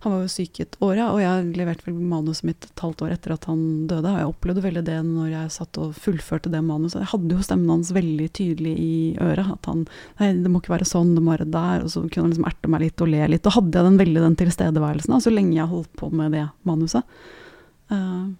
Han 0.00 0.14
var 0.14 0.20
jo 0.24 0.30
syk 0.32 0.56
i 0.56 0.62
et 0.64 0.76
år, 0.80 0.94
ja, 0.96 1.06
og 1.12 1.18
jeg 1.20 1.48
leverte 1.58 1.84
vel 1.84 1.96
manuset 2.08 2.46
mitt 2.48 2.64
et 2.64 2.80
halvt 2.80 3.02
år 3.04 3.10
etter 3.12 3.34
at 3.34 3.42
han 3.50 3.64
døde. 3.90 4.08
Og 4.08 4.16
jeg 4.16 4.28
opplevde 4.30 4.62
veldig 4.64 4.82
det 4.86 4.96
når 5.04 5.26
jeg 5.28 5.52
satt 5.58 5.80
og 5.82 5.98
fullførte 6.00 6.52
det 6.52 6.62
manuset. 6.64 7.02
Jeg 7.02 7.10
hadde 7.10 7.36
jo 7.36 7.44
stemmen 7.44 7.72
hans 7.74 7.90
veldig 7.92 8.28
tydelig 8.38 8.72
i 8.80 8.94
øret. 9.20 9.50
At 9.58 9.68
han 9.68 9.82
Nei, 10.20 10.30
det 10.40 10.52
må 10.52 10.62
ikke 10.62 10.72
være 10.72 10.88
sånn, 10.88 11.12
det 11.18 11.24
må 11.24 11.34
være 11.34 11.50
der. 11.52 11.84
Og 11.84 11.92
så 11.92 12.00
kunne 12.06 12.24
han 12.24 12.32
liksom 12.32 12.48
erte 12.48 12.70
meg 12.72 12.86
litt 12.86 13.04
og 13.04 13.12
le 13.12 13.28
litt. 13.34 13.44
Og 13.44 13.56
hadde 13.58 13.76
jeg 13.76 13.88
den 13.90 14.00
veldig 14.00 14.22
den 14.24 14.38
tilstedeværelsen 14.40 15.16
da, 15.16 15.20
så 15.20 15.34
lenge 15.34 15.58
jeg 15.58 15.72
holdt 15.74 15.92
på 16.00 16.08
med 16.16 16.32
det 16.38 16.46
manuset. 16.68 17.20
Uh, 17.92 18.32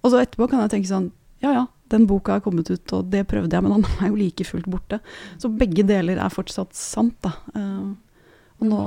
og 0.00 0.14
så 0.14 0.22
etterpå 0.22 0.48
kan 0.48 0.62
jeg 0.62 0.76
tenke 0.76 0.88
sånn 0.88 1.08
Ja 1.42 1.50
ja, 1.56 1.62
den 1.90 2.04
boka 2.06 2.36
er 2.36 2.44
kommet 2.44 2.70
ut, 2.70 2.92
og 2.94 3.08
det 3.10 3.24
prøvde 3.28 3.52
jeg, 3.52 3.66
men 3.66 3.74
han 3.74 3.84
er 4.00 4.14
jo 4.14 4.16
like 4.16 4.46
fullt 4.48 4.70
borte. 4.70 5.02
Så 5.42 5.52
begge 5.52 5.84
deler 5.84 6.22
er 6.22 6.32
fortsatt 6.32 6.72
sant, 6.78 7.18
da. 7.20 7.36
Uh, 7.52 7.92
og 8.62 8.68
nå 8.70 8.80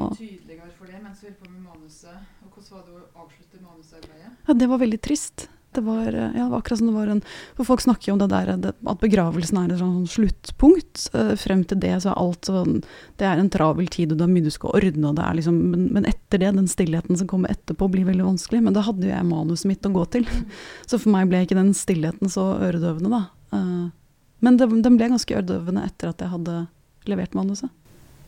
tydeligere 0.95 1.03
mens 1.03 1.19
du 1.19 1.27
holdt 1.27 1.43
på 1.43 1.51
med 1.51 1.65
manuset. 1.65 2.15
Og 2.45 2.55
hvordan 2.55 2.77
var 2.77 2.86
det 2.86 2.95
å 2.95 3.25
avslutte 3.25 3.62
manusarbeidet? 3.63 4.31
Ja, 4.47 4.53
det 4.53 4.67
var 4.69 4.79
veldig 4.79 5.01
trist. 5.01 5.49
Det 5.75 5.81
var, 5.84 6.08
eh, 6.08 6.31
ja, 6.31 6.45
det 6.45 6.51
var 6.51 6.62
akkurat 6.62 6.79
som 6.79 6.88
det 6.88 6.93
var 6.95 7.08
en 7.08 7.21
For 7.55 7.65
folk 7.65 7.81
snakker 7.81 8.08
jo 8.08 8.13
om 8.13 8.19
det 8.19 8.29
der 8.31 8.55
det, 8.55 8.73
at 8.88 8.99
begravelsen 9.01 9.58
er 9.60 9.73
et 9.73 9.81
sånn 9.81 10.08
sluttpunkt. 10.08 11.10
Uh, 11.13 11.36
frem 11.36 11.65
til 11.65 11.79
det 11.79 12.01
så 12.01 12.13
er 12.13 12.21
alt 12.21 12.47
sånn 12.47 12.81
Det 13.17 13.27
er 13.27 13.38
en 13.38 13.49
travel 13.49 13.88
tid, 13.88 14.12
og 14.12 14.17
det 14.17 14.23
er 14.23 14.31
mye 14.31 14.45
du 14.45 14.51
skal 14.51 14.71
ordne, 14.71 15.10
og 15.10 15.15
det 15.17 15.25
er 15.25 15.36
liksom 15.36 15.60
men, 15.73 15.89
men 15.91 16.05
etter 16.05 16.39
det, 16.39 16.55
den 16.55 16.71
stillheten 16.71 17.17
som 17.17 17.27
kommer 17.27 17.51
etterpå, 17.51 17.91
blir 17.91 18.08
veldig 18.08 18.23
vanskelig. 18.23 18.63
Men 18.63 18.73
da 18.73 18.86
hadde 18.88 19.03
jo 19.03 19.12
jeg 19.12 19.27
manuset 19.27 19.67
mitt 19.67 19.86
å 19.86 19.91
gå 19.91 20.05
til. 20.15 20.27
Så 20.89 21.01
for 21.01 21.12
meg 21.12 21.27
ble 21.27 21.43
ikke 21.43 21.60
den 21.60 21.73
stillheten 21.75 22.31
så 22.31 22.55
øredøvende, 22.55 23.12
da. 23.12 23.25
Uh, 23.51 23.91
men 24.39 24.58
det, 24.58 24.69
den 24.84 24.95
ble 24.95 25.12
ganske 25.12 25.36
øredøvende 25.36 25.84
etter 25.84 26.13
at 26.13 26.23
jeg 26.23 26.31
hadde 26.31 26.67
levert 27.10 27.36
manuset. 27.36 27.71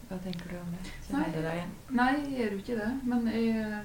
Hva 0.08 0.18
tenker 0.24 0.50
du 0.54 0.56
om 0.62 0.72
det? 0.72 0.92
Kjenner 1.08 1.34
du 1.36 1.42
deg 1.44 1.58
igjen? 1.58 1.72
Nei, 2.00 2.12
jeg 2.16 2.38
gjør 2.40 2.54
jo 2.56 2.62
ikke 2.64 2.78
det. 2.80 2.90
Men 3.12 3.28
jeg, 3.28 3.84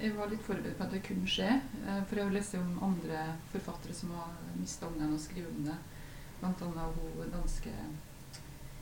jeg 0.00 0.14
var 0.16 0.30
litt 0.32 0.44
forberedt 0.46 0.78
på 0.78 0.86
at 0.86 0.94
det 0.96 1.02
kunne 1.04 1.28
skje. 1.28 1.48
eh, 1.84 2.02
For 2.08 2.16
jeg 2.20 2.24
har 2.30 2.36
lest 2.38 2.54
om 2.56 2.78
andre 2.88 3.24
forfattere 3.52 3.94
som 3.94 4.14
har 4.16 4.32
mista 4.56 4.88
ungene 4.88 5.12
og 5.18 5.20
skrevet 5.20 5.52
om 5.58 5.64
det. 5.68 5.76
Blant 6.40 6.62
annet 6.62 7.00
hun 7.02 7.32
danske 7.34 7.74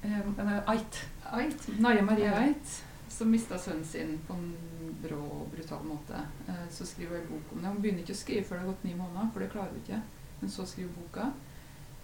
Eh, 0.06 0.68
Ait. 0.70 0.98
Eit, 1.34 1.64
Naja 1.80 2.02
Marie 2.04 2.28
Eit, 2.30 2.74
som 3.10 3.30
mista 3.32 3.56
sønnen 3.58 3.84
sin 3.84 4.18
på 4.28 4.34
en 4.36 4.52
brå 5.02 5.16
og 5.18 5.48
brutal 5.50 5.82
måte. 5.88 6.20
Eh, 6.46 6.66
Så 6.70 6.86
skriver 6.86 7.16
hun 7.16 7.24
en 7.24 7.30
bok 7.32 7.52
om 7.56 7.62
det. 7.62 7.68
Hun 7.72 7.80
begynner 7.82 8.04
ikke 8.04 8.14
å 8.14 8.20
skrive 8.20 8.44
før 8.44 8.56
det 8.60 8.66
har 8.66 8.70
gått 8.74 8.84
ni 8.84 8.94
måneder, 8.94 9.30
for 9.32 9.40
det 9.42 9.50
klarer 9.50 9.72
hun 9.72 9.80
ikke. 9.82 10.00
Men 10.40 10.50
så 10.52 10.66
skriver 10.68 10.92
hun 10.92 11.02
boka. 11.08 11.32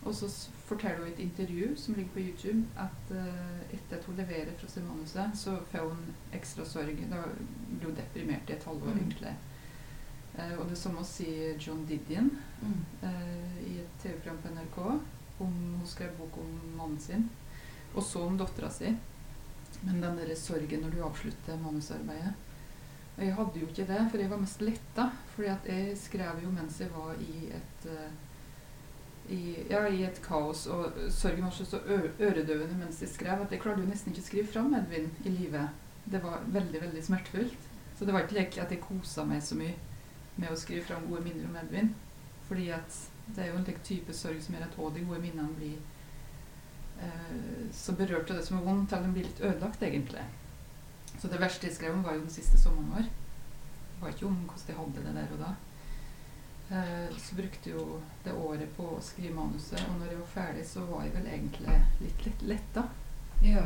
Og 0.04 0.14
så 0.14 0.26
forteller 0.66 0.98
hun 0.98 1.08
i 1.08 1.12
et 1.12 1.18
intervju 1.22 1.76
som 1.78 1.94
ligger 1.94 2.10
på 2.12 2.20
YouTube, 2.24 2.64
at 2.76 3.10
uh, 3.14 3.74
etter 3.74 3.96
at 4.00 4.04
hun 4.04 4.16
leverer 4.18 4.50
fra 4.58 4.68
sin 4.68 4.86
manuset, 4.88 5.36
så 5.38 5.56
får 5.70 5.88
hun 5.92 6.14
ekstra 6.34 6.64
sorg. 6.66 6.98
Da 7.10 7.20
blir 7.70 7.86
hun 7.86 7.94
deprimert 8.00 8.50
i 8.50 8.56
et 8.56 8.64
halvår, 8.66 8.94
Mm. 8.94 8.98
egentlig. 9.04 9.34
Uh, 10.38 10.58
og 10.60 10.68
det 10.70 10.78
samme 10.78 11.04
sier 11.04 11.54
John 11.60 11.84
Didion 11.86 12.30
Mm. 12.62 12.84
uh, 13.02 13.58
i 13.68 13.78
et 13.78 13.94
TV-program 14.02 14.38
på 14.42 14.48
NRK. 14.56 14.78
Om, 15.40 15.52
hun 15.78 15.86
skrev 15.86 16.10
bok 16.18 16.36
om 16.38 16.50
mannen 16.76 16.98
sin, 17.00 17.28
og 17.94 18.02
så 18.02 18.20
om 18.26 18.38
dattera 18.38 18.70
si. 18.70 18.90
Men 19.82 20.00
den 20.02 20.16
der 20.18 20.34
sorgen 20.34 20.80
når 20.82 20.90
du 20.90 21.02
avslutter 21.02 21.56
manusarbeidet 21.58 22.34
Og 23.18 23.24
Jeg 23.24 23.34
hadde 23.34 23.60
jo 23.60 23.66
ikke 23.66 23.86
det, 23.86 24.10
for 24.10 24.18
jeg 24.18 24.30
var 24.30 24.36
mest 24.38 24.60
letta. 24.62 25.10
fordi 25.34 25.48
at 25.48 25.66
jeg 25.66 25.96
skrev 25.98 26.42
jo 26.42 26.50
mens 26.50 26.78
jeg 26.80 26.90
var 26.94 27.14
i 27.20 27.46
et 27.50 27.86
eh, 27.90 28.10
i, 29.30 29.66
ja, 29.70 29.84
i 29.88 30.02
et 30.04 30.18
kaos, 30.24 30.66
og 30.66 30.96
sorgen 31.14 31.46
var 31.46 31.54
så, 31.54 31.78
øredøvende 31.86 32.78
mens 32.78 33.00
jeg 33.02 33.12
skrev 33.12 33.44
at 33.44 33.52
jeg 33.52 33.62
klarte 33.62 33.84
jo 33.84 33.88
nesten 33.88 34.12
ikke 34.12 34.24
å 34.24 34.26
skrive 34.26 34.52
fram 34.54 34.74
Edvin 34.76 35.10
i 35.24 35.32
livet. 35.32 35.78
Det 36.04 36.22
var 36.22 36.42
veldig, 36.50 36.80
veldig 36.82 37.04
smertefullt. 37.04 37.70
Så 37.98 38.06
det 38.06 38.14
var 38.14 38.24
ikke 38.24 38.40
like 38.40 38.62
at 38.62 38.72
jeg 38.74 38.82
kosa 38.82 39.24
meg 39.28 39.44
så 39.46 39.54
mye 39.58 39.76
med 40.40 40.50
å 40.50 40.58
skrive 40.58 40.84
fram 40.88 41.06
gode 41.06 41.22
minner 41.26 41.46
om 41.46 41.58
Edvin. 41.60 41.92
Fordi 42.48 42.68
at 42.74 42.98
det 43.32 43.44
er 43.44 43.52
jo 43.52 43.58
en 43.60 43.66
slik 43.66 43.82
type 43.86 44.14
sorg 44.16 44.42
som 44.42 44.56
gjør 44.56 44.66
at 44.66 44.78
òg 44.82 44.94
de 44.96 45.04
gode 45.06 45.22
minnene 45.22 45.54
blir 45.56 45.76
eh, 47.00 47.66
så 47.72 47.94
berørt 47.96 48.32
av 48.32 48.40
det 48.40 48.46
som 48.48 48.58
er 48.58 48.66
vondt, 48.66 48.88
til 48.90 49.06
de 49.06 49.12
blir 49.14 49.28
litt 49.28 49.42
ødelagt, 49.44 49.84
egentlig. 49.86 50.24
Så 51.14 51.30
det 51.30 51.40
verste 51.40 51.68
jeg 51.68 51.76
skrev 51.76 51.94
om, 51.94 52.02
var 52.04 52.16
jo 52.16 52.24
den 52.24 52.34
siste 52.34 52.58
sommeren 52.58 52.90
vår. 52.96 53.06
Det 53.92 54.02
var 54.02 54.16
ikke 54.16 54.26
om 54.26 54.40
hvordan 54.48 54.72
jeg 54.72 54.80
hadde 54.80 55.06
det 55.06 55.14
der 55.20 55.36
og 55.36 55.44
da. 55.44 55.52
Eh, 56.72 57.16
så 57.20 57.36
brukte 57.36 57.70
jo 57.74 58.00
det 58.24 58.32
året 58.32 58.70
på 58.76 58.86
å 58.96 59.00
skrive 59.04 59.34
manuset, 59.36 59.80
og 59.90 59.98
når 60.00 60.06
jeg 60.14 60.20
var 60.22 60.30
ferdig, 60.34 60.62
så 60.66 60.84
var 60.88 61.02
jeg 61.04 61.12
vel 61.18 61.26
egentlig 61.28 61.78
litt, 62.00 62.22
litt 62.26 62.42
letta 62.48 62.86
Ja. 63.44 63.64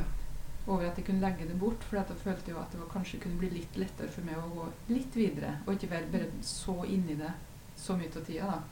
over 0.67 0.89
at 0.89 0.97
jeg 0.99 1.07
kunne 1.07 1.23
legge 1.23 1.47
det 1.47 1.59
bort. 1.61 1.85
For 1.87 1.97
da 2.01 2.15
følte 2.19 2.51
jeg 2.51 2.57
at 2.59 2.73
det 2.73 2.81
var 2.81 2.89
kanskje 2.91 3.21
kunne 3.23 3.39
bli 3.39 3.51
litt 3.61 3.77
lettere 3.79 4.09
for 4.11 4.27
meg 4.27 4.35
å 4.43 4.49
gå 4.57 4.67
litt 4.89 5.15
videre, 5.15 5.59
og 5.67 5.75
ikke 5.77 5.91
være 5.93 6.11
bare 6.11 6.33
så 6.43 6.81
inni 6.85 7.15
det 7.21 7.31
så 7.77 7.95
mye 7.97 8.11
av 8.17 8.25
tida, 8.27 8.47
da. 8.51 8.63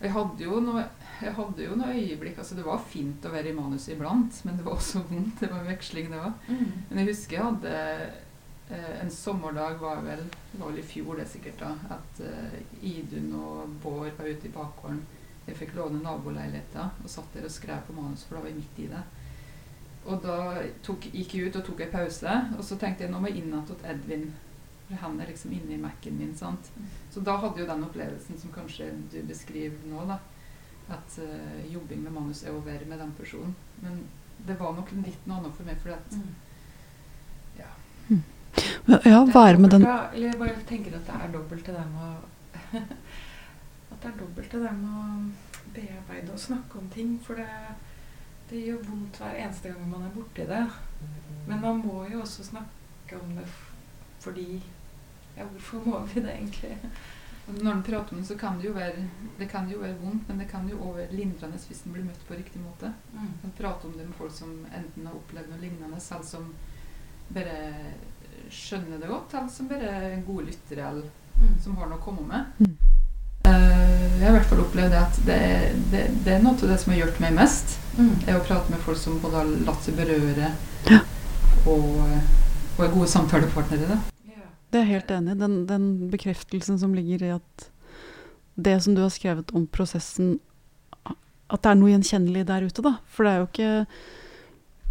Jeg 0.00 0.12
hadde 0.14 0.44
jo 0.44 0.60
noe, 0.62 0.84
jeg 1.22 1.32
hadde 1.34 1.64
jo 1.64 1.74
noe 1.74 1.90
øyeblikk 1.90 2.36
altså 2.38 2.54
Det 2.54 2.62
var 2.64 2.78
fint 2.78 3.24
å 3.26 3.32
være 3.32 3.48
i 3.50 3.52
manuset 3.56 3.96
iblant, 3.96 4.44
men 4.44 4.56
det 4.56 4.64
var 4.64 4.76
også 4.76 5.00
vondt. 5.08 5.40
Det 5.40 5.48
var 5.50 5.64
veksling, 5.66 6.10
det 6.12 6.20
òg. 6.22 6.32
Mm. 6.48 6.68
Men 6.90 6.98
jeg 7.00 7.08
husker 7.08 7.36
jeg 7.36 7.44
hadde 7.48 8.12
En 8.70 9.10
sommerdag 9.10 9.78
var 9.80 10.02
vel 10.04 10.24
var 10.52 10.70
vel 10.70 10.78
i 10.82 10.82
fjor, 10.84 11.16
det 11.16 11.28
sikkert, 11.28 11.62
da. 11.62 11.70
At 11.96 12.20
eh, 12.20 12.58
Idun 12.84 13.30
og 13.38 13.76
Bård 13.82 14.10
var 14.18 14.28
ute 14.28 14.48
i 14.48 14.52
bakgården. 14.52 15.00
Jeg 15.46 15.56
fikk 15.56 15.72
låne 15.78 16.02
naboleiligheta 16.04 16.90
og 17.00 17.08
satt 17.08 17.32
der 17.32 17.46
og 17.48 17.52
skrev 17.54 17.86
på 17.86 17.94
manus, 17.96 18.26
for 18.28 18.36
da 18.36 18.42
var 18.44 18.50
jeg 18.52 18.58
midt 18.58 18.82
i 18.84 18.90
det. 18.90 19.04
Og 20.08 20.20
da 20.24 20.36
tok, 20.84 21.08
gikk 21.12 21.34
jeg 21.34 21.48
ut 21.48 21.56
og 21.60 21.64
tok 21.64 21.80
en 21.84 21.94
pause, 21.94 22.34
og 22.56 22.64
så 22.64 22.76
tenkte 22.80 23.04
jeg 23.04 23.12
nå 23.12 23.20
må 23.20 23.30
jeg 23.30 23.40
inn 23.40 23.54
igjen 23.54 23.86
Edvin. 23.92 24.26
For 24.88 25.00
han 25.02 25.20
er 25.20 25.28
liksom 25.28 25.52
inne 25.52 25.74
i 25.76 25.80
Mac-en 25.80 26.16
min. 26.16 26.34
sant? 26.36 26.68
Så 27.12 27.20
da 27.20 27.36
hadde 27.40 27.60
jo 27.60 27.68
den 27.68 27.84
opplevelsen 27.84 28.40
som 28.40 28.52
kanskje 28.52 28.90
du 29.12 29.18
beskriver 29.28 29.88
nå, 29.88 30.04
da. 30.08 30.18
At 30.88 31.18
uh, 31.20 31.72
jobbing 31.72 32.04
med 32.06 32.12
manus 32.12 32.44
er 32.44 32.56
over 32.56 32.84
med 32.88 33.00
den 33.00 33.12
personen. 33.18 33.56
Men 33.82 34.06
det 34.46 34.56
var 34.60 34.72
nok 34.76 34.92
litt 34.96 35.26
noe 35.28 35.42
annet 35.42 35.56
for 35.56 35.68
meg, 35.68 35.80
for 35.82 35.96
at 35.96 36.12
Mm. 36.12 36.36
Ja, 38.88 39.20
være 39.34 39.58
med 39.60 39.70
den 39.70 39.84
jeg 40.16 40.38
bare 40.38 40.62
tenker 40.68 40.96
at 40.96 41.06
det 41.06 41.18
er 41.18 41.32
dobbelt 41.32 41.64
til 41.64 41.74
det 41.76 41.84
med 41.92 42.06
å 42.08 42.14
At 43.92 44.02
det 44.02 44.10
er 44.10 44.18
dobbelt 44.20 44.50
til 44.50 44.64
det 44.64 44.72
med 44.78 44.96
å 45.02 45.04
bearbeide 45.74 46.32
og 46.32 46.40
snakke 46.40 46.78
om 46.78 46.88
ting. 46.92 47.14
For 47.24 47.38
det, 47.38 47.48
det 48.50 48.64
gjør 48.66 48.82
vondt 48.88 49.20
hver 49.20 49.38
eneste 49.44 49.72
gang 49.72 49.86
man 49.90 50.06
er 50.06 50.14
borti 50.14 50.46
det. 50.48 50.64
Men 51.48 51.62
man 51.64 51.80
må 51.84 52.02
jo 52.12 52.20
også 52.24 52.44
snakke 52.44 53.20
om 53.20 53.36
det 53.38 53.46
fordi 54.18 54.62
Ja, 55.38 55.44
hvorfor 55.46 55.84
må 55.86 55.98
vi 56.10 56.20
det 56.20 56.32
egentlig? 56.34 56.76
Når 57.48 57.72
en 57.72 57.82
prater 57.82 58.12
om 58.12 58.18
det, 58.18 58.26
så 58.26 58.34
kan 58.36 58.58
det 58.58 58.66
jo 58.66 58.72
være 58.74 59.04
det 59.38 59.46
kan 59.48 59.70
jo 59.70 59.78
være 59.78 59.96
vondt, 60.02 60.28
men 60.28 60.40
det 60.42 60.48
kan 60.50 60.66
jo 60.68 60.80
også 60.80 60.96
være 60.96 61.14
lindrende 61.16 61.60
hvis 61.66 61.84
en 61.86 61.94
blir 61.94 62.04
møtt 62.04 62.24
på 62.28 62.34
riktig 62.34 62.60
måte. 62.60 62.90
Mm. 63.14 63.30
En 63.44 63.54
prater 63.58 63.88
om 63.88 63.94
det 63.94 64.06
med 64.06 64.18
folk 64.18 64.34
som 64.34 64.66
enten 64.66 65.06
har 65.06 65.14
opplevd 65.14 65.52
noe 65.52 65.60
lignende, 65.62 66.00
selv 66.02 66.26
som 66.26 66.50
bare 67.34 67.94
skjønner 68.54 69.00
det 69.02 69.08
godt, 69.10 69.34
eller 69.34 69.48
som 69.52 69.68
bare 69.70 69.88
er 70.12 70.20
gode 70.26 70.46
lyttere, 70.50 70.90
eller 70.92 71.14
Mm. 71.38 71.52
som 71.62 71.76
har 71.78 71.86
noe 71.86 71.98
å 72.00 72.02
komme 72.02 72.24
med. 72.26 72.46
Mm. 72.58 72.72
Uh, 73.46 74.18
jeg 74.18 74.24
har 74.24 74.32
i 74.32 74.34
hvert 74.34 74.48
fall 74.50 74.62
opplevd 74.64 74.94
at 74.98 75.18
det, 75.24 75.36
det, 75.92 76.00
det 76.24 76.32
er 76.34 76.40
noe 76.42 76.56
av 76.58 76.64
det 76.72 76.78
som 76.82 76.90
har 76.92 76.98
gjort 76.98 77.20
meg 77.22 77.36
mest. 77.36 77.76
Mm. 77.94 78.08
er 78.26 78.34
å 78.40 78.42
prate 78.42 78.72
med 78.74 78.80
folk 78.82 78.98
som 78.98 79.20
både 79.22 79.38
har 79.38 79.52
latt 79.68 79.86
seg 79.86 79.94
berøre 80.00 80.48
Ja. 80.90 80.98
og, 81.70 81.86
og 82.74 82.82
er 82.84 82.90
gode 82.96 83.06
samtalepartnere. 83.12 84.00
Yeah. 84.26 84.50
Det 84.74 84.80
er 84.80 84.84
jeg 84.88 84.92
helt 84.96 85.14
enig 85.14 85.36
i. 85.36 85.38
Den, 85.44 85.56
den 85.70 85.86
bekreftelsen 86.10 86.78
som 86.82 86.94
ligger 86.98 87.22
i 87.22 87.30
at 87.38 87.68
det 88.58 88.74
som 88.82 88.98
du 88.98 89.04
har 89.04 89.14
skrevet 89.14 89.54
om 89.54 89.68
prosessen 89.70 90.40
At 91.06 91.62
det 91.62 91.70
er 91.70 91.78
noe 91.78 91.94
gjenkjennelig 91.94 92.42
der 92.50 92.66
ute, 92.66 92.82
da. 92.82 92.96
For 93.06 93.22
det 93.24 93.30
er 93.30 93.38
jo 93.38 93.46
ikke 93.52 93.86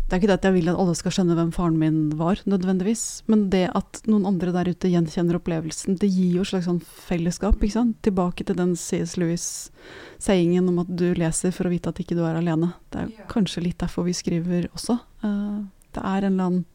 det 0.08 0.16
er 0.16 0.22
ikke 0.22 0.28
det 0.32 0.36
at 0.38 0.46
jeg 0.48 0.56
vil 0.56 0.70
at 0.72 0.78
alle 0.80 0.94
skal 0.96 1.12
skjønne 1.12 1.36
hvem 1.36 1.50
faren 1.52 1.80
min 1.82 1.96
var, 2.16 2.40
nødvendigvis. 2.48 3.02
Men 3.28 3.50
det 3.52 3.66
at 3.76 4.00
noen 4.08 4.24
andre 4.30 4.54
der 4.56 4.70
ute 4.72 4.88
gjenkjenner 4.88 5.36
opplevelsen, 5.36 5.98
det 6.00 6.08
gir 6.08 6.38
jo 6.38 6.46
et 6.46 6.52
slags 6.54 6.70
sånn 6.70 6.80
fellesskap. 6.80 7.58
ikke 7.60 7.76
sant? 7.76 7.98
Tilbake 8.08 8.46
til 8.48 8.56
den 8.56 8.72
C.S. 8.80 9.18
Lewis-sayingen 9.20 10.70
om 10.72 10.80
at 10.86 10.94
du 10.96 11.10
leser 11.20 11.52
for 11.52 11.68
å 11.68 11.74
vite 11.74 11.92
at 11.92 12.00
ikke 12.00 12.16
du 12.16 12.24
er 12.24 12.40
alene. 12.40 12.72
Det 12.88 13.02
er 13.02 13.10
jo 13.10 13.26
kanskje 13.34 13.66
litt 13.66 13.82
derfor 13.84 14.08
vi 14.08 14.16
skriver 14.16 14.70
også. 14.72 14.96
Eh, 15.28 15.58
det 15.98 16.04
er 16.04 16.28
en 16.30 16.32
eller 16.32 16.52
annen 16.52 16.66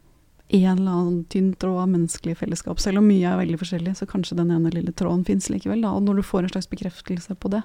en 0.53 0.79
eller 0.79 0.93
annen 0.93 1.25
tynn 1.33 1.55
tråd 1.57 1.79
av 1.81 1.89
menneskelig 1.89 2.35
fellesskap. 2.37 2.81
Selv 2.85 3.01
om 3.01 3.07
mye 3.09 3.25
er 3.25 3.39
veldig 3.41 3.57
forskjellig, 3.63 3.95
så 3.97 4.05
kanskje 4.11 4.37
den 4.37 4.51
ene 4.53 4.73
lille 4.75 4.93
tråden 4.93 5.23
fins 5.25 5.49
likevel. 5.49 5.81
Da. 5.81 5.95
Og 5.97 6.05
når 6.05 6.21
du 6.21 6.25
får 6.29 6.45
en 6.45 6.53
slags 6.53 6.69
bekreftelse 6.69 7.37
på 7.41 7.53
det, 7.55 7.63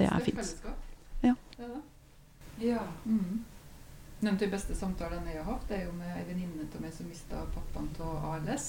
det 0.00 0.06
er 0.08 0.24
fint. 0.24 0.54
Ja. 1.20 1.34
Ja. 2.64 2.86
Mm. 3.04 3.44
Noen 4.20 4.34
av 4.34 4.40
de 4.40 4.48
beste 4.48 4.74
samtalene 4.74 5.34
jeg 5.34 5.42
har 5.42 5.50
hatt, 5.50 5.72
er 5.76 5.82
jo 5.84 5.96
med 5.98 6.12
ei 6.16 6.22
venninne 6.24 6.64
av 6.64 6.80
meg 6.80 6.94
som 6.96 7.08
mista 7.10 7.42
pappaen 7.52 7.90
av 8.00 8.24
ALS. 8.30 8.68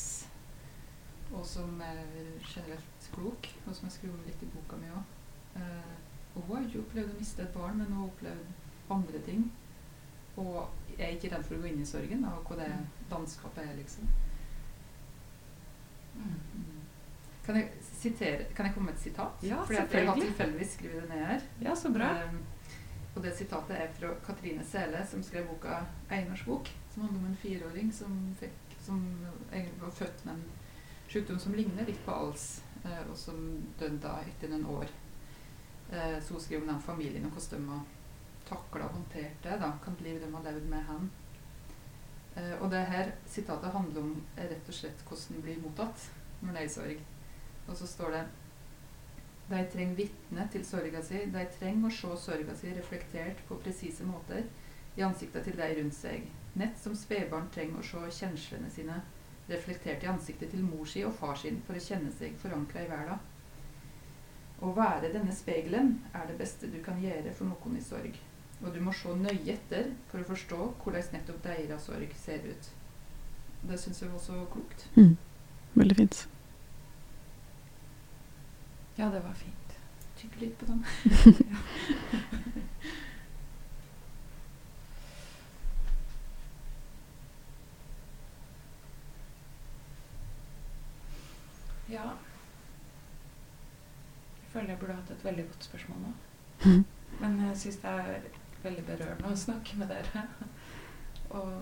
Og 1.31 1.45
som 1.47 1.79
er 1.83 2.01
generelt 2.43 3.07
klok, 3.13 3.47
og 3.65 3.75
som 3.75 3.87
jeg 3.87 3.95
skriver 3.95 4.27
litt 4.27 4.43
i 4.43 4.49
boka 4.51 4.79
mi 4.79 4.91
òg. 4.91 5.15
Eh, 5.59 5.93
hun 6.35 6.51
har 6.51 6.67
ikke 6.67 6.83
opplevd 6.83 7.13
å 7.13 7.19
miste 7.19 7.43
et 7.43 7.55
barn, 7.55 7.79
men 7.79 7.87
hun 7.87 8.01
har 8.01 8.11
opplevd 8.11 8.91
andre 8.97 9.23
ting. 9.25 9.47
Og 10.37 10.67
jeg 10.97 11.05
er 11.07 11.15
ikke 11.15 11.31
redd 11.33 11.47
for 11.47 11.57
å 11.57 11.61
gå 11.63 11.71
inn 11.71 11.81
i 11.81 11.87
sorgen, 11.87 12.27
da, 12.27 12.35
og 12.37 12.51
hva 12.51 12.59
det 12.59 12.69
landskapet 13.11 13.63
er, 13.63 13.73
liksom. 13.79 14.11
Mm. 16.17 16.75
Kan 17.47 17.55
jeg, 17.55 17.71
sitere, 17.87 18.45
kan 18.55 18.67
jeg 18.67 18.75
komme 18.75 18.91
med 18.91 18.99
et 18.99 19.07
sitat? 19.07 19.43
Ja, 19.47 19.63
Fordi 19.63 19.79
at 19.79 19.93
jeg 19.95 20.07
har 20.09 20.19
tilfeldigvis 20.19 20.75
skrevet 20.75 21.05
det 21.05 21.09
ned 21.15 21.25
her. 21.31 21.49
ja, 21.63 21.75
så 21.75 21.93
bra. 21.95 22.11
Um, 22.27 22.41
og 23.17 23.23
det 23.25 23.33
sitatet 23.33 23.73
er 23.73 23.93
fra 23.97 24.11
Katrine 24.25 24.65
Sele, 24.65 25.01
som 25.09 25.23
skrev 25.23 25.47
boka 25.47 25.79
'Einars 26.09 26.45
bok', 26.45 26.69
som 26.93 27.01
handler 27.01 27.19
om 27.19 27.25
en 27.25 27.41
fireåring 27.41 27.93
som, 27.93 28.35
fikk, 28.39 28.77
som 28.85 29.25
var 29.81 29.89
født 29.89 30.25
med 30.25 30.33
en 30.33 30.43
sykdom 31.07 31.39
som 31.39 31.53
ligner 31.53 31.85
litt 31.85 32.05
på 32.05 32.11
ALS, 32.11 32.63
eh, 32.85 33.09
og 33.09 33.17
som 33.17 33.63
døde 33.79 33.97
da 34.03 34.19
etter 34.21 34.49
noen 34.49 34.65
år. 34.65 34.85
Eh, 35.91 36.21
så 36.21 36.33
hun 36.33 36.41
skriver 36.41 36.61
om 36.61 36.67
den 36.67 36.81
familien 36.81 37.25
og 37.25 37.31
hvordan 37.31 37.61
de 37.61 37.69
har 37.69 37.85
takla 38.49 38.85
og 38.85 38.93
håndtert 38.93 39.43
det. 39.43 39.59
da, 39.59 39.71
Hvilket 39.83 40.01
liv 40.01 40.21
de 40.21 40.31
har 40.31 40.43
levd 40.43 40.69
med 40.69 40.83
hen. 40.83 41.11
Eh, 42.35 42.61
og 42.61 42.71
det 42.71 42.85
her 42.85 43.11
sitatet 43.25 43.71
handler 43.71 44.01
om 44.01 44.23
rett 44.37 44.67
og 44.67 44.73
slett 44.73 45.03
hvordan 45.09 45.41
blir 45.41 45.61
mottatt 45.63 46.09
når 46.41 46.49
en 46.49 46.57
er 46.57 46.65
i 46.65 46.69
sorg. 46.69 46.99
Og 47.67 47.77
så 47.77 47.87
står 47.87 48.11
det 48.11 48.25
De 49.47 49.59
trenger 49.71 49.95
vitne 49.95 50.47
til 50.51 50.65
sorga 50.67 51.01
si. 51.05 51.21
De 51.31 51.43
trenger 51.59 51.87
å 51.87 51.93
se 51.97 52.15
sorga 52.25 52.55
si 52.57 52.73
reflektert 52.75 53.43
på 53.47 53.59
presise 53.63 54.07
måter 54.07 54.43
i 54.97 55.05
ansiktet 55.05 55.47
til 55.47 55.55
de 55.59 55.69
rundt 55.77 55.95
seg. 55.95 56.27
Nett 56.57 56.79
som 56.81 56.95
spedbarn 56.97 57.47
trenger 57.53 57.79
å 57.79 57.85
se 57.85 58.19
kjenslene 58.19 58.69
sine 58.73 58.99
reflektert 59.47 60.03
i 60.03 60.11
ansiktet 60.11 60.51
til 60.51 60.65
mor 60.65 60.87
si 60.89 61.03
og 61.07 61.15
far 61.15 61.37
sin 61.39 61.61
for 61.67 61.77
å 61.77 61.83
kjenne 61.83 62.11
seg 62.17 62.35
forankra 62.41 62.83
i 62.83 62.91
verden. 62.91 63.21
Å 64.57 64.71
være 64.73 65.13
denne 65.13 65.35
spegelen 65.35 65.99
er 66.17 66.25
det 66.27 66.39
beste 66.39 66.67
du 66.71 66.79
kan 66.83 66.99
gjøre 66.99 67.33
for 67.37 67.47
noen 67.47 67.77
i 67.77 67.83
sorg. 67.85 68.17
Og 68.57 68.71
du 68.73 68.79
må 68.81 68.91
se 68.95 69.13
nøye 69.13 69.53
etter 69.53 69.91
for 70.09 70.23
å 70.23 70.29
forstå 70.31 70.63
hvordan 70.81 71.13
nettopp 71.13 71.43
deres 71.45 71.85
sorg 71.85 72.15
ser 72.17 72.41
ut. 72.47 72.71
Det 73.69 73.77
syns 73.79 74.01
jeg 74.01 74.09
var 74.11 74.23
så 74.23 74.41
klokt. 74.51 74.87
Mm. 74.97 75.13
Veldig 75.77 75.97
fint. 76.01 76.25
Ja, 78.97 79.05
det 79.13 79.19
var 79.23 79.33
fint. 79.33 79.77
Tygg 80.17 80.39
litt 80.41 80.57
på 80.59 80.65
den. 80.65 80.85
Ja. 91.89 92.03
Jeg 94.41 94.49
føler 94.51 94.69
jeg 94.69 94.79
burde 94.79 94.93
hatt 94.93 95.11
et 95.11 95.23
veldig 95.23 95.45
godt 95.47 95.63
spørsmål 95.63 95.99
nå. 96.01 96.11
Mm. 96.65 96.85
Men 97.19 97.37
jeg 97.45 97.57
syns 97.57 97.77
det 97.83 97.91
er 97.91 98.25
veldig 98.63 98.83
berørende 98.89 99.31
å 99.31 99.39
snakke 99.39 99.77
med 99.79 99.87
dere. 99.93 100.23
Og 101.29 101.53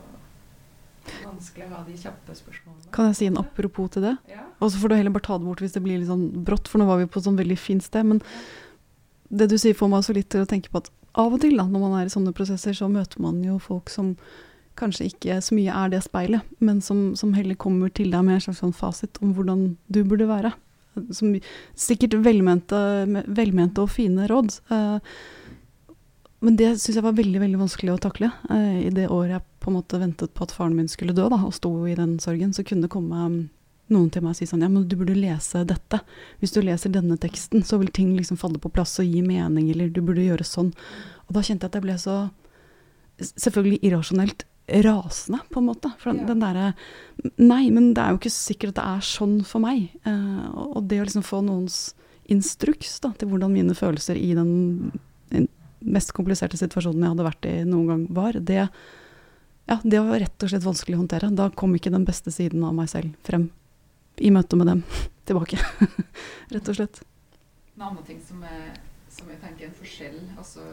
vanskelig 1.23 1.67
å 1.67 1.73
ha 1.75 1.83
de 1.87 1.97
kjappe 1.99 2.35
spørsmålene. 2.37 2.91
Kan 2.95 3.09
jeg 3.09 3.19
si 3.19 3.29
en 3.29 3.39
apropos 3.41 3.91
til 3.95 4.05
det? 4.07 4.15
Ja. 4.31 4.45
Og 4.59 4.71
så 4.71 4.81
får 4.81 4.91
du 4.91 4.97
heller 4.99 5.15
bare 5.15 5.27
ta 5.27 5.37
det 5.39 5.47
bort 5.47 5.63
hvis 5.63 5.75
det 5.75 5.83
blir 5.85 5.99
litt 6.01 6.11
sånn 6.11 6.27
brått, 6.47 6.69
for 6.71 6.81
nå 6.81 6.87
var 6.89 7.01
vi 7.01 7.09
på 7.09 7.21
et 7.21 7.27
sånn 7.27 7.39
veldig 7.39 7.57
fint 7.59 7.85
sted. 7.85 8.07
Men 8.07 8.21
det 9.29 9.49
du 9.51 9.57
sier 9.61 9.77
får 9.77 9.91
meg 9.91 10.01
også 10.01 10.15
litt 10.17 10.29
til 10.33 10.45
å 10.45 10.49
tenke 10.49 10.71
på 10.73 10.83
at 10.83 10.91
av 11.15 11.31
og 11.35 11.39
til 11.43 11.55
da, 11.55 11.63
når 11.69 11.85
man 11.85 11.95
er 11.99 12.09
i 12.09 12.13
sånne 12.13 12.35
prosesser, 12.35 12.75
så 12.75 12.89
møter 12.91 13.21
man 13.23 13.39
jo 13.43 13.55
folk 13.63 13.91
som 13.93 14.15
kanskje 14.75 15.07
ikke 15.13 15.39
så 15.43 15.55
mye 15.55 15.71
er 15.71 15.93
det 15.93 16.01
speilet, 16.03 16.43
men 16.59 16.81
som, 16.83 17.13
som 17.15 17.31
heller 17.37 17.55
kommer 17.55 17.91
til 17.95 18.11
deg 18.11 18.25
med 18.27 18.37
en 18.37 18.43
slags 18.43 18.59
sånn 18.63 18.75
fasit 18.75 19.21
om 19.23 19.31
hvordan 19.37 19.69
du 19.87 20.01
burde 20.03 20.27
være. 20.27 20.51
Som 21.15 21.33
sikkert 21.79 22.17
velmente, 22.23 22.77
velmente 23.27 23.83
og 23.83 23.91
fine 23.91 24.27
råd. 24.31 24.59
Eh, 24.71 25.15
men 26.45 26.59
det 26.59 26.73
syns 26.79 26.99
jeg 26.99 27.05
var 27.05 27.15
veldig 27.17 27.41
veldig 27.41 27.61
vanskelig 27.63 27.95
å 27.95 28.01
takle. 28.03 28.29
Eh, 28.51 28.85
I 28.87 28.93
det 28.95 29.07
året 29.07 29.37
jeg 29.37 29.45
på 29.65 29.71
en 29.71 29.79
måte 29.79 29.99
ventet 30.01 30.33
på 30.37 30.45
at 30.45 30.53
faren 30.53 30.75
min 30.77 30.89
skulle 30.91 31.15
dø, 31.17 31.25
da, 31.31 31.39
og 31.41 31.55
sto 31.57 31.71
i 31.89 31.97
den 31.97 32.19
sorgen, 32.21 32.53
så 32.53 32.63
kunne 32.65 32.85
det 32.85 32.93
komme 32.93 33.25
um, 33.25 33.37
noen 33.89 34.09
til 34.13 34.21
meg 34.25 34.35
og 34.35 34.39
si 34.39 34.47
sånn 34.49 34.63
Ja, 34.65 34.69
men 34.69 34.85
du 34.89 34.95
burde 34.99 35.17
lese 35.17 35.63
dette. 35.67 36.01
Hvis 36.41 36.53
du 36.53 36.61
leser 36.61 36.93
denne 36.93 37.17
teksten, 37.21 37.65
så 37.65 37.79
vil 37.81 37.89
ting 37.93 38.13
liksom 38.17 38.37
falle 38.41 38.61
på 38.61 38.71
plass 38.73 38.97
og 39.01 39.09
gi 39.09 39.23
mening, 39.25 39.71
eller 39.73 39.89
du 39.93 40.01
burde 40.05 40.25
gjøre 40.25 40.45
sånn. 40.45 40.71
Og 41.25 41.37
da 41.37 41.41
kjente 41.45 41.65
jeg 41.65 41.73
at 41.73 41.79
jeg 41.79 41.87
ble 41.89 41.99
så 42.01 42.17
Selvfølgelig 43.15 43.77
irrasjonelt 43.87 44.41
rasende, 44.83 45.37
på 45.53 45.61
en 45.61 45.67
måte. 45.69 45.87
For 46.01 46.11
Ja. 46.11 46.25
den 46.27 46.41
derre 46.43 46.73
Nei, 47.39 47.69
men 47.71 47.93
det 47.93 48.03
er 48.03 48.09
jo 48.11 48.17
ikke 48.19 48.31
sikkert 48.33 48.73
at 48.73 48.75
det 48.75 48.83
er 48.83 49.05
sånn 49.07 49.37
for 49.47 49.63
meg. 49.63 49.89
Uh, 50.03 50.51
og 50.75 50.89
det 50.89 50.99
å 50.99 51.05
liksom 51.05 51.23
få 51.23 51.39
noens 51.45 51.93
instruks 52.27 52.99
da, 52.99 53.13
til 53.15 53.29
hvordan 53.29 53.53
mine 53.53 53.71
følelser 53.77 54.19
i 54.19 54.33
den 54.35 54.91
den 55.31 55.47
mest 55.79 56.11
kompliserte 56.17 56.57
situasjonen 56.59 57.03
jeg 57.05 57.13
hadde 57.13 57.27
vært 57.27 57.47
i 57.49 57.55
noen 57.67 57.87
gang, 57.87 58.05
var, 58.15 58.33
det, 58.33 58.67
ja, 59.65 59.79
det 59.83 59.99
var 59.99 60.19
rett 60.21 60.43
og 60.45 60.51
slett 60.51 60.65
vanskelig 60.65 60.97
å 60.97 61.01
håndtere. 61.03 61.31
Da 61.35 61.49
kom 61.49 61.75
ikke 61.77 61.93
den 61.93 62.05
beste 62.05 62.31
siden 62.33 62.63
av 62.67 62.75
meg 62.77 62.89
selv 62.91 63.15
frem 63.25 63.47
i 64.21 64.29
møte 64.31 64.55
med 64.59 64.67
dem 64.71 64.83
tilbake. 65.27 65.57
rett 66.55 66.69
og 66.71 66.77
slett. 66.77 67.01
En 67.75 67.87
annen 67.89 68.05
ting 68.07 68.21
som, 68.23 68.43
er, 68.47 68.75
som 69.11 69.29
jeg 69.31 69.41
tenker 69.41 69.65
er 69.65 69.71
en 69.71 69.75
forskjell 69.79 70.19
altså, 70.37 70.63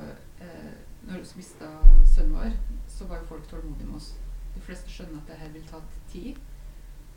eh, 0.44 0.68
Når 1.08 1.24
vi 1.24 1.40
mista 1.40 1.70
sønnen 2.12 2.36
vår, 2.36 2.52
så 2.86 3.08
var 3.10 3.18
jo 3.22 3.30
folk 3.32 3.48
tålmodige 3.50 3.88
med 3.88 3.98
oss. 3.98 4.12
De 4.54 4.60
fleste 4.62 4.92
skjønner 4.92 5.18
at 5.18 5.32
det 5.32 5.38
her 5.40 5.50
vil 5.56 5.64
ta 5.66 5.80
tid. 6.12 6.38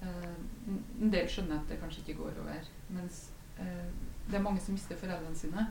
Eh, 0.01 0.31
en- 0.71 1.11
del 1.13 1.27
skjønner 1.29 1.59
at 1.59 1.69
det 1.69 1.77
kanskje 1.83 2.01
ikke 2.01 2.17
går 2.23 2.39
over. 2.41 2.71
Mens 2.89 3.27
eh, 3.59 3.85
det 4.25 4.39
er 4.39 4.45
mange 4.47 4.63
som 4.63 4.73
mister 4.73 4.97
foreldrene 4.97 5.37
sine. 5.37 5.67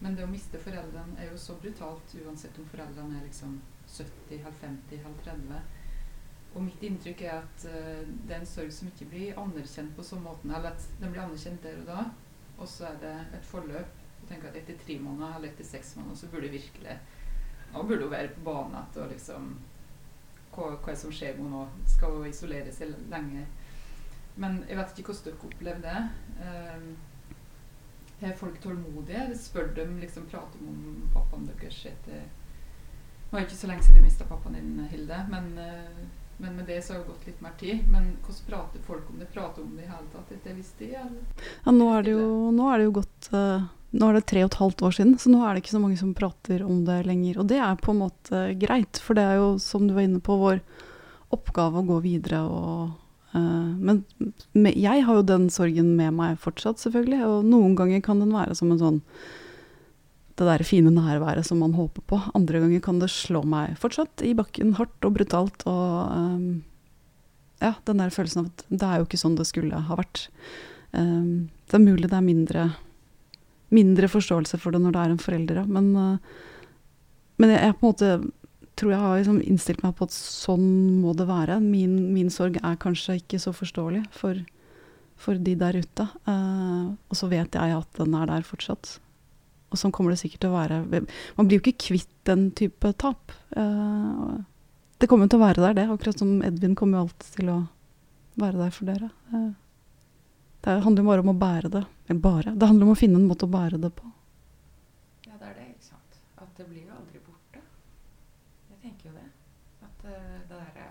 Men 0.00 0.14
det 0.16 0.24
å 0.24 0.30
miste 0.30 0.60
foreldrene 0.62 1.18
er 1.18 1.32
jo 1.32 1.40
så 1.40 1.56
brutalt 1.60 2.14
uansett 2.22 2.56
om 2.62 2.68
foreldrene 2.70 3.18
er 3.18 3.26
liksom 3.26 3.58
70, 3.90 4.42
halv 4.44 4.58
50, 4.62 5.04
halv 5.04 5.22
30. 5.24 5.60
Og 6.50 6.64
mitt 6.66 6.82
inntrykk 6.82 7.22
er 7.26 7.36
at 7.38 7.64
uh, 7.70 8.02
det 8.06 8.34
er 8.34 8.40
en 8.40 8.48
sorg 8.48 8.72
som 8.74 8.90
ikke 8.90 9.08
blir 9.12 9.38
anerkjent 9.38 9.94
på 9.96 10.04
sånn 10.06 10.24
måten. 10.24 10.50
Eller 10.50 10.74
at 10.74 10.86
den 11.00 11.14
blir 11.14 11.22
anerkjent 11.24 11.62
der 11.66 11.80
og 11.82 11.90
da, 11.90 12.04
og 12.58 12.68
så 12.68 12.90
er 12.90 13.00
det 13.02 13.16
et 13.38 13.50
forløp. 13.50 13.96
Jeg 14.20 14.28
tenker 14.34 14.50
at 14.50 14.60
Etter 14.60 14.78
tre 14.82 14.98
måneder 15.00 15.36
eller 15.36 15.50
etter 15.50 15.66
seks 15.66 15.94
måneder 15.96 16.18
så 16.20 16.28
burde 16.30 16.50
virkelig 16.52 16.98
Nå 17.72 17.82
burde 17.86 18.04
hun 18.04 18.12
være 18.12 18.32
på 18.34 18.42
banen 18.44 18.74
igjen 18.76 18.98
og 19.00 19.12
liksom 19.14 19.46
hva, 20.50 20.66
hva 20.82 20.94
som 20.98 21.12
skjer 21.14 21.36
med 21.38 21.46
henne 21.46 21.60
nå? 21.62 21.86
Skal 21.88 22.16
hun 22.16 22.26
isolere 22.28 22.72
seg 22.74 22.92
lenge? 23.12 23.44
Men 24.40 24.60
jeg 24.68 24.78
vet 24.78 24.98
ikke 24.98 25.14
hvordan 25.14 25.26
dere 25.26 25.48
opplever 25.48 25.84
det. 25.84 26.00
Eh, 26.42 28.26
er 28.28 28.36
folk 28.36 28.58
tålmodige? 28.60 29.38
Spør 29.38 29.70
dem 29.76 29.96
liksom, 30.02 30.26
prater 30.30 30.62
om 30.66 31.08
pappaen 31.14 31.46
deres 31.48 31.78
etter 31.88 32.26
Det 33.30 33.44
ikke 33.44 33.56
så 33.60 33.68
lenge 33.70 33.84
siden 33.86 34.02
du 34.02 34.08
mista 34.08 34.24
pappaen 34.26 34.56
din, 34.58 34.86
Hilde, 34.90 35.18
men, 35.30 35.52
eh, 35.58 35.98
men 36.42 36.56
med 36.56 36.66
det 36.66 36.80
så 36.82 36.92
har 36.94 37.02
det 37.02 37.12
gått 37.12 37.26
litt 37.28 37.42
mer 37.44 37.52
tid. 37.60 37.84
Men 37.86 38.16
hvordan 38.24 38.46
prater 38.48 38.82
folk 38.86 39.10
om 39.10 39.20
det? 39.20 39.28
Prater 39.30 39.62
om 39.62 39.76
det 39.76 39.84
i 39.84 39.90
hele 39.90 40.08
tatt 40.10 40.32
etter 40.34 40.50
en 40.50 40.56
viss 40.58 40.72
tid? 40.78 40.96
Ja, 41.64 41.74
nå 41.76 41.86
er 41.94 42.02
det 42.02 42.16
jo, 42.16 42.24
er 42.66 42.80
det 42.80 42.88
jo 42.88 42.96
gått 42.98 43.30
eh, 43.30 43.68
Nå 43.90 44.06
er 44.06 44.14
det 44.14 44.26
tre 44.30 44.42
og 44.46 44.52
et 44.52 44.58
halvt 44.60 44.82
år 44.86 44.92
siden, 44.94 45.14
så 45.18 45.30
nå 45.32 45.40
er 45.42 45.54
det 45.54 45.64
ikke 45.64 45.72
så 45.74 45.80
mange 45.82 45.98
som 45.98 46.12
prater 46.14 46.62
om 46.62 46.84
det 46.86 47.00
lenger. 47.08 47.40
Og 47.42 47.48
det 47.50 47.58
er 47.58 47.80
på 47.82 47.90
en 47.90 48.02
måte 48.04 48.42
greit, 48.62 49.00
for 49.02 49.18
det 49.18 49.24
er 49.26 49.40
jo, 49.40 49.48
som 49.58 49.88
du 49.88 49.96
var 49.96 50.04
inne 50.06 50.20
på, 50.22 50.36
vår 50.38 50.60
oppgave 51.34 51.82
å 51.82 51.88
gå 51.88 51.96
videre 52.04 52.38
og 52.46 52.92
uh, 53.34 53.70
Men 53.74 54.04
med, 54.54 54.78
jeg 54.78 55.02
har 55.06 55.18
jo 55.18 55.26
den 55.26 55.50
sorgen 55.50 55.96
med 55.98 56.14
meg 56.14 56.38
fortsatt, 56.38 56.78
selvfølgelig. 56.78 57.18
Og 57.26 57.50
noen 57.50 57.74
ganger 57.78 58.06
kan 58.06 58.22
den 58.22 58.30
være 58.30 58.54
som 58.58 58.70
en 58.70 58.78
sånn 58.78 59.02
det 60.40 60.48
der 60.48 60.64
fine 60.64 60.90
nærværet 60.94 61.44
som 61.46 61.60
man 61.60 61.76
håper 61.76 62.04
på. 62.08 62.18
Andre 62.34 62.62
ganger 62.62 62.82
kan 62.84 63.00
det 63.02 63.10
slå 63.12 63.42
meg 63.44 63.76
fortsatt 63.80 64.24
i 64.24 64.32
bakken 64.36 64.74
hardt 64.78 65.04
og 65.04 65.18
brutalt. 65.18 65.64
Og 65.68 66.12
um, 66.16 66.62
ja, 67.60 67.74
den 67.84 68.00
der 68.00 68.12
følelsen 68.14 68.46
av 68.46 68.48
at 68.48 68.64
det 68.70 68.86
er 68.88 69.00
jo 69.00 69.08
ikke 69.08 69.20
sånn 69.20 69.36
det 69.36 69.48
skulle 69.50 69.82
ha 69.84 69.98
vært. 69.98 70.24
Um, 70.96 71.50
det 71.68 71.76
er 71.76 71.84
mulig 71.84 72.08
det 72.08 72.16
er 72.16 72.24
mindre, 72.24 72.64
mindre 73.74 74.08
forståelse 74.10 74.58
for 74.62 74.74
det 74.74 74.80
når 74.82 74.96
det 74.96 75.02
er 75.02 75.14
en 75.14 75.22
forelder, 75.22 75.60
ja. 75.60 75.66
Men, 75.68 75.90
uh, 75.92 76.46
men 77.40 77.52
jeg, 77.52 77.60
jeg 77.66 77.76
på 77.76 77.84
en 77.84 77.92
måte 77.92 78.12
tror 78.80 78.94
jeg 78.94 79.02
har 79.02 79.20
liksom 79.20 79.42
innstilt 79.44 79.84
meg 79.84 79.92
på 79.98 80.08
at 80.08 80.16
sånn 80.16 80.64
må 81.02 81.12
det 81.18 81.28
være. 81.28 81.58
Min, 81.60 82.14
min 82.14 82.32
sorg 82.32 82.56
er 82.62 82.80
kanskje 82.80 83.18
ikke 83.20 83.42
så 83.42 83.52
forståelig 83.52 84.06
for, 84.16 84.40
for 85.20 85.36
de 85.36 85.52
der 85.60 85.76
ute. 85.82 86.08
Uh, 86.24 86.96
og 87.12 87.20
så 87.20 87.28
vet 87.28 87.60
jeg 87.60 87.76
at 87.76 88.00
den 88.00 88.16
er 88.16 88.32
der 88.32 88.48
fortsatt. 88.48 88.96
Og 89.70 89.78
sånn 89.78 89.92
kommer 89.94 90.14
det 90.14 90.20
sikkert 90.22 90.42
til 90.44 90.50
å 90.50 90.58
være. 90.58 90.80
Man 91.38 91.48
blir 91.48 91.58
jo 91.58 91.64
ikke 91.64 91.86
kvitt 91.86 92.10
den 92.26 92.48
type 92.58 92.90
tap. 92.98 93.32
Uh, 93.54 94.42
det 95.00 95.08
kommer 95.08 95.30
til 95.30 95.38
å 95.38 95.44
være 95.46 95.62
der, 95.62 95.76
det. 95.78 95.88
Akkurat 95.94 96.18
som 96.18 96.40
Edvin 96.44 96.74
kommer 96.78 96.98
jo 96.98 97.06
alltid 97.06 97.36
til 97.38 97.52
å 97.54 97.58
være 98.40 98.64
der 98.64 98.72
for 98.74 98.90
dere. 98.90 99.10
Uh, 99.30 99.52
det 100.60 100.74
handler 100.84 101.02
jo 101.02 101.08
bare 101.08 101.24
om 101.24 101.30
å 101.32 101.38
bære 101.40 101.70
det. 101.72 101.84
Eller 102.08 102.20
bare. 102.20 102.54
Det 102.54 102.68
handler 102.68 102.88
om 102.88 102.92
å 102.92 102.98
finne 102.98 103.20
en 103.20 103.28
måte 103.30 103.46
å 103.46 103.52
bære 103.52 103.78
det 103.80 103.92
på. 103.96 104.10
Ja, 105.24 105.38
det 105.38 105.46
er 105.52 105.54
det, 105.56 105.68
ikke 105.70 105.86
sant. 105.86 106.18
At 106.36 106.50
det 106.58 106.66
blir 106.68 106.82
jo 106.84 106.96
aldri 106.98 107.22
borte. 107.24 107.62
Jeg 108.72 108.82
tenker 108.82 109.08
jo 109.08 109.14
det. 109.16 109.28
At 109.86 110.04
eh, 110.04 110.34
det 110.50 110.58
derre 110.58 110.90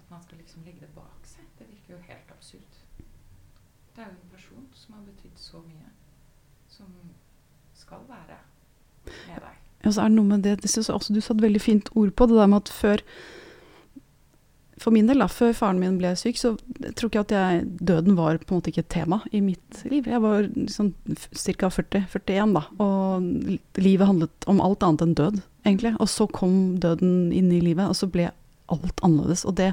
At 0.00 0.10
man 0.10 0.24
skal 0.24 0.40
liksom 0.40 0.66
legge 0.66 0.82
det 0.82 0.90
bak 0.96 1.28
seg, 1.28 1.46
det 1.60 1.68
virker 1.68 1.94
jo 1.94 2.00
helt 2.08 2.34
absurd. 2.34 2.82
Det 3.94 4.02
er 4.02 4.10
jo 4.10 4.16
en 4.16 4.34
person 4.34 4.66
som 4.74 4.98
har 4.98 5.06
betydd 5.06 5.38
så 5.40 5.62
mye, 5.62 5.94
som 6.68 6.90
skal 7.74 8.02
være 8.10 8.36
Ja, 9.86 9.94
så 9.94 10.02
er 10.02 10.10
det 10.10 10.18
noe 10.18 10.32
med 10.34 10.42
det, 10.42 10.58
det 10.64 10.70
synes 10.72 10.90
jeg 10.90 10.98
også 10.98 11.14
Du 11.14 11.22
satte 11.22 11.44
veldig 11.44 11.62
fint 11.62 11.90
ord 11.94 12.10
på 12.18 12.26
det 12.26 12.38
der 12.40 12.48
med 12.50 12.64
at 12.64 12.72
før 12.74 13.02
For 14.82 14.92
min 14.92 15.06
del, 15.08 15.22
da, 15.22 15.28
før 15.30 15.54
faren 15.56 15.78
min 15.80 15.94
ble 16.00 16.10
syk, 16.18 16.40
så 16.40 16.50
tror 16.98 17.08
ikke 17.08 17.22
at 17.22 17.32
jeg, 17.32 17.60
døden 17.80 18.18
var 18.18 18.36
på 18.42 18.50
en 18.50 18.58
måte 18.58 18.72
ikke 18.72 18.82
et 18.82 18.90
tema 18.92 19.22
i 19.32 19.40
mitt 19.40 19.78
liv. 19.88 20.04
Jeg 20.10 20.20
var 20.20 20.50
liksom 20.50 20.90
ca. 21.08 21.70
40-41 21.72 22.52
da, 22.52 22.62
og 22.84 23.24
livet 23.80 24.10
handlet 24.10 24.48
om 24.52 24.60
alt 24.60 24.84
annet 24.84 25.06
enn 25.06 25.14
død, 25.16 25.38
egentlig. 25.64 25.94
Og 25.96 26.10
så 26.12 26.26
kom 26.28 26.76
døden 26.82 27.32
inn 27.32 27.48
i 27.56 27.62
livet, 27.64 27.88
og 27.88 27.96
så 27.96 28.10
ble 28.12 28.28
alt 28.68 29.00
annerledes. 29.00 29.46
Og 29.48 29.56
det, 29.56 29.70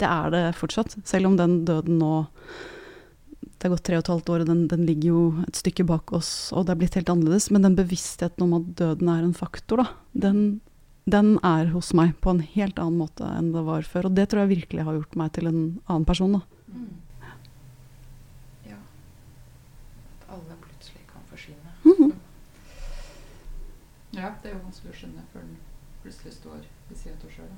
det 0.00 0.08
er 0.08 0.32
det 0.32 0.42
fortsatt, 0.56 0.96
selv 1.04 1.28
om 1.28 1.36
den 1.36 1.58
døden 1.68 2.00
nå 2.00 2.14
det 3.56 3.64
er 3.64 3.72
gått 3.72 3.86
tre 3.88 3.96
og 3.96 4.02
et 4.04 4.10
halvt 4.12 4.30
år, 4.34 4.42
og 4.44 4.48
den, 4.50 4.66
den 4.68 4.82
ligger 4.84 5.08
jo 5.08 5.20
et 5.46 5.56
stykke 5.56 5.86
bak 5.88 6.12
oss, 6.16 6.52
og 6.52 6.66
det 6.66 6.74
er 6.74 6.80
blitt 6.82 6.96
helt 6.98 7.08
annerledes. 7.12 7.48
Men 7.54 7.64
den 7.64 7.78
bevisstheten 7.78 8.44
om 8.44 8.52
at 8.58 8.66
døden 8.76 9.08
er 9.08 9.24
en 9.24 9.32
faktor, 9.36 9.80
da, 9.80 9.86
den, 10.26 10.42
den 11.08 11.38
er 11.46 11.72
hos 11.72 11.94
meg 11.96 12.12
på 12.20 12.34
en 12.34 12.42
helt 12.44 12.76
annen 12.82 13.00
måte 13.00 13.24
enn 13.38 13.54
det 13.54 13.64
var 13.64 13.88
før. 13.88 14.10
Og 14.10 14.18
det 14.18 14.28
tror 14.28 14.44
jeg 14.44 14.52
virkelig 14.58 14.84
har 14.84 14.98
gjort 14.98 15.16
meg 15.16 15.32
til 15.38 15.48
en 15.48 15.60
annen 15.86 16.06
person. 16.08 16.36
da. 16.36 16.42
Ja. 18.68 18.78
At 20.20 20.30
alle 20.36 20.60
plutselig 20.68 21.08
kan 21.14 21.24
forsvinne. 21.32 21.76
Mhm. 21.88 22.14
Ja, 24.16 24.34
det 24.42 24.50
er 24.50 24.58
jo 24.58 24.64
vanskelig 24.64 24.92
å 24.92 24.98
skjønne 25.00 25.28
før 25.32 25.44
den 25.44 25.56
plutselig 26.04 26.36
står 26.36 26.60
ved 26.88 26.98
siden 27.00 27.24
av 27.24 27.32
sjøl. 27.34 27.54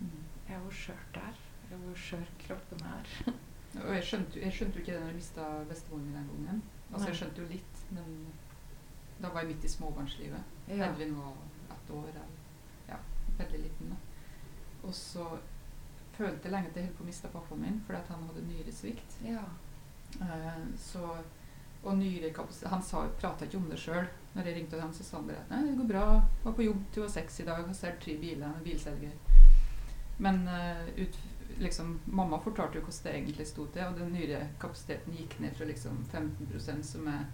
Mm. 0.00 0.20
Ja, 0.48 0.58
hvor 0.60 0.74
skjørt 0.76 1.10
det 1.14 1.22
er. 1.28 1.42
Eller 1.68 1.84
hvor 1.86 2.00
skjør 2.08 2.30
kroppen 2.46 2.88
er. 2.88 3.18
Og 3.82 3.90
jeg 3.96 4.06
skjønte, 4.06 4.40
jeg 4.40 4.54
skjønte 4.54 4.78
jo 4.78 4.84
ikke 4.84 4.92
det 4.94 5.00
når 5.02 5.12
jeg 5.12 5.18
mista 5.18 5.46
bestemoren 5.68 6.04
min 6.06 6.16
den 6.18 6.28
gangen. 6.30 6.62
Altså, 6.92 7.08
jeg 7.08 7.18
skjønte 7.20 7.42
jo 7.42 7.48
litt, 7.50 7.80
men 7.96 8.12
da 9.22 9.30
var 9.32 9.42
jeg 9.42 9.50
midt 9.50 9.66
i 9.66 9.72
småbarnslivet. 9.72 10.52
Ja. 10.68 10.90
Edvin 10.90 11.16
var 11.18 11.34
ett 11.74 11.90
år, 11.90 12.06
eller 12.12 12.88
ja, 12.88 12.98
veldig 13.38 13.60
liten. 13.64 13.90
da. 13.90 13.96
Og 14.84 14.94
så 14.94 15.26
følte 16.14 16.46
jeg 16.46 16.52
lenge 16.52 16.70
at 16.70 16.76
jeg 16.76 16.86
holdt 16.86 16.98
på 16.98 17.04
å 17.04 17.08
miste 17.08 17.30
pappaen 17.32 17.62
min 17.64 17.80
fordi 17.86 18.12
han 18.12 18.26
hadde 18.28 18.48
nyresvikt. 18.48 19.20
ja. 19.26 19.44
Uh, 20.14 20.60
så, 20.78 21.08
og 21.82 21.96
nyrekapasitet 21.98 22.70
Han 22.70 22.82
sa, 22.82 23.00
prata 23.18 23.48
ikke 23.48 23.58
om 23.58 23.66
det 23.70 23.80
sjøl. 23.82 24.06
Når 24.34 24.46
jeg 24.46 24.56
ringte 24.56 24.80
ham, 24.80 24.92
så 24.94 25.02
sa 25.02 25.16
han 25.16 25.26
bare 25.26 25.42
at 25.42 25.66
det 25.66 25.76
går 25.78 25.88
bra. 25.88 26.04
Var 26.44 26.54
på 26.54 26.66
jobb 26.68 26.84
til 26.92 27.02
hun 27.02 27.08
var 27.08 27.12
seks 27.16 27.40
i 27.40 27.46
dag. 27.48 27.66
Har 27.66 27.74
solgt 27.74 28.04
tre 28.04 28.14
biler. 28.20 28.46
Han 28.46 28.60
er 28.60 28.64
bilselger. 28.64 29.16
Men 30.18 30.46
uh, 30.46 30.86
ut, 31.00 31.18
liksom, 31.58 32.00
mamma 32.04 32.38
fortalte 32.42 32.78
jo 32.78 32.84
hvordan 32.84 33.04
det 33.04 33.14
egentlig 33.14 33.46
sto 33.46 33.66
til, 33.66 33.82
og 33.82 33.98
den 33.98 34.12
nyrekapasiteten 34.12 35.16
gikk 35.18 35.38
ned 35.40 35.56
fra 35.58 35.68
liksom 35.68 36.04
15% 36.12 36.82
som 36.82 37.08
er 37.08 37.24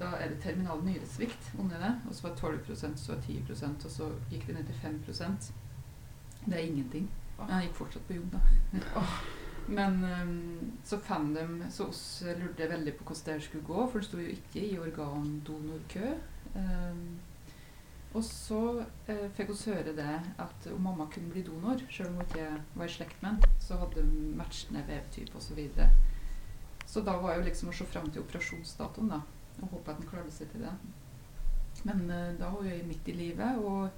Da 0.00 0.08
er 0.18 0.32
det 0.32 0.40
terminal 0.42 0.80
nyresvikt 0.82 1.52
under 1.58 1.78
det. 1.78 1.90
Og 2.08 2.14
så 2.14 2.22
var 2.22 2.34
det 2.34 2.42
12% 2.42 2.96
så 2.96 3.14
10% 3.14 3.84
og 3.84 3.90
så 3.90 4.08
gikk 4.30 4.46
det 4.46 4.54
ned 4.56 4.64
til 4.66 4.74
5% 4.82 5.52
Det 6.46 6.54
er 6.54 6.64
ingenting. 6.66 7.10
Men 7.38 7.50
han 7.50 7.62
gikk 7.62 7.74
fortsatt 7.74 8.06
på 8.08 8.16
jobb, 8.16 8.32
da. 8.32 9.02
Men 9.66 10.04
ehm, 10.04 10.72
så 10.84 10.98
fant 10.98 11.36
de 11.36 11.70
Så 11.70 11.86
oss 11.92 12.24
lurte 12.38 12.68
veldig 12.70 12.96
på 12.98 13.04
hvordan 13.04 13.38
det 13.38 13.44
skulle 13.44 13.64
gå, 13.64 13.86
for 13.86 13.98
det 13.98 14.08
sto 14.08 14.18
jo 14.18 14.32
ikke 14.32 14.64
i 14.66 14.78
organdonorkø. 14.78 16.14
Ehm, 16.58 17.04
og 18.12 18.24
så 18.26 18.60
eh, 19.08 19.28
fikk 19.36 19.52
vi 19.52 19.72
høre 19.72 19.94
det 19.96 20.14
at 20.44 20.66
om 20.72 20.82
mamma 20.84 21.08
kunne 21.12 21.32
bli 21.32 21.44
donor, 21.46 21.80
selv 21.90 22.12
om 22.12 22.20
hun 22.20 22.26
ikke 22.26 22.48
var 22.74 22.88
i 22.88 22.94
slekt 22.96 23.22
med 23.22 23.30
ham, 23.30 23.58
så 23.60 23.78
hadde 23.80 24.04
hun 24.04 24.32
matchende 24.38 24.84
vevtype 24.88 25.36
osv. 25.38 25.48
Så, 25.48 25.58
videre. 25.58 25.90
så 26.86 27.04
da 27.04 27.16
var 27.20 27.36
jo 27.36 27.46
liksom 27.46 27.72
å 27.72 27.76
se 27.76 27.86
fram 27.88 28.10
til 28.10 28.24
operasjonsdatoen, 28.24 29.14
da, 29.14 29.22
og 29.60 29.76
håpe 29.76 29.94
at 29.94 30.02
han 30.02 30.10
klarte 30.10 30.34
seg 30.34 30.52
til 30.52 30.66
det. 30.66 30.74
Men 31.88 32.04
eh, 32.10 32.34
da 32.40 32.52
var 32.52 32.68
jeg 32.68 32.86
midt 32.88 33.08
i 33.08 33.20
livet, 33.24 33.62
og 33.62 33.88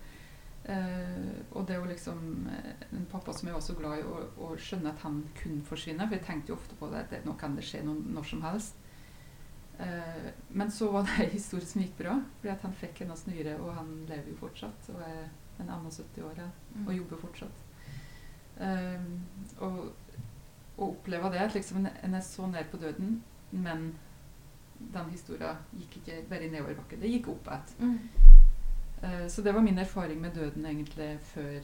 Eh, 0.64 1.40
og 1.52 1.66
det 1.68 1.76
å 1.76 1.84
liksom 1.84 2.46
eh, 2.48 2.84
En 2.96 3.02
pappa 3.12 3.34
som 3.36 3.50
jeg 3.50 3.52
var 3.52 3.60
så 3.60 3.74
glad 3.76 3.98
i, 4.00 4.04
å, 4.08 4.22
å 4.46 4.54
skjønne 4.56 4.94
at 4.94 5.02
han 5.04 5.18
kunne 5.36 5.64
forsvinne. 5.68 6.06
For 6.08 6.16
jeg 6.16 6.24
tenkte 6.24 6.52
jo 6.52 6.56
ofte 6.56 6.78
på 6.80 6.88
det, 6.92 7.04
at 7.04 7.26
nå 7.28 7.34
kan 7.40 7.56
det 7.58 7.66
skje 7.68 7.82
noe, 7.84 8.00
når 8.16 8.30
som 8.30 8.44
helst. 8.46 8.80
Eh, 9.78 10.30
men 10.48 10.70
så 10.70 10.90
var 10.92 11.02
det 11.02 11.24
en 11.24 11.30
historie 11.30 11.66
som 11.66 11.82
gikk 11.82 11.96
bra, 11.98 12.14
fordi 12.40 12.52
at 12.52 12.62
han 12.62 12.76
fikk 12.78 13.02
hennes 13.02 13.26
nyre, 13.26 13.56
og 13.60 13.74
han 13.74 13.90
lever 14.08 14.30
jo 14.30 14.36
fortsatt. 14.40 14.90
Og 14.94 15.02
er 15.02 15.28
en 15.60 15.70
71 15.70 16.22
år 16.24 16.38
ja, 16.38 16.48
Mm. 16.74 16.88
og 16.88 16.96
jobber 16.96 17.16
fortsatt. 17.16 17.60
Eh, 18.60 19.00
og 19.58 19.92
å 20.76 20.88
oppleve 20.90 21.30
det, 21.30 21.38
at 21.38 21.54
liksom 21.54 21.86
en, 21.86 22.14
er 22.14 22.20
så 22.20 22.46
nær 22.50 22.66
på 22.70 22.76
døden, 22.76 23.22
men 23.50 23.92
den 24.94 25.10
historien 25.10 25.56
gikk 25.78 25.96
ikke 26.00 26.22
bare 26.28 26.48
nedoverbakke, 26.50 26.98
det 27.00 27.10
gikk 27.12 27.28
opp 27.28 27.46
igjen. 27.46 27.78
Mm. 27.78 27.98
Uh, 29.04 29.28
så 29.28 29.42
det 29.42 29.54
var 29.54 29.60
min 29.62 29.78
erfaring 29.78 30.20
med 30.20 30.34
døden 30.34 30.66
egentlig 30.66 31.18
før 31.22 31.60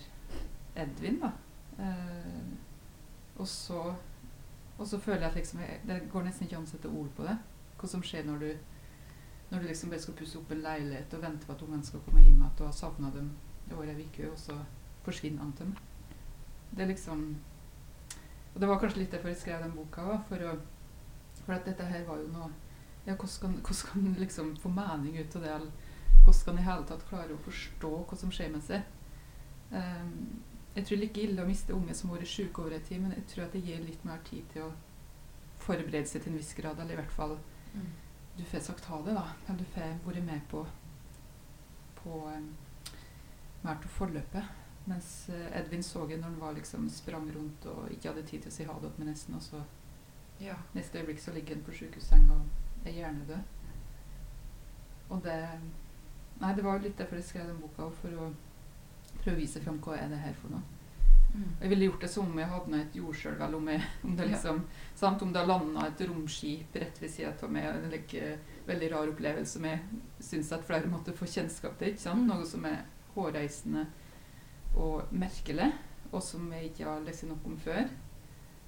Edvin, 0.76 1.20
da. 1.20 1.30
Eh, 1.78 2.50
og 3.38 3.48
så 3.48 3.94
og 4.78 4.86
så 4.86 4.98
føler 4.98 5.20
jeg 5.20 5.30
at 5.30 5.34
liksom, 5.36 5.60
det 5.86 6.02
går 6.12 6.22
nesten 6.24 6.46
ikke 6.46 6.56
an 6.56 6.64
å 6.64 6.70
sette 6.70 6.88
ord 6.88 7.08
på 7.16 7.24
det. 7.26 7.34
Hva 7.80 7.88
som 7.88 8.04
skjer 8.04 8.26
når 8.28 8.44
du 8.44 8.50
når 9.50 9.58
du 9.58 9.66
liksom 9.66 9.90
bare 9.90 10.00
skal 10.00 10.14
pusse 10.14 10.38
opp 10.38 10.50
en 10.54 10.62
leilighet 10.62 11.14
og 11.16 11.22
vente 11.24 11.46
på 11.46 11.54
at 11.56 11.62
ungene 11.66 11.86
skal 11.86 12.02
komme 12.06 12.20
hjem 12.22 12.36
igjen 12.36 12.50
og 12.60 12.66
har 12.68 12.74
savna 12.76 13.08
dem 13.10 13.32
i 13.66 13.72
over 13.74 13.88
ei 13.90 14.04
uke, 14.04 14.28
og 14.30 14.38
så 14.38 14.54
forsvinner 15.02 15.42
han 15.42 15.54
dem. 15.58 15.72
Det 16.70 16.84
er 16.84 16.92
liksom 16.92 17.36
Og 18.54 18.60
det 18.60 18.68
var 18.68 18.78
kanskje 18.82 19.00
litt 19.00 19.12
derfor 19.12 19.28
jeg 19.28 19.38
skrev 19.38 19.62
den 19.62 19.74
boka 19.74 20.02
òg, 20.02 20.22
for, 20.28 20.62
for 21.44 21.54
at 21.54 21.66
dette 21.66 21.86
her 21.86 22.06
var 22.06 22.18
jo 22.18 22.30
noe 22.30 22.50
Ja, 23.06 23.14
hvordan 23.14 23.60
kan, 23.64 24.06
en 24.06 24.14
liksom 24.18 24.56
få 24.56 24.68
mening 24.68 25.18
ut 25.18 25.36
av 25.36 25.42
det? 25.42 25.70
hvordan 26.24 26.44
kan 26.44 26.54
en 26.54 26.62
i 26.62 26.66
hele 26.66 26.86
tatt 26.86 27.06
klare 27.08 27.34
å 27.34 27.44
forstå 27.44 27.90
hva 28.06 28.16
som 28.18 28.30
skjer 28.30 28.50
med 28.52 28.62
seg? 28.62 28.82
Um, 29.70 30.42
jeg 30.74 30.84
tror 30.84 30.96
det 30.96 30.98
er 30.98 31.06
like 31.06 31.22
ille 31.22 31.42
å 31.42 31.48
miste 31.48 31.74
unge 31.74 31.94
som 31.94 32.10
har 32.10 32.20
vært 32.20 32.30
syke 32.30 32.62
over 32.62 32.74
en 32.76 32.84
tid, 32.84 33.00
men 33.00 33.14
jeg 33.16 33.24
tror 33.32 33.44
at 33.46 33.54
det 33.56 33.62
gir 33.64 33.80
litt 33.82 34.04
mer 34.04 34.20
tid 34.28 34.44
til 34.52 34.68
å 34.68 34.72
forberede 35.64 36.06
seg 36.06 36.22
til 36.22 36.32
en 36.32 36.38
viss 36.38 36.52
grad, 36.54 36.78
eller 36.78 36.94
i 36.94 37.00
hvert 37.00 37.16
fall. 37.16 37.38
Du 38.36 38.44
får 38.44 38.60
sagt 38.60 38.84
ha 38.84 39.02
det, 39.02 39.14
da. 39.14 39.26
Eller 39.46 39.58
du 39.58 39.64
får 39.74 39.98
vært 40.06 40.24
med 40.24 40.40
på, 40.50 40.64
på 42.00 42.20
mer 43.62 43.80
til 43.82 43.92
forløpet. 43.98 44.56
Mens 44.88 45.28
eh, 45.28 45.58
Edvin 45.60 45.82
så 45.84 46.06
det 46.08 46.16
når 46.18 46.30
han 46.30 46.40
var 46.40 46.54
liksom 46.56 46.88
sprang 46.90 47.28
rundt 47.34 47.66
og 47.68 47.90
ikke 47.92 48.08
hadde 48.08 48.24
tid 48.26 48.42
til 48.42 48.50
å 48.50 48.54
si 48.54 48.64
ha 48.64 48.78
det 48.80 48.90
med 48.98 49.10
nesten, 49.12 49.36
og 49.36 49.42
så 49.44 49.62
Ja. 50.40 50.54
neste 50.74 50.98
øyeblikk 50.98 51.20
så 51.20 51.34
ligger 51.36 51.54
han 51.54 51.64
på 51.64 51.72
sjukehussenga 51.76 52.32
og 52.32 52.86
er 52.88 52.92
hjernedød. 52.96 53.40
Og 55.10 55.22
det 55.24 55.60
Nei, 56.40 56.54
det 56.56 56.64
var 56.64 56.78
jo 56.78 56.86
litt 56.86 56.96
derfor 56.98 57.18
jeg 57.18 57.24
skrev 57.24 57.46
den 57.50 57.58
boka, 57.60 57.90
for 58.00 58.08
å 58.16 58.30
prøve 59.20 59.34
å 59.36 59.40
vise 59.42 59.60
fram 59.60 59.76
hva 59.84 59.98
er 59.98 60.08
det 60.08 60.16
her 60.22 60.32
for 60.32 60.48
noe. 60.48 60.62
Mm. 61.34 61.44
Jeg 61.60 61.68
ville 61.70 61.84
gjort 61.86 62.00
det 62.04 62.08
som 62.10 62.26
om 62.26 62.38
jeg 62.38 62.48
hadde 62.50 62.76
i 62.76 62.80
et 62.82 62.96
jordskjelv, 62.98 63.40
eller 63.46 63.56
om, 63.60 63.68
jeg, 63.68 63.82
om 64.04 64.16
det 64.16 64.24
Ja. 64.26 64.30
liksom 64.32 64.62
sant, 64.94 65.22
Om 65.22 65.32
det 65.32 65.46
landa 65.46 65.86
et 65.86 66.00
romskip 66.08 66.74
rett 66.74 66.98
ved 67.02 67.10
sida 67.10 67.32
av 67.42 67.50
meg. 67.52 67.64
En 67.64 67.90
like, 67.90 68.38
veldig 68.66 68.90
rar 68.92 69.08
opplevelse 69.12 69.52
som 69.58 69.64
jeg 69.64 69.80
syns 70.20 70.52
at 70.52 70.64
flere 70.66 70.90
måtte 70.90 71.12
få 71.16 71.24
kjennskap 71.26 71.78
til. 71.78 71.88
ikke 71.94 72.00
sant? 72.02 72.20
Mm. 72.24 72.28
Noe 72.28 72.46
som 72.46 72.64
er 72.64 72.82
hårreisende 73.14 73.86
og 74.76 75.02
merkelig, 75.12 75.72
og 76.12 76.22
som 76.22 76.50
jeg 76.52 76.70
ikke 76.70 76.84
har 76.86 77.00
lest 77.06 77.24
noe 77.26 77.38
om 77.46 77.56
før. 77.58 77.88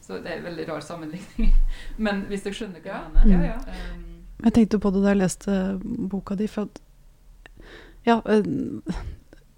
Så 0.02 0.16
det 0.22 0.32
er 0.32 0.38
en 0.40 0.44
veldig 0.48 0.68
rar 0.68 0.80
sammenligning. 0.82 1.52
Men 1.98 2.24
hvis 2.30 2.42
dere 2.42 2.54
skjønner 2.58 2.80
hva 2.82 2.96
jeg 2.96 3.12
mener. 3.14 3.44
ja, 3.44 3.58
ja. 3.58 3.92
Um, 3.94 4.08
Jeg 4.44 4.52
tenkte 4.56 4.78
på 4.82 4.90
det 4.90 5.02
da 5.04 5.12
jeg 5.12 5.20
leste 5.20 5.52
boka 6.10 6.34
di, 6.34 6.48
for 6.50 6.66
at 6.66 6.80
Ja, 8.06 8.16
eh, 8.26 8.42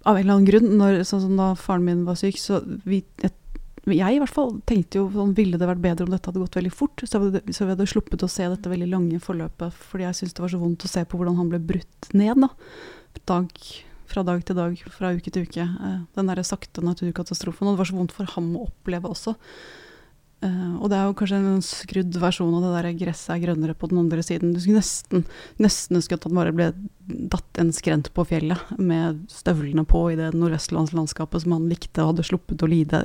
av 0.05 0.15
en 0.15 0.21
eller 0.21 0.35
annen 0.35 0.47
grunn, 0.49 0.69
når, 0.79 0.99
sånn 1.07 1.23
som 1.23 1.39
da 1.39 1.49
faren 1.57 1.85
min 1.87 2.05
var 2.07 2.17
syk, 2.19 2.37
så 2.41 2.61
vi 2.85 3.01
jeg, 3.21 3.33
jeg 3.89 4.17
i 4.17 4.19
hvert 4.21 4.33
fall 4.33 4.55
tenkte 4.65 4.97
jo 4.97 5.07
sånn 5.13 5.35
Ville 5.37 5.59
det 5.61 5.67
vært 5.69 5.81
bedre 5.83 6.07
om 6.07 6.13
dette 6.13 6.29
hadde 6.29 6.41
gått 6.41 6.57
veldig 6.57 6.73
fort? 6.73 7.03
Så, 7.05 7.21
så 7.21 7.65
vi 7.65 7.73
hadde 7.73 7.89
sluppet 7.89 8.25
å 8.25 8.29
se 8.31 8.47
dette 8.49 8.71
veldig 8.71 8.89
lange 8.91 9.21
forløpet, 9.21 9.73
fordi 9.91 10.07
jeg 10.07 10.19
syntes 10.19 10.37
det 10.37 10.45
var 10.45 10.53
så 10.53 10.61
vondt 10.61 10.85
å 10.87 10.91
se 10.91 11.03
på 11.05 11.19
hvordan 11.19 11.37
han 11.39 11.51
ble 11.53 11.61
brutt 11.73 12.09
ned, 12.17 12.45
da. 12.45 12.51
Dag, 13.29 13.51
fra 14.09 14.25
dag 14.27 14.41
til 14.45 14.57
dag, 14.57 14.77
fra 14.93 15.13
uke 15.15 15.33
til 15.33 15.45
uke. 15.47 15.65
Eh, 15.65 15.99
den 16.17 16.29
derre 16.29 16.45
sakte 16.45 16.83
naturkatastrofen. 16.85 17.69
Og 17.69 17.75
det 17.75 17.81
var 17.81 17.89
så 17.89 17.97
vondt 17.97 18.13
for 18.13 18.33
ham 18.35 18.51
å 18.57 18.65
oppleve 18.67 19.09
også. 19.09 19.35
Eh, 20.43 20.75
og 20.83 20.89
det 20.91 20.97
er 20.97 21.07
jo 21.07 21.15
kanskje 21.17 21.39
en 21.39 21.63
skrudd 21.63 22.17
versjon 22.19 22.53
av 22.57 22.65
det 22.65 22.71
der 22.75 22.97
gresset 22.99 23.33
er 23.35 23.41
grønnere 23.45 23.75
på 23.77 23.89
den 23.91 24.01
andre 24.01 24.23
siden. 24.25 24.53
Du 24.53 24.59
skulle 24.61 24.81
nesten 24.81 25.25
nesten 25.63 25.99
ønske 25.99 26.17
at 26.17 26.27
han 26.27 26.37
bare 26.37 26.53
ble 26.55 26.69
datt 27.31 27.61
en 27.61 27.71
skrent 27.75 28.11
på 28.15 28.27
fjellet 28.27 28.75
med 28.77 29.23
støvlene 29.31 29.85
på 29.87 30.03
i 30.11 30.19
det 30.19 30.33
nordvestlandslandskapet 30.35 31.45
som 31.45 31.57
han 31.57 31.69
likte 31.71 32.03
og 32.03 32.13
hadde 32.13 32.29
sluppet 32.29 32.65
å 32.65 32.71
lide. 32.71 33.03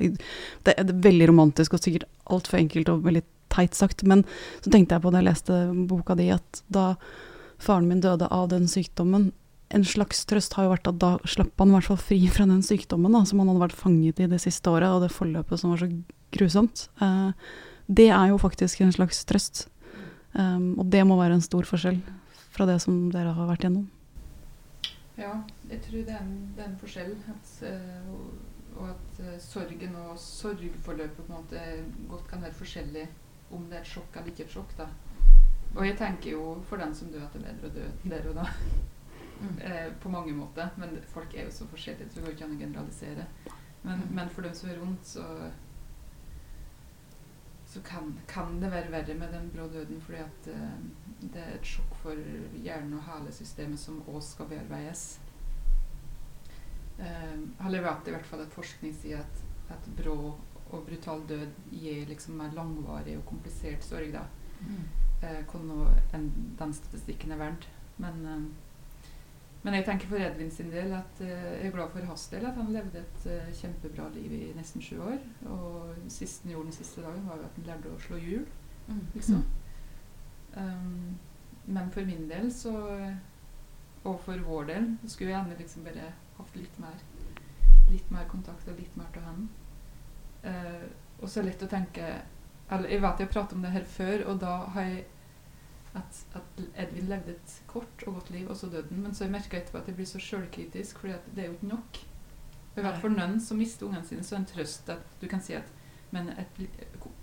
Det 0.66 0.76
er 0.76 0.94
veldig 1.08 1.30
romantisk 1.32 1.76
og 1.76 1.84
sikkert 1.84 2.08
altfor 2.30 2.60
enkelt 2.60 2.92
og 2.92 3.04
veldig 3.06 3.24
teit 3.50 3.74
sagt, 3.74 4.04
men 4.06 4.22
så 4.62 4.70
tenkte 4.70 4.96
jeg 4.96 5.04
på 5.04 5.10
da 5.10 5.20
jeg 5.20 5.30
leste 5.30 5.60
boka 5.90 6.14
di, 6.18 6.28
at 6.30 6.62
da 6.70 6.92
faren 7.60 7.88
min 7.90 8.02
døde 8.02 8.28
av 8.30 8.48
den 8.52 8.68
sykdommen 8.70 9.32
en 9.70 9.84
slags 9.86 10.24
trøst 10.26 10.54
har 10.56 10.66
jo 10.66 10.72
vært 10.72 10.88
at 10.90 10.98
da 11.02 11.10
slapp 11.28 11.60
han 11.62 11.70
i 11.70 11.76
hvert 11.76 11.86
fall 11.92 12.00
fri 12.00 12.18
fra 12.32 12.46
den 12.48 12.62
sykdommen 12.66 13.14
da, 13.14 13.22
som 13.26 13.38
han 13.42 13.52
hadde 13.52 13.62
vært 13.62 13.78
fanget 13.78 14.22
i 14.22 14.30
det 14.30 14.40
siste 14.42 14.70
året, 14.70 14.90
og 14.90 15.04
det 15.04 15.12
forløpet 15.14 15.62
som 15.62 15.74
var 15.74 15.82
så 15.82 15.90
grusomt. 16.34 16.88
Eh, 17.00 17.30
det 17.90 18.08
er 18.14 18.28
jo 18.30 18.38
faktisk 18.38 18.80
en 18.84 18.92
slags 18.94 19.24
trøst. 19.26 19.68
Um, 20.32 20.76
og 20.78 20.86
det 20.86 21.02
må 21.06 21.16
være 21.18 21.34
en 21.34 21.42
stor 21.42 21.66
forskjell 21.66 21.96
fra 22.54 22.66
det 22.68 22.76
som 22.84 23.08
dere 23.10 23.32
har 23.34 23.48
vært 23.48 23.64
gjennom. 23.66 23.88
Ja, 25.18 25.32
jeg 25.68 25.80
tror 25.82 26.04
det 26.06 26.14
er 26.14 26.20
en, 26.22 26.36
det 26.54 26.62
er 26.62 26.68
en 26.70 26.78
forskjell. 26.78 27.16
At, 27.32 27.50
eh, 27.66 28.12
og, 28.78 28.92
at 28.92 29.18
eh, 29.24 29.40
sorgen 29.42 29.96
og 30.04 30.12
sorgforløpet 30.22 31.18
på 31.18 31.26
en 31.26 31.34
måte 31.34 31.64
godt 32.08 32.28
kan 32.30 32.44
være 32.46 32.54
forskjellig 32.60 33.08
om 33.50 33.66
det 33.66 33.80
er 33.80 33.82
et 33.82 33.90
sjokk 33.90 34.16
eller 34.20 34.30
ikke 34.30 34.46
et 34.46 34.54
sjokk. 34.54 34.76
da. 34.78 34.86
Og 35.74 35.82
jeg 35.86 35.96
tenker 35.98 36.30
jo 36.36 36.44
for 36.68 36.78
den 36.82 36.94
som 36.94 37.10
dør 37.10 37.26
at 37.26 37.34
det 37.34 37.50
er 37.50 37.58
bedre 37.64 37.70
å 37.70 37.74
dø 37.74 38.14
der 38.14 38.30
og 38.30 38.40
da. 38.40 38.46
Mm. 39.40 39.56
Eh, 39.64 39.86
på 40.02 40.10
mange 40.12 40.34
måter. 40.36 40.68
Men 40.76 40.98
folk 41.08 41.32
er 41.34 41.46
jo 41.46 41.52
så 41.56 41.64
forskjellige, 41.70 42.10
så 42.12 42.18
det 42.20 42.26
går 42.26 42.34
ikke 42.34 42.44
an 42.44 42.56
å 42.56 42.60
generalisere. 42.60 43.24
Men, 43.82 44.02
Mm. 44.02 44.14
men 44.14 44.28
for 44.28 44.42
dem 44.44 44.52
som 44.54 44.68
er 44.68 44.76
rundt, 44.76 45.06
så 45.08 45.22
så 47.70 47.80
kan, 47.86 48.12
kan 48.26 48.56
det 48.60 48.72
være 48.72 48.90
verre 48.90 49.14
med 49.14 49.32
den 49.32 49.50
blå 49.54 49.68
døden, 49.70 50.00
fordi 50.02 50.18
at 50.24 50.48
eh, 50.50 50.78
det 51.22 51.42
er 51.42 51.54
et 51.54 51.66
sjokk 51.66 51.94
for 52.02 52.22
hjernen 52.64 52.96
og 52.98 53.04
halesystemet 53.06 53.78
som 53.78 54.00
også 54.08 54.34
skal 54.34 54.50
bearbeides. 54.50 55.04
Eh, 56.98 57.36
har 57.60 57.70
levert 57.70 58.08
i 58.08 58.14
hvert 58.16 58.26
fall 58.26 58.42
at 58.42 58.56
forskning 58.56 58.94
sier 58.96 59.22
at, 59.22 59.44
at 59.76 59.90
brå 60.00 60.16
og 60.70 60.86
brutal 60.86 61.22
død 61.28 61.46
gir 61.72 62.08
liksom 62.08 62.36
mer 62.38 62.52
langvarig 62.54 63.16
og 63.18 63.26
komplisert 63.26 63.84
sorg. 63.84 64.12
da. 64.14 64.26
Mm. 64.60 64.82
Uh, 65.20 65.62
nå 65.66 65.86
den 66.12 66.74
statistikken 66.74 67.32
er 67.32 67.40
verdt. 67.40 67.68
Men, 68.00 68.26
eh, 68.26 68.44
men 69.62 69.74
jeg 69.76 69.84
tenker 69.84 70.08
for 70.08 70.16
Edvin 70.24 70.50
sin 70.50 70.70
del 70.72 70.92
at 70.96 71.18
eh, 71.20 71.28
jeg 71.60 71.66
er 71.68 71.74
glad 71.74 71.90
for 71.92 72.06
hans 72.08 72.26
del 72.32 72.46
at 72.48 72.56
han 72.56 72.70
levde 72.72 73.02
et 73.02 73.26
eh, 73.28 73.50
kjempebra 73.58 74.06
liv 74.14 74.32
i 74.32 74.52
nesten 74.56 74.80
sju 74.82 75.00
år. 75.04 75.18
Og 75.52 75.94
siste 76.08 76.46
han 76.46 76.54
gjorde 76.54 76.70
den 76.70 76.78
siste 76.78 77.02
dagen, 77.04 77.26
var 77.28 77.36
jo 77.36 77.48
at 77.48 77.58
han 77.58 77.66
lærte 77.68 77.92
å 77.94 78.00
slå 78.06 78.20
hjul, 78.24 78.46
Mm. 78.90 79.00
liksom. 79.14 79.42
Um, 80.56 81.18
men 81.66 81.90
for 81.94 82.00
min 82.08 82.24
del 82.28 82.48
så 82.52 82.72
Og 84.04 84.16
for 84.24 84.40
vår 84.42 84.64
del 84.66 84.86
skulle 85.06 85.30
jeg 85.30 85.36
gjerne 85.36 85.58
liksom 85.58 85.84
bare 85.84 86.08
hatt 86.38 86.56
litt 86.56 86.78
mer 86.82 86.96
Litt 87.90 88.10
mer 88.10 88.24
kontakt 88.26 88.66
og 88.68 88.78
litt 88.80 88.96
mer 88.96 89.06
til 89.12 89.22
han. 89.22 89.48
Uh, 90.42 90.88
og 91.20 91.28
så 91.28 91.40
er 91.40 91.44
det 91.44 91.52
lett 91.52 91.62
å 91.68 91.70
tenke 91.70 92.08
eller 92.70 92.88
Jeg 92.88 93.02
vet 93.02 93.20
jeg 93.20 93.26
har 93.28 93.32
pratet 93.32 93.52
om 93.52 93.62
det 93.62 93.70
her 93.76 93.84
før, 93.84 94.24
og 94.30 94.40
da 94.40 94.56
har 94.74 94.82
jeg 94.88 95.04
at, 95.98 96.20
at 96.38 96.60
Edvin 96.84 97.08
levde 97.10 97.34
et 97.34 97.54
kort 97.66 98.04
og 98.06 98.14
godt 98.14 98.30
liv, 98.30 98.46
og 98.50 98.56
så 98.56 98.68
døde 98.70 98.88
han. 98.90 99.02
Men 99.02 99.14
så 99.14 99.24
har 99.24 99.30
jeg 99.30 99.36
merka 99.40 99.58
etterpå 99.58 99.78
at 99.80 99.88
jeg 99.90 99.96
blir 99.98 100.06
så 100.06 100.20
sjølkritisk, 100.22 100.98
for 101.02 101.08
det 101.34 101.42
er 101.44 101.48
jo 101.50 101.56
ikke 101.58 101.72
nok. 101.74 102.00
I 102.76 102.84
hvert 102.84 103.00
fall 103.02 103.16
noen 103.16 103.40
som 103.42 103.58
mister 103.58 103.86
ungene 103.88 104.06
sine, 104.06 104.22
så 104.24 104.36
er 104.36 104.38
det 104.38 104.46
en 104.46 104.52
trøst 104.54 104.90
at 104.94 105.16
du 105.20 105.26
kan 105.28 105.42
si 105.42 105.56
at 105.58 105.72
men 106.10 106.28
et 106.38 106.56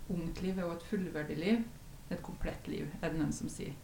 ungt 0.08 0.38
liv 0.42 0.56
er 0.56 0.64
jo 0.64 0.72
et 0.72 0.84
fullverdig 0.88 1.36
liv. 1.36 1.64
Et 2.10 2.22
komplett 2.24 2.68
liv, 2.72 2.86
er 3.02 3.10
det 3.12 3.18
noen 3.20 3.34
som 3.36 3.50
sier. 3.52 3.74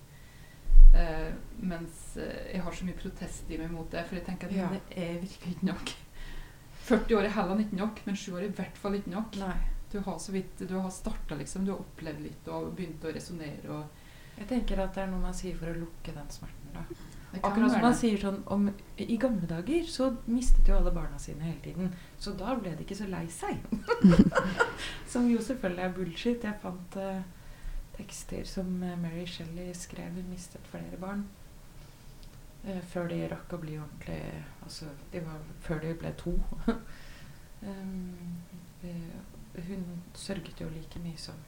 Uh, 0.95 1.35
mens 1.59 2.15
eh, 2.23 2.53
jeg 2.55 2.63
har 2.63 2.73
så 2.73 2.87
mye 2.87 2.97
protest 2.97 3.51
i 3.51 3.59
meg 3.59 3.73
mot 3.75 3.89
det, 3.93 4.05
for 4.07 4.17
jeg 4.17 4.25
tenker 4.29 4.49
at 4.49 4.55
Ja. 4.57 4.69
det 4.73 4.81
er 4.97 5.19
virkelig 5.21 5.57
ikke 5.57 5.69
nok. 5.69 5.93
40 6.89 7.17
år 7.19 7.27
er 7.29 7.35
heller 7.35 7.61
ikke 7.65 7.81
nok, 7.81 8.01
men 8.07 8.17
7 8.17 8.33
år 8.37 8.39
er 8.45 8.49
i 8.49 8.57
hvert 8.61 8.79
fall 8.81 8.95
ikke 9.01 9.13
nok. 9.13 9.37
Nei. 9.43 9.57
Du 9.93 9.99
har 10.07 10.19
så 10.19 10.33
vidt, 10.33 10.59
du 10.69 10.75
har 10.79 10.91
starta, 10.91 11.37
liksom. 11.39 11.67
Du 11.67 11.73
har 11.75 11.83
opplevd 11.85 12.23
litt 12.25 12.49
og 12.49 12.73
begynt 12.79 13.05
å 13.05 13.13
resonnere. 13.15 13.69
og 13.71 13.85
Jeg 14.39 14.49
tenker 14.51 14.83
at 14.83 14.95
det 14.97 15.05
er 15.05 15.11
noe 15.13 15.23
man 15.23 15.37
sier 15.37 15.57
for 15.59 15.71
å 15.71 15.77
lukke 15.79 16.15
den 16.15 16.31
smerten. 16.33 16.73
da. 16.75 16.85
Akkurat 17.43 17.73
som 17.73 17.83
man 17.83 17.95
sier 17.99 18.19
sånn 18.21 18.41
om, 18.53 18.67
I 19.01 19.17
gamle 19.19 19.47
dager 19.51 19.87
så 19.91 20.11
mistet 20.31 20.69
jo 20.71 20.77
alle 20.77 20.93
barna 20.95 21.19
sine 21.19 21.49
hele 21.49 21.61
tiden. 21.65 21.95
Så 22.19 22.35
da 22.39 22.55
ble 22.59 22.75
de 22.77 22.85
ikke 22.85 22.99
så 22.99 23.09
lei 23.11 23.25
seg. 23.33 23.63
som 25.13 25.27
jo 25.31 25.41
selvfølgelig 25.43 25.85
er 25.85 25.97
bullshit. 25.97 26.47
Jeg 26.47 26.61
fant 26.63 26.99
uh, 27.01 27.23
tekster 27.99 28.47
som 28.49 28.71
eh, 28.83 28.99
Mary 29.01 29.25
Shelley 29.27 29.73
skrev. 29.75 30.15
Hun 30.15 30.31
mistet 30.31 30.71
flere 30.71 31.01
barn. 31.01 31.27
uh, 32.69 32.83
før 32.93 33.11
de 33.11 33.23
rakk 33.29 33.53
å 33.53 33.61
bli 33.61 33.79
ordentlig 33.79 34.21
Altså 34.65 34.87
de 35.13 35.21
var, 35.25 35.43
før 35.61 35.83
de 35.83 35.95
ble 35.99 36.15
to. 36.19 36.37
um, 37.69 38.39
uh, 38.85 39.19
hun 39.69 39.85
sørget 40.15 40.61
jo 40.61 40.71
like 40.71 41.03
mye 41.03 41.19
som 41.19 41.43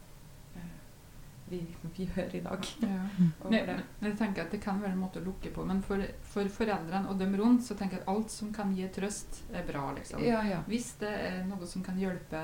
vi, 1.48 1.60
vi 1.94 2.04
gjør 2.04 2.34
i 2.34 2.40
dag. 2.42 2.66
Ja. 2.82 3.02
Men, 3.50 3.66
men 4.00 4.10
jeg 4.10 4.18
tenker 4.18 4.44
at 4.46 4.50
Det 4.50 4.58
kan 4.62 4.80
være 4.82 4.96
en 4.96 5.02
måte 5.02 5.20
å 5.20 5.24
lukke 5.24 5.52
på, 5.54 5.64
men 5.64 5.78
for, 5.86 6.02
for 6.26 6.48
foreldrene 6.50 7.06
og 7.10 7.20
dem 7.20 7.36
rundt 7.38 7.62
så 7.66 7.76
tenker 7.78 8.00
jeg 8.00 8.02
at 8.02 8.10
alt 8.10 8.32
som 8.34 8.50
kan 8.54 8.72
gi 8.74 8.88
trøst, 8.94 9.44
er 9.54 9.66
bra. 9.68 9.92
liksom. 9.94 10.24
Ja, 10.24 10.40
ja. 10.46 10.62
Hvis 10.66 10.96
det 11.00 11.12
er 11.28 11.44
noe 11.46 11.68
som 11.70 11.84
kan 11.86 11.98
hjelpe 12.00 12.42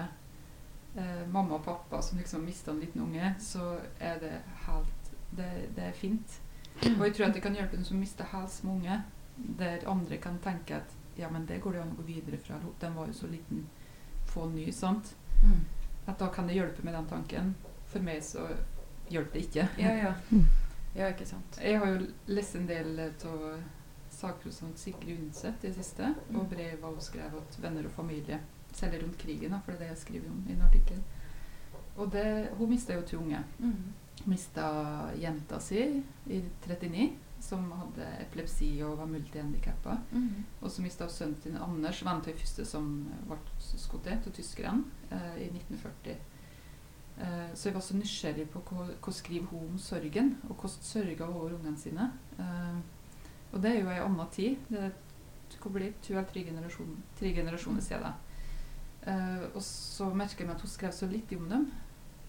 eh, 0.94 1.24
mamma 1.26 1.58
og 1.58 1.64
pappa 1.66 2.02
som 2.02 2.18
liksom 2.22 2.44
mista 2.46 2.70
en 2.70 2.80
liten 2.80 3.02
unge, 3.02 3.34
så 3.42 3.74
er 3.98 4.22
det 4.22 4.36
helt 4.68 4.98
Det, 5.32 5.50
det 5.76 5.84
er 5.88 5.92
fint. 5.96 6.40
Og 6.82 7.06
jeg 7.06 7.14
tror 7.14 7.26
at 7.30 7.34
det 7.34 7.42
kan 7.42 7.54
hjelpe 7.56 7.76
den 7.76 7.86
som 7.88 7.96
mister 8.00 8.26
helt 8.34 8.52
små 8.52 8.74
unge, 8.76 8.98
der 9.58 9.86
andre 9.88 10.18
kan 10.20 10.36
tenke 10.44 10.76
at 10.76 10.96
ja, 11.16 11.30
men 11.30 11.46
det 11.46 11.60
går 11.60 11.72
det 11.72 11.80
an 11.82 11.92
å 11.94 12.00
gå 12.00 12.04
videre 12.08 12.36
fra. 12.40 12.58
Den 12.80 12.94
var 12.96 13.08
jo 13.08 13.16
så 13.16 13.26
liten, 13.32 13.66
få 14.28 14.46
ny, 14.52 14.66
sant. 14.72 15.14
Mm. 15.42 15.62
At 16.06 16.18
da 16.18 16.28
kan 16.32 16.48
det 16.48 16.56
hjelpe 16.56 16.84
med 16.84 16.94
den 16.94 17.08
tanken. 17.08 17.54
For 17.92 18.04
meg 18.04 18.22
så 18.24 18.46
hjelper 19.12 19.38
det 19.38 19.46
ikke. 19.46 19.68
Ja, 19.82 19.94
ja. 20.06 20.12
Mm. 20.30 20.44
Ja, 20.94 21.08
ikke 21.08 21.26
sant. 21.26 21.56
Jeg 21.62 21.78
har 21.80 21.88
jo 21.88 22.10
lest 22.28 22.56
en 22.58 22.68
del 22.68 22.98
av 23.00 23.46
saker 24.12 24.52
til 24.52 24.74
Sigrid 24.76 25.16
Undset 25.16 25.64
i 25.64 25.70
det 25.70 25.76
siste, 25.78 26.12
og 26.34 26.50
brev 26.50 26.84
hun 26.84 27.00
skrev 27.00 27.38
til 27.50 27.64
venner 27.64 27.88
og 27.88 27.96
familie, 27.96 28.40
særlig 28.76 29.02
rundt 29.02 29.18
krigen, 29.20 29.54
da, 29.54 29.60
for 29.64 29.72
det 29.72 29.80
er 29.80 29.84
det 29.86 29.90
jeg 29.94 30.02
skriver 30.04 30.30
om 30.30 30.44
i 30.48 30.52
en 30.52 30.64
artikkel. 30.68 31.02
Og 31.96 32.12
det, 32.12 32.26
hun 32.58 32.70
mista 32.70 32.94
jo 32.96 33.04
to 33.08 33.20
unge. 33.20 33.40
Mm. 33.58 33.92
Mista 34.28 34.66
jenta 35.18 35.58
si 35.60 35.82
i 36.26 36.42
39, 36.66 37.08
som 37.42 37.64
hadde 37.74 38.06
epilepsi 38.22 38.68
og 38.86 38.98
var 39.00 39.08
multihandikappa. 39.10 39.96
Mm. 40.12 40.44
Og 40.60 40.70
så 40.70 40.84
mista 40.84 41.08
sønnen 41.10 41.40
sin 41.42 41.56
Anders, 41.56 42.04
vennen 42.04 42.22
til 42.24 42.36
første 42.38 42.66
som 42.68 42.92
ble 43.28 43.40
skutt 43.58 44.06
av 44.12 44.28
tyskerne 44.30 44.84
eh, 45.10 45.42
i 45.42 45.48
1940. 45.50 46.20
Eh, 47.18 47.54
så 47.54 47.68
jeg 47.68 47.74
var 47.74 47.84
så 47.84 47.96
nysgjerrig 47.96 48.48
på 48.50 48.62
hva 48.70 49.12
skriver 49.12 49.46
hun 49.52 49.74
om 49.74 49.78
sorgen, 49.78 50.36
og 50.48 50.56
hvordan 50.56 50.88
sørger 50.88 51.24
hun 51.26 51.36
over 51.36 51.56
ungene 51.58 51.78
sine. 51.78 52.10
Eh, 52.38 52.82
og 53.52 53.62
det 53.62 53.70
er 53.70 53.80
jo 53.82 53.92
ei 53.92 54.00
anna 54.00 54.26
tid. 54.32 54.56
Det 54.72 54.92
hvor 55.60 55.70
blir 55.70 55.92
to 56.02 56.14
eller 56.14 56.28
tre 56.28 56.44
generasjoner, 56.44 57.00
tre 57.18 57.32
generasjoner 57.34 57.80
siden. 57.80 58.12
Eh, 59.06 59.44
og 59.54 59.62
så 59.62 60.08
merker 60.14 60.42
jeg 60.44 60.48
meg 60.48 60.56
at 60.56 60.64
hun 60.64 60.72
skrev 60.72 60.94
så 60.96 61.08
litt 61.10 61.32
om 61.36 61.48
dem. 61.50 61.66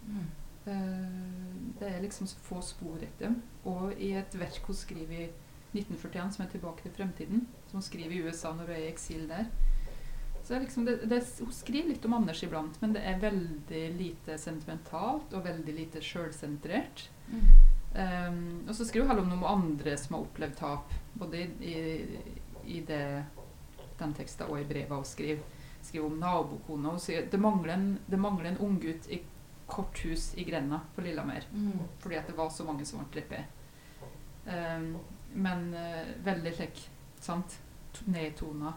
Mm. 0.08 0.28
Eh, 0.66 1.74
det 1.80 1.90
er 1.90 2.02
liksom 2.02 2.28
så 2.28 2.40
få 2.46 2.62
spor 2.62 2.98
etter 3.02 3.28
dem. 3.28 3.42
Og 3.70 3.94
i 3.98 4.14
et 4.20 4.40
verk 4.40 4.68
hun 4.68 4.78
skriver 4.78 5.26
i 5.26 5.30
1941, 5.74 6.34
som 6.34 6.46
er 6.46 6.50
'Tilbake 6.50 6.82
til 6.82 6.92
fremtiden', 6.92 7.48
som 7.68 7.78
hun 7.78 7.82
skriver 7.82 8.12
i 8.12 8.22
USA 8.28 8.54
når 8.54 8.66
hun 8.66 8.76
er 8.76 8.84
i 8.86 8.92
eksil 8.92 9.30
der, 9.30 9.46
så 10.44 10.60
liksom 10.60 10.86
det, 10.86 10.96
det, 11.06 11.22
hun 11.40 11.52
skriver 11.52 11.94
litt 11.94 12.06
om 12.06 12.14
Anders 12.14 12.44
iblant, 12.44 12.76
men 12.82 12.94
det 12.96 13.04
er 13.08 13.22
veldig 13.22 13.84
lite 13.96 14.38
sentimentalt 14.38 15.34
og 15.34 15.46
veldig 15.46 15.76
lite 15.78 16.02
sjølsentrert. 16.04 17.06
Mm. 17.30 17.46
Um, 17.94 18.40
og 18.68 18.76
så 18.76 18.88
skriver 18.90 19.14
hun 19.14 19.22
om 19.24 19.30
noen 19.32 19.46
andre 19.48 19.96
som 20.02 20.18
har 20.18 20.26
opplevd 20.26 20.58
tap, 20.60 20.94
både 21.14 21.46
i, 21.64 21.76
i, 22.66 22.82
det, 22.88 23.04
den 24.00 24.16
teksten 24.18 24.50
og 24.50 24.60
i 24.60 24.68
brevet 24.68 24.92
hun 24.92 25.08
skriver. 25.08 25.60
Skriver 25.84 26.10
om 26.10 26.20
nabokona. 26.20 26.96
Hun 26.96 27.04
sier 27.04 27.28
det 27.32 27.40
mangler 27.40 27.76
en, 27.78 27.90
det 28.08 28.20
mangler 28.20 28.52
en 28.52 28.62
unggutt 28.68 29.08
i 29.12 29.22
korthus 29.68 30.32
i 30.36 30.44
grenda 30.48 30.82
på 30.96 31.06
Lillehammer. 31.06 31.48
Mm. 31.54 31.86
Fordi 32.04 32.20
at 32.20 32.28
det 32.28 32.38
var 32.38 32.52
så 32.52 32.68
mange 32.68 32.86
som 32.88 33.04
ble 33.04 33.24
drept. 33.24 33.60
Um, 34.44 34.98
men 35.34 35.70
uh, 35.72 36.18
veldig 36.26 36.52
slik 36.58 36.88
sant? 37.24 37.62
nedtona, 38.10 38.74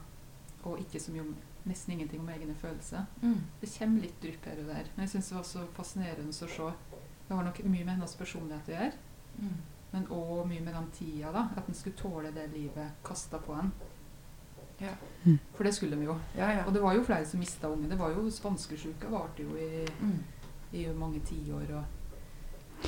og 0.67 0.81
ikke 0.83 1.01
så 1.01 1.13
mye 1.15 1.25
nesten 1.67 1.93
ingenting 1.95 2.21
om 2.21 2.29
egne 2.29 2.55
følelser. 2.55 3.07
Mm. 3.23 3.41
Det 3.61 3.71
kommer 3.79 4.01
litt 4.01 4.21
drypp 4.23 4.45
her 4.47 4.59
og 4.63 4.67
der. 4.67 4.85
Men 4.97 5.05
jeg 5.07 5.09
syns 5.11 5.29
det 5.29 5.37
var 5.37 5.43
så 5.45 5.65
fascinerende 5.75 6.29
å 6.29 6.49
se. 6.49 6.73
Det 7.29 7.35
har 7.37 7.45
nok 7.45 7.59
mye 7.65 7.85
med 7.85 7.95
hennes 7.97 8.15
personlighet 8.17 8.69
å 8.69 8.77
gjøre, 8.79 8.93
Mm. 9.39 9.57
men 9.93 10.07
òg 10.07 10.47
mye 10.49 10.61
med 10.65 10.75
den 10.75 10.91
tida. 10.91 11.33
da, 11.33 11.49
At 11.57 11.69
en 11.69 11.75
skulle 11.75 11.97
tåle 11.97 12.31
det 12.35 12.51
livet 12.55 12.91
kasta 13.05 13.39
på 13.39 13.53
en. 13.59 13.73
Ja. 14.81 14.93
Mm. 15.25 15.39
For 15.55 15.65
det 15.65 15.75
skulle 15.75 15.97
de 15.97 16.05
jo. 16.05 16.19
Ja, 16.37 16.51
ja. 16.53 16.65
Og 16.67 16.73
det 16.75 16.83
var 16.83 16.95
jo 16.95 17.03
flere 17.05 17.27
som 17.27 17.41
mista 17.41 17.69
unge. 17.69 17.89
Det 17.89 17.99
var 17.99 18.11
jo 18.11 18.31
Spanskesjuka 18.31 19.09
varte 19.11 19.43
jo 19.43 19.57
i, 19.57 19.87
Mm. 20.01 20.19
i 20.73 20.87
mange 20.93 21.21
tiår. 21.21 21.75
Og, 21.77 21.85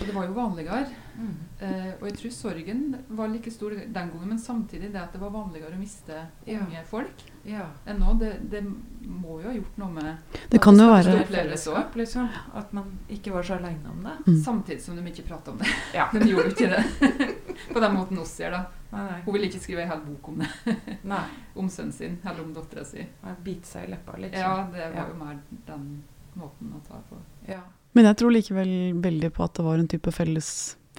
og 0.00 0.06
det 0.06 0.14
var 0.14 0.26
jo 0.28 0.32
vanligere. 0.36 0.86
Mm. 1.18 1.34
Eh, 1.60 1.88
og 2.00 2.04
jeg 2.06 2.16
tror 2.20 2.30
sorgen 2.30 2.82
var 3.18 3.28
like 3.32 3.50
stor 3.50 3.70
den 3.74 3.92
gangen, 3.92 4.28
men 4.28 4.38
samtidig 4.38 4.92
det 4.92 5.00
at 5.00 5.12
det 5.12 5.20
var 5.20 5.30
vanligere 5.34 5.74
å 5.74 5.78
miste 5.80 6.20
Ja. 6.46 6.60
unge 6.60 6.84
folk 6.86 7.24
ja. 7.44 7.64
enn 7.86 7.98
nå. 7.98 8.12
Det, 8.20 8.32
det 8.50 8.62
må 9.02 9.40
jo 9.42 9.48
ha 9.48 9.54
gjort 9.56 9.76
noe 9.82 9.90
med 9.96 10.38
Det 10.52 10.60
kan 10.62 10.78
jo 10.78 10.86
være 10.92 11.24
fellesskap, 11.26 11.96
liksom. 11.98 12.28
At 12.54 12.72
man 12.72 12.92
ikke 13.08 13.32
var 13.34 13.42
så 13.42 13.56
aleine 13.58 13.90
om 13.90 14.02
det. 14.06 14.16
Mm. 14.28 14.42
Samtidig 14.44 14.82
som 14.82 14.96
de 14.96 15.02
ikke 15.10 15.26
prata 15.28 15.50
om 15.50 15.58
det. 15.58 15.70
Ja. 15.98 16.06
De 16.12 16.22
gjorde 16.28 16.50
jo 16.50 16.54
ikke 16.54 16.70
det. 16.76 16.84
På 17.74 17.80
den 17.82 17.94
måten 17.96 18.18
oss 18.22 18.36
gjør, 18.38 18.54
da. 18.54 18.62
Nei, 18.92 19.02
nei. 19.10 19.16
Hun 19.24 19.34
ville 19.34 19.48
ikke 19.50 19.60
skrive 19.60 19.82
en 19.82 19.90
hel 19.90 20.04
bok 20.06 20.28
om 20.30 20.38
det. 20.44 20.76
nei. 21.12 21.24
Om 21.58 21.66
sønnen 21.68 21.92
sin, 21.92 22.20
eller 22.22 22.44
om 22.44 22.54
dattera 22.54 22.84
si. 22.86 23.02
Man 23.24 23.42
Bite 23.42 23.66
seg 23.66 23.88
i 23.88 23.90
leppa, 23.96 24.14
liksom. 24.22 24.38
Ja, 24.38 24.68
det 24.72 24.92
var 24.94 25.02
Ja. 25.02 25.08
jo 25.10 25.18
mer 25.24 25.42
den 25.66 25.90
måten 26.38 26.70
å 26.78 26.80
ta 26.86 27.00
på. 27.10 27.18
Ja. 27.48 27.58
Men 27.98 28.06
jeg 28.06 28.20
tror 28.20 28.30
likevel 28.30 28.74
veldig 29.02 29.32
på 29.34 29.42
at 29.42 29.56
det 29.58 29.64
var 29.66 29.80
en 29.80 29.88
type 29.90 30.12
felles, 30.14 30.50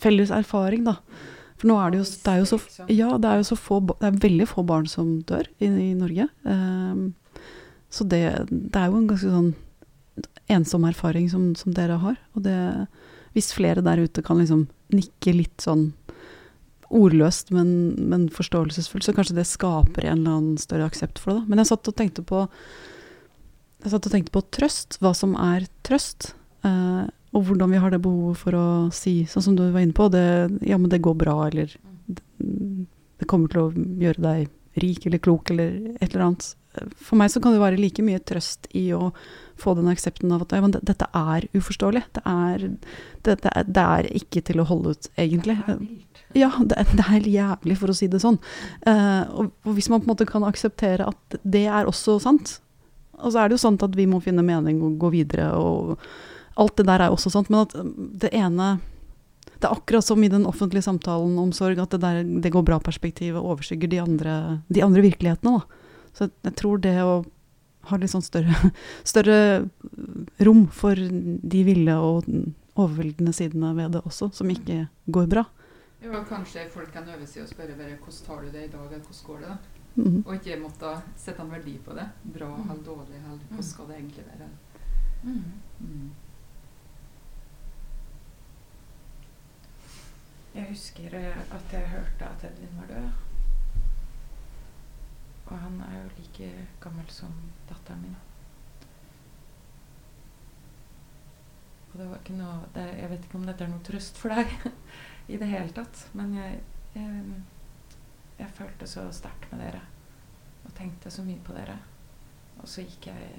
felles 0.03 0.33
erfaring, 0.35 0.83
da. 0.83 0.97
For 1.59 1.71
nå 1.71 1.77
er 1.79 1.93
det 1.93 2.01
jo, 2.01 2.07
det 2.25 2.33
er 2.33 2.41
jo 2.41 2.47
så. 2.47 2.59
Ja, 2.91 3.13
det 3.19 3.29
er 3.29 3.39
jo 3.39 3.47
så 3.49 3.55
få 3.59 3.79
Det 3.87 4.07
er 4.07 4.19
veldig 4.23 4.47
få 4.47 4.63
barn 4.67 4.87
som 4.87 5.17
dør 5.27 5.47
i, 5.59 5.67
i 5.67 5.93
Norge. 5.95 6.27
Um, 6.43 7.13
så 7.91 8.03
det, 8.07 8.21
det 8.51 8.79
er 8.79 8.91
jo 8.91 8.99
en 8.99 9.07
ganske 9.09 9.31
sånn 9.31 9.53
ensom 10.51 10.85
erfaring 10.89 11.29
som, 11.31 11.53
som 11.55 11.75
dere 11.75 11.99
har. 12.03 12.19
Og 12.35 12.43
det 12.43 12.57
Hvis 13.35 13.53
flere 13.53 13.83
der 13.85 14.01
ute 14.01 14.23
kan 14.25 14.39
liksom 14.41 14.67
nikke 14.91 15.35
litt 15.35 15.63
sånn 15.63 15.91
ordløst, 16.89 17.51
men, 17.53 17.93
men 18.09 18.27
forståelsesfullt, 18.33 19.05
så 19.05 19.13
kanskje 19.13 19.37
det 19.37 19.45
skaper 19.45 20.07
en 20.07 20.23
eller 20.23 20.39
annen 20.39 20.57
større 20.57 20.87
aksept 20.89 21.21
for 21.21 21.31
det. 21.31 21.43
Da. 21.43 21.51
Men 21.51 21.61
jeg 21.61 21.69
satt 21.69 21.91
og 21.91 21.95
tenkte 21.99 22.25
på 22.25 22.47
jeg 23.79 23.93
satt 23.93 24.07
og 24.09 24.11
tenkte 24.11 24.33
på 24.35 24.41
trøst, 24.51 24.97
hva 24.99 25.13
som 25.15 25.37
er 25.39 25.69
trøst. 25.87 26.33
Eh, 26.67 27.07
og 27.29 27.45
hvordan 27.45 27.71
vi 27.71 27.81
har 27.81 27.93
det 27.93 28.01
behovet 28.01 28.39
for 28.41 28.57
å 28.57 28.67
si, 28.95 29.21
sånn 29.29 29.45
som 29.45 29.57
du 29.57 29.67
var 29.69 29.83
inne 29.83 29.95
på, 29.95 30.07
det, 30.13 30.25
ja, 30.65 30.79
men 30.81 30.89
det 30.89 31.03
går 31.05 31.17
bra, 31.19 31.35
eller 31.47 31.75
det 32.39 33.27
kommer 33.29 33.51
til 33.51 33.67
å 33.67 33.85
gjøre 34.01 34.23
deg 34.23 34.55
rik 34.79 35.05
eller 35.05 35.21
klok 35.21 35.51
eller 35.53 35.97
et 35.99 36.09
eller 36.09 36.25
annet. 36.29 36.47
For 36.95 37.17
meg 37.19 37.31
så 37.33 37.41
kan 37.43 37.53
det 37.53 37.61
være 37.61 37.79
like 37.81 38.03
mye 38.05 38.21
trøst 38.23 38.69
i 38.77 38.89
å 38.95 39.09
få 39.59 39.73
den 39.77 39.89
aksepten 39.91 40.31
av 40.31 40.45
at 40.45 40.53
ja, 40.55 40.61
men 40.63 40.73
det, 40.75 40.83
dette 40.87 41.09
er 41.17 41.47
uforståelig. 41.57 42.03
Det 42.15 42.23
er, 42.29 42.65
det, 43.25 43.35
det, 43.43 43.51
er, 43.51 43.67
det 43.67 43.83
er 43.83 44.09
ikke 44.21 44.43
til 44.45 44.61
å 44.61 44.67
holde 44.69 44.95
ut, 44.95 45.09
egentlig. 45.19 45.57
Ja, 46.37 46.51
det, 46.61 46.85
det 46.93 47.05
er 47.09 47.29
jævlig, 47.29 47.77
for 47.81 47.91
å 47.91 47.97
si 47.97 48.07
det 48.11 48.21
sånn. 48.23 48.39
Uh, 48.85 49.25
og, 49.33 49.53
og 49.65 49.77
hvis 49.77 49.89
man 49.91 50.01
på 50.01 50.09
en 50.09 50.13
måte 50.13 50.29
kan 50.29 50.45
akseptere 50.47 51.09
at 51.09 51.39
det 51.43 51.65
er 51.67 51.89
også 51.89 52.19
sant, 52.23 52.59
og 53.19 53.33
så 53.33 53.41
er 53.41 53.49
det 53.49 53.57
jo 53.57 53.65
sant 53.65 53.83
at 53.83 53.97
vi 53.97 54.07
må 54.07 54.21
finne 54.23 54.45
mening 54.45 54.79
og 54.85 54.99
gå 55.01 55.11
videre, 55.17 55.51
og 55.59 55.97
alt 56.59 56.75
det 56.79 56.85
der 56.89 57.05
er 57.05 57.13
også 57.13 57.31
sant, 57.33 57.49
men 57.49 57.63
at 57.65 57.73
mm, 57.75 57.91
det 58.25 58.31
ene 58.35 58.69
Det 59.59 59.67
er 59.67 59.75
akkurat 59.75 60.05
som 60.05 60.23
i 60.23 60.29
den 60.31 60.45
offentlige 60.47 60.85
samtalen 60.85 61.33
om 61.41 61.49
sorg, 61.51 61.79
at 61.83 61.91
det 61.91 61.99
der 61.99 62.21
det 62.23 62.51
går 62.53 62.63
bra-perspektivet 62.63 63.41
overskygger 63.41 63.89
de 63.91 63.99
andre, 63.99 64.35
de 64.71 64.83
andre 64.85 65.01
virkelighetene. 65.03 65.59
Da. 65.59 65.89
Så 66.15 66.29
jeg, 66.29 66.53
tror 66.55 66.79
det 66.79 66.93
å 67.03 67.25
ha 67.89 67.97
litt 67.99 68.11
sånn 68.13 68.23
større, 68.23 68.55
større 69.11 69.67
rom 70.47 70.65
for 70.71 70.95
de 70.95 71.63
ville 71.67 71.95
og 71.99 72.29
overveldende 72.79 73.33
sidene 73.35 73.73
ved 73.75 73.97
det 73.97 74.03
også, 74.07 74.29
som 74.31 74.47
ikke 74.53 74.85
går 75.11 75.27
bra. 75.27 75.43
Jo, 75.99 76.13
kanskje 76.29 76.69
folk 76.71 76.93
kan 76.95 77.09
øve 77.11 77.27
seg 77.27 77.43
og 77.43 77.51
spørre 77.51 77.75
bare 77.75 77.97
hvordan 77.99 78.23
tar 78.29 78.45
du 78.45 78.53
det 78.55 78.63
i 78.63 78.71
dag, 78.71 78.87
eller 78.87 79.03
hvordan 79.03 79.27
går 79.27 79.43
det? 79.43 79.49
da? 79.51 79.57
Mhm. 79.99 80.23
Og 80.23 80.33
ikke 80.37 80.61
måtte 80.61 80.93
sette 81.19 81.43
en 81.43 81.51
verdi 81.51 81.75
på 81.83 81.91
det. 81.97 82.07
Bra 82.23 82.47
Mm. 82.55 82.69
eller 82.71 82.83
dårlig, 82.85 83.19
eller 83.19 83.43
hvordan 83.49 83.63
skal 83.73 83.87
det 83.91 83.95
egentlig 83.99 84.23
være? 84.31 84.49
Mm. 85.23 85.43
Mm. 85.83 86.09
Jeg 90.59 90.67
husker 90.73 91.13
eh, 91.15 91.37
at 91.55 91.73
jeg 91.73 91.87
hørte 91.87 92.25
at 92.27 92.41
Edvin 92.43 92.79
var 92.81 92.87
død. 92.87 93.11
Og 95.45 95.59
han 95.59 95.77
er 95.81 95.93
jo 96.01 96.09
like 96.17 96.49
gammel 96.83 97.05
som 97.09 97.31
datteren 97.69 98.01
min. 98.01 98.17
Og 101.91 101.95
det 101.99 102.09
var 102.09 102.19
ikke 102.19 102.35
noe 102.37 102.67
det, 102.75 102.85
Jeg 102.99 103.09
vet 103.09 103.23
ikke 103.25 103.39
om 103.39 103.47
dette 103.47 103.63
er 103.63 103.71
noe 103.71 103.85
trøst 103.87 104.19
for 104.19 104.35
deg 104.35 104.51
i 105.33 105.39
det 105.39 105.47
hele 105.47 105.71
tatt, 105.79 106.03
men 106.13 106.35
jeg, 106.35 106.59
jeg, 106.93 107.23
jeg 108.41 108.55
følte 108.59 108.91
så 108.97 109.07
sterkt 109.15 109.47
med 109.53 109.63
dere. 109.63 109.81
Og 110.65 110.75
tenkte 110.75 111.11
så 111.11 111.23
mye 111.23 111.39
på 111.39 111.55
dere. 111.55 111.79
Og 112.59 112.67
så 112.67 112.83
gikk 112.83 113.07
jeg 113.13 113.31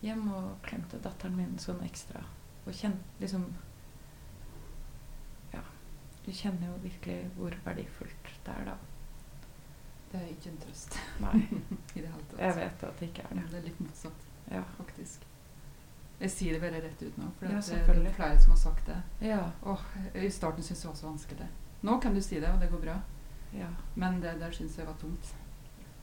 hjem 0.00 0.24
og 0.32 0.54
klemte 0.64 1.04
datteren 1.04 1.36
min 1.36 1.58
sånn 1.60 1.84
ekstra. 1.84 2.24
Og 2.64 2.72
kjente 2.72 3.20
liksom. 3.20 3.50
Du 6.26 6.32
kjenner 6.32 6.66
jo 6.68 6.76
virkelig 6.82 7.30
hvor 7.36 7.54
verdifullt 7.64 8.30
det 8.44 8.54
er, 8.54 8.64
da. 8.64 8.74
Det 10.12 10.20
er 10.20 10.26
ikke 10.32 10.50
en 10.50 10.58
trøst 10.58 10.96
Nei, 11.22 11.36
i 11.96 12.00
det 12.02 12.08
hele 12.10 12.24
tatt. 12.30 12.38
jeg 12.42 12.56
vet 12.56 12.82
at 12.88 13.00
det 13.00 13.08
ikke 13.08 13.22
er 13.30 13.34
det. 13.38 13.44
Det 13.50 13.58
er 13.60 13.66
litt 13.68 13.80
motsatt, 13.80 14.26
Ja. 14.50 14.62
faktisk. 14.78 15.26
Jeg 16.20 16.30
sier 16.34 16.52
det 16.52 16.60
bare 16.60 16.80
rett 16.84 17.02
ut 17.02 17.16
nå, 17.18 17.28
for 17.38 17.46
Ja, 17.48 17.58
at 17.58 17.66
det, 17.70 18.06
er 18.10 18.12
flere 18.18 18.40
som 18.42 18.50
har 18.52 18.58
sagt 18.60 18.86
det. 18.90 18.96
Ja. 19.24 19.38
Åh, 19.64 19.84
I 20.14 20.28
starten 20.30 20.62
syntes 20.62 20.82
jeg 20.82 20.90
det 20.90 20.90
var 20.90 20.98
så 21.00 21.06
vanskelig. 21.06 21.46
Nå 21.82 21.94
kan 22.02 22.14
du 22.14 22.20
si 22.20 22.40
det, 22.42 22.50
og 22.50 22.60
det 22.60 22.68
går 22.70 22.82
bra. 22.82 22.98
ja. 23.54 23.68
Men 23.94 24.20
det 24.20 24.34
der 24.40 24.50
syns 24.52 24.76
jeg 24.78 24.86
var 24.86 24.98
tungt. 25.00 25.30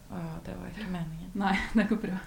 Å, 0.10 0.24
det 0.46 0.56
var 0.58 0.68
ikke 0.72 0.90
meningen. 0.90 1.32
Nei, 1.36 1.54
det 1.76 1.86
går 1.90 2.02
bra. 2.08 2.18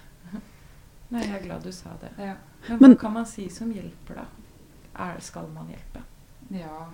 Nei, 1.11 1.25
jeg 1.25 1.35
er 1.41 1.43
glad 1.49 1.65
du 1.67 1.73
sa 1.73 1.97
det. 2.01 2.13
Ja. 2.19 2.37
Men 2.69 2.79
Men- 2.81 2.93
hva 2.95 3.01
kan 3.01 3.13
man 3.13 3.27
si 3.27 3.49
som 3.51 3.73
hjelper, 3.73 4.15
da? 4.21 4.27
Er, 4.95 5.19
skal 5.21 5.49
man 5.49 5.67
hjelpe? 5.73 6.03
ja. 6.51 6.91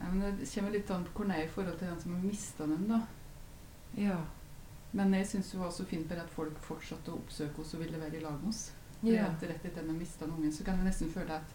Ja 0.00 0.10
men 0.10 0.36
det 0.38 0.48
kommer 0.54 0.70
litt 0.74 0.90
an 0.90 1.04
på 1.04 1.10
hvordan 1.20 1.34
jeg 1.36 1.44
er 1.44 1.48
i 1.48 1.54
forhold 1.54 1.78
til 1.78 1.88
den 1.88 2.00
som 2.00 2.14
har 2.14 2.22
mista 2.24 2.66
den, 2.66 2.88
da. 2.88 3.00
Ja. 3.96 4.18
Men 4.92 5.12
jeg 5.14 5.26
syns 5.28 5.50
det 5.52 5.60
var 5.60 5.70
så 5.70 5.84
fint 5.86 6.08
bare 6.08 6.24
at 6.24 6.30
folk 6.34 6.56
fortsatte 6.66 7.12
å 7.12 7.18
oppsøke 7.20 7.60
oss 7.62 7.74
og 7.76 7.80
ville 7.84 8.00
være 8.00 8.16
i 8.16 8.22
lag 8.24 8.38
med 8.40 8.48
oss. 8.48 8.70
For 9.00 9.08
Ja. 9.12 9.26
at 9.26 9.42
rett 9.42 9.64
etter 9.64 9.80
at 9.80 9.86
de 9.88 9.92
mista 9.92 10.24
ungen, 10.26 10.52
så 10.52 10.64
kan 10.64 10.76
jeg 10.76 10.84
nesten 10.84 11.10
føle 11.12 11.32
at 11.36 11.54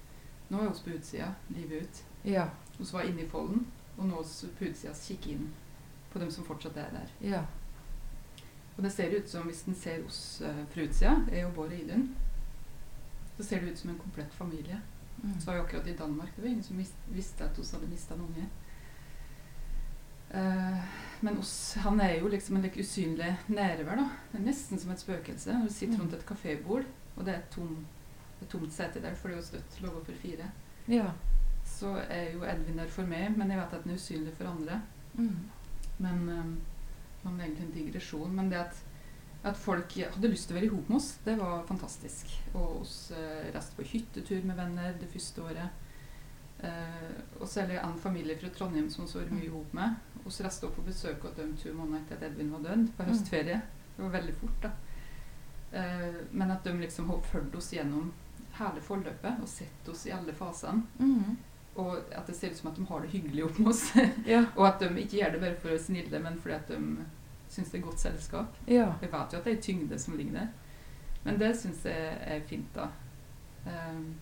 nå 0.49 0.59
er 0.61 0.69
vi 0.69 0.79
på 0.91 0.97
utsida, 0.97 1.33
livet 1.49 1.83
ut. 1.83 2.03
Ja. 2.23 2.47
Vi 2.77 2.85
var 2.93 3.01
inne 3.03 3.21
i 3.21 3.27
folden, 3.29 3.65
og 3.97 4.05
nå 4.05 4.19
er 4.19 4.23
vi 4.41 4.47
på 4.59 4.71
utsida 4.71 4.93
kikker 4.93 5.31
inn 5.31 5.53
på 6.13 6.19
dem 6.19 6.31
som 6.31 6.45
fortsatt 6.45 6.77
er 6.77 6.89
der. 6.91 7.09
Ja. 7.21 7.43
Og 8.77 8.83
det 8.83 8.91
ser 8.91 9.13
ut 9.17 9.29
som, 9.29 9.43
hvis 9.47 9.67
en 9.67 9.75
ser 9.75 10.03
oss 10.05 10.41
eh, 10.41 10.65
fra 10.73 10.81
utsida, 10.83 11.15
jeg 11.31 11.45
og 11.45 11.53
Bård 11.55 11.71
og 11.71 11.79
Idun, 11.79 12.15
så 13.37 13.43
ser 13.43 13.59
det 13.59 13.71
ut 13.73 13.77
som 13.79 13.89
en 13.89 13.99
komplett 13.99 14.33
familie. 14.33 14.81
Mm. 15.23 15.39
Så 15.39 15.45
var 15.47 15.55
jo 15.57 15.63
akkurat 15.63 15.87
i 15.87 15.95
Danmark, 15.97 16.35
det 16.35 16.41
var 16.43 16.49
ingen 16.49 16.63
som 16.63 16.77
visste 17.07 17.43
at 17.43 17.57
vi 17.57 17.63
hadde 17.71 17.87
mista 17.89 18.13
en 18.13 18.21
unge. 18.21 18.47
Uh, 20.35 20.79
men 21.21 21.37
oss, 21.37 21.73
han 21.79 21.99
er 22.01 22.17
jo 22.19 22.27
liksom 22.27 22.55
en 22.57 22.61
like 22.65 22.79
usynlig 22.81 23.29
nærvær, 23.47 23.95
da. 24.01 24.07
Det 24.31 24.39
er 24.39 24.45
nesten 24.49 24.79
som 24.81 24.91
et 24.91 24.99
spøkelse. 24.99 25.53
Når 25.53 25.67
du 25.67 25.73
sitter 25.73 25.95
Mm. 25.97 26.01
rundt 26.01 26.13
et 26.13 26.25
kafébord, 26.25 26.85
og 27.15 27.25
det 27.25 27.33
er 27.33 27.37
et 27.37 27.49
tom, 27.51 27.85
et 28.41 28.47
tomt 28.49 28.73
sete 28.73 29.01
der, 29.01 29.15
for 29.15 29.27
det 29.27 29.37
er 29.37 29.41
jo 29.41 29.45
støtt 29.47 29.81
lov 29.81 30.05
for 30.05 30.11
fire, 30.21 30.51
Ja. 30.87 31.11
så 31.65 31.95
er 32.09 32.31
jo 32.33 32.43
Edvin 32.43 32.77
der 32.77 32.87
for 32.87 33.03
meg, 33.05 33.37
men 33.37 33.49
jeg 33.51 33.57
vet 33.59 33.73
at 33.73 33.83
den 33.83 33.91
er 33.91 33.95
usynlig 33.95 34.33
for 34.33 34.45
andre. 34.47 34.81
Mm. 35.13 35.37
Men 35.99 36.29
um, 36.29 36.57
det 37.23 37.41
er 37.41 37.45
egentlig 37.45 37.65
en 37.65 37.71
digresjon. 37.85 38.35
Men 38.35 38.49
det 38.51 38.57
at, 38.57 38.84
at 39.45 39.57
folk 39.61 39.93
hadde 40.01 40.29
lyst 40.31 40.47
til 40.49 40.55
å 40.55 40.59
være 40.59 40.67
i 40.67 40.73
hop 40.73 40.87
med 40.89 40.97
oss, 40.97 41.09
det 41.25 41.35
var 41.39 41.63
fantastisk. 41.69 42.31
Og 42.55 42.81
oss 42.81 42.95
uh, 43.13 43.45
reiste 43.53 43.77
på 43.77 43.85
hyttetur 43.91 44.45
med 44.49 44.57
venner 44.57 44.95
det 44.99 45.09
første 45.13 45.43
året. 45.45 45.81
Eh, 46.65 47.15
og 47.41 47.47
så 47.51 47.61
er 47.61 47.67
det 47.67 47.79
en 47.83 47.97
familie 47.99 48.37
fra 48.39 48.49
Trondheim 48.55 48.87
som 48.89 49.05
vi 49.05 49.19
var 49.19 49.33
mye 49.35 49.45
i 49.49 49.51
hop 49.53 49.73
med. 49.75 49.95
Vi 50.23 50.31
reiste 50.45 50.65
opp 50.65 50.77
på 50.79 50.85
besøk 50.87 51.21
hos 51.27 51.35
dem 51.37 51.51
to 51.61 51.73
måneder 51.75 52.01
etter 52.05 52.15
at 52.15 52.23
Edvin 52.29 52.53
var 52.55 52.63
død, 52.63 52.85
på 52.97 53.03
Mm. 53.03 53.09
høstferie. 53.11 53.57
Det 53.97 54.03
var 54.03 54.13
veldig 54.15 54.35
fort, 54.39 54.61
da. 54.63 54.71
Eh, 55.71 56.15
men 56.31 56.51
at 56.51 56.63
de 56.63 56.73
liksom 56.79 57.09
har 57.09 57.21
fulgt 57.21 57.55
oss 57.55 57.71
gjennom 57.73 58.13
hele 58.57 58.81
forløpet 58.81 59.41
og 59.41 59.47
sett 59.51 59.89
oss 59.91 60.05
i 60.07 60.11
alle 60.15 60.33
fasene. 60.33 60.83
Mm. 60.99 61.35
Og 61.75 61.97
at 62.15 62.25
det 62.27 62.35
ser 62.35 62.49
ut 62.51 62.57
som 62.57 62.71
at 62.71 62.77
de 62.79 62.85
har 62.87 63.01
det 63.01 63.11
hyggelig 63.11 63.43
opp 63.45 63.59
med 63.59 63.67
oss. 63.73 63.83
Ja. 64.25 64.45
Og 64.55 64.65
at 64.67 64.79
de 64.79 64.87
ikke 65.01 65.17
gjør 65.19 65.31
det 65.35 65.41
bare 65.41 65.55
for 65.59 65.67
å 65.67 65.71
være 65.75 65.83
snille, 65.83 66.19
men 66.23 66.37
fordi 66.39 66.55
at 66.55 66.67
de 66.71 67.05
syns 67.55 67.71
det 67.71 67.79
er 67.79 67.87
godt 67.87 68.03
selskap. 68.03 68.59
Ja. 68.67 68.91
Jeg 69.01 69.11
vet 69.11 69.33
jo 69.33 69.39
at 69.39 69.47
det 69.47 69.55
er 69.57 69.61
tyngde 69.65 69.99
som 69.99 70.17
ligger 70.19 70.39
der, 70.41 70.47
men 71.25 71.39
det 71.41 71.51
syns 71.57 71.85
jeg 71.87 72.17
er 72.35 72.43
fint, 72.49 72.69
da. 72.75 72.89
Um, 73.65 74.15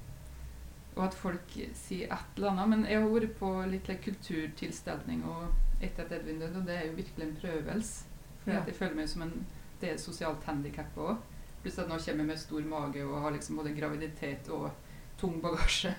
og 0.96 1.08
at 1.08 1.16
folk 1.18 1.56
sier 1.76 2.12
et 2.14 2.38
eller 2.38 2.52
annet. 2.54 2.70
Men 2.70 2.86
jeg 2.86 3.02
har 3.02 3.10
vært 3.10 3.36
på 3.40 3.50
litt 3.68 3.90
like, 3.90 4.04
kulturtilstelning 4.06 5.24
og 5.26 5.84
etter 5.84 6.06
at 6.06 6.14
Edvin 6.20 6.40
døde, 6.40 6.62
og 6.62 6.68
det 6.70 6.78
er 6.78 6.86
jo 6.88 6.98
virkelig 7.00 7.28
en 7.28 7.38
prøvelse. 7.42 8.06
For 8.44 8.52
Ja. 8.52 8.60
at 8.62 8.68
jeg 8.68 8.76
føler 8.76 8.96
meg 8.96 9.10
som 9.10 9.22
en 9.26 9.46
det 9.82 9.90
er 9.92 9.98
sosialt 9.98 10.44
handikap 10.48 10.96
òg. 10.98 11.18
Pluss 11.64 11.80
at 11.80 11.90
nå 11.90 11.98
kommer 11.98 12.24
jeg 12.24 12.28
med 12.28 12.38
stor 12.40 12.62
mage 12.62 13.04
og 13.06 13.22
har 13.22 13.32
liksom 13.32 13.58
både 13.58 13.74
graviditet 13.76 14.50
og 14.50 14.72
tung 15.18 15.42
bagasje. 15.42 15.96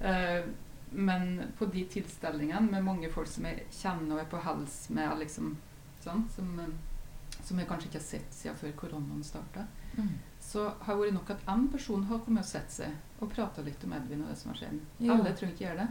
Uh, 0.00 0.48
men 0.92 1.52
på 1.58 1.66
de 1.72 1.84
tilstelningene 1.90 2.70
med 2.70 2.84
mange 2.84 3.10
folk 3.12 3.28
som 3.28 3.44
jeg 3.44 3.66
kjenner 3.70 4.14
og 4.16 4.20
er 4.22 4.30
på 4.30 4.40
hals 4.44 4.90
med, 4.90 5.18
liksom, 5.18 5.56
sånn, 6.04 6.24
som, 6.30 6.58
eh, 6.60 7.42
som 7.44 7.58
jeg 7.58 7.68
kanskje 7.68 7.88
ikke 7.90 7.98
har 8.00 8.08
sett 8.08 8.34
siden 8.34 8.56
før 8.60 8.72
koronaen 8.84 9.24
starta, 9.24 9.66
Mm. 9.96 10.08
så 10.40 10.72
har 10.80 10.96
det 10.96 11.02
vært 11.04 11.14
nok 11.14 11.30
at 11.30 11.44
én 11.46 11.68
person 11.70 12.02
har 12.04 12.18
kommet 12.18 12.40
og 12.42 12.44
sett 12.48 12.70
seg 12.70 12.90
og 13.22 13.30
prata 13.30 13.62
litt 13.62 13.84
om 13.84 13.92
Edvin 13.92 14.22
og 14.22 14.28
det 14.28 14.36
som 14.38 14.50
har 14.52 14.58
skjedd. 14.58 14.80
Ja. 14.98 15.12
Alle 15.14 15.32
trenger 15.32 15.54
ikke 15.54 15.66
gjøre 15.68 15.76
det. 15.86 15.88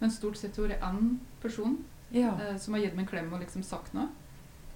Men 0.00 0.10
stort 0.10 0.36
sett 0.36 0.56
har 0.56 0.68
det 0.68 0.78
vært 0.80 0.92
én 0.94 1.18
person 1.40 1.84
Ja. 2.12 2.34
eh, 2.38 2.56
som 2.58 2.74
har 2.74 2.80
gitt 2.82 2.94
meg 2.96 3.06
en 3.06 3.08
klem 3.08 3.32
og 3.32 3.40
liksom 3.40 3.62
sagt 3.64 3.94
noe. 3.94 4.08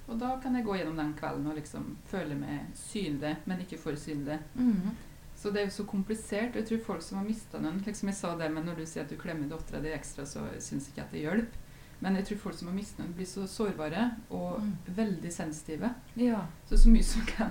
Og 0.09 0.19
da 0.19 0.37
kan 0.41 0.55
jeg 0.55 0.65
gå 0.65 0.77
gjennom 0.79 0.97
den 0.97 1.15
kvelden 1.15 1.47
og 1.47 1.57
liksom 1.57 1.97
føle 2.07 2.35
meg 2.35 2.73
synlig, 2.75 3.37
men 3.47 3.61
ikke 3.61 3.79
for 3.79 3.93
synlig. 3.93 4.41
Mm. 4.57 4.91
Så 5.37 5.53
det 5.53 5.61
er 5.63 5.65
jo 5.67 5.83
så 5.83 5.87
komplisert. 5.87 6.51
og 6.57 6.57
Jeg 6.57 6.67
tror 6.69 6.85
folk 6.85 7.03
som 7.03 7.19
har 7.19 7.25
mista 7.27 7.59
noen 7.59 7.81
liksom 7.85 8.09
Jeg 8.09 8.15
sa 8.17 8.37
det, 8.37 8.51
men 8.53 8.65
når 8.65 8.77
du 8.77 8.87
sier 8.87 9.03
at 9.03 9.09
du 9.11 9.17
klemmer 9.17 9.49
dattera 9.49 9.81
di 9.83 9.89
ekstra, 9.89 10.25
så 10.25 10.41
syns 10.59 10.89
ikke 10.89 11.03
at 11.03 11.11
det 11.13 11.21
hjelper. 11.23 11.59
Men 12.03 12.17
jeg 12.19 12.25
tror 12.27 12.39
folk 12.43 12.57
som 12.59 12.69
har 12.69 12.75
mistet 12.75 12.99
noen, 12.99 13.13
blir 13.15 13.27
så 13.31 13.45
sårbare 13.47 14.09
og 14.31 14.61
Mm. 14.61 14.73
veldig 14.97 15.31
sensitive. 15.33 15.91
Ja. 16.17 16.41
Så, 16.69 16.77
så 16.83 16.89
mye 16.91 17.03
som 17.07 17.23
kan 17.27 17.51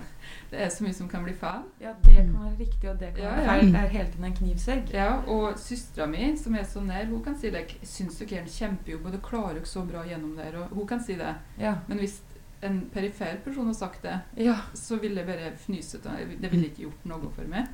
Det 0.52 0.60
er 0.62 0.70
så 0.70 0.84
mye 0.84 0.94
som 0.94 1.08
kan 1.10 1.24
bli 1.24 1.34
feil. 1.34 1.64
ja, 1.82 1.94
det 2.06 2.16
kan 2.16 2.34
være 2.34 2.58
riktig, 2.60 2.90
og 2.90 3.00
det 3.00 3.14
kan 3.16 3.24
Ja, 3.24 3.30
være 3.36 3.46
feil. 3.46 3.72
Det 3.72 3.80
er 3.80 3.88
hele 3.88 4.10
tiden 4.12 4.26
en 4.26 4.34
knivsegg. 4.36 4.92
Ja, 4.94 5.14
og 5.28 5.58
søstera 5.60 6.06
mi, 6.08 6.36
som 6.38 6.56
er 6.56 6.64
så 6.64 6.82
nær, 6.84 7.06
hun 7.10 7.24
kan 7.24 7.38
si 7.40 7.50
det. 7.50 7.66
Jeg 7.80 7.88
syns 7.88 8.18
dere 8.20 8.28
gjør 8.30 8.42
en 8.42 8.48
kjempejobb, 8.60 9.06
og 9.06 9.12
dere 9.12 9.22
klarer 9.22 9.54
dere 9.54 9.66
så 9.66 9.86
bra 9.88 10.04
gjennom 10.04 10.36
det. 10.36 10.46
her», 10.46 10.58
Og 10.64 10.70
hun 10.76 10.88
kan 10.88 11.00
si 11.04 11.16
det. 11.16 11.36
Ja. 11.60 11.76
Men 11.88 11.98
hvis 11.98 12.22
en 12.64 12.82
perifer 12.94 13.38
person 13.44 13.66
har 13.66 13.74
sagt 13.74 14.04
det, 14.04 14.20
Ja. 14.38 14.56
så 14.74 15.00
ville 15.02 15.16
jeg 15.22 15.28
bare 15.28 15.52
fnyset. 15.58 16.04
Det 16.42 16.52
ville 16.52 16.68
ikke 16.70 16.84
gjort 16.88 17.06
noe 17.06 17.30
for 17.36 17.44
meg. 17.50 17.68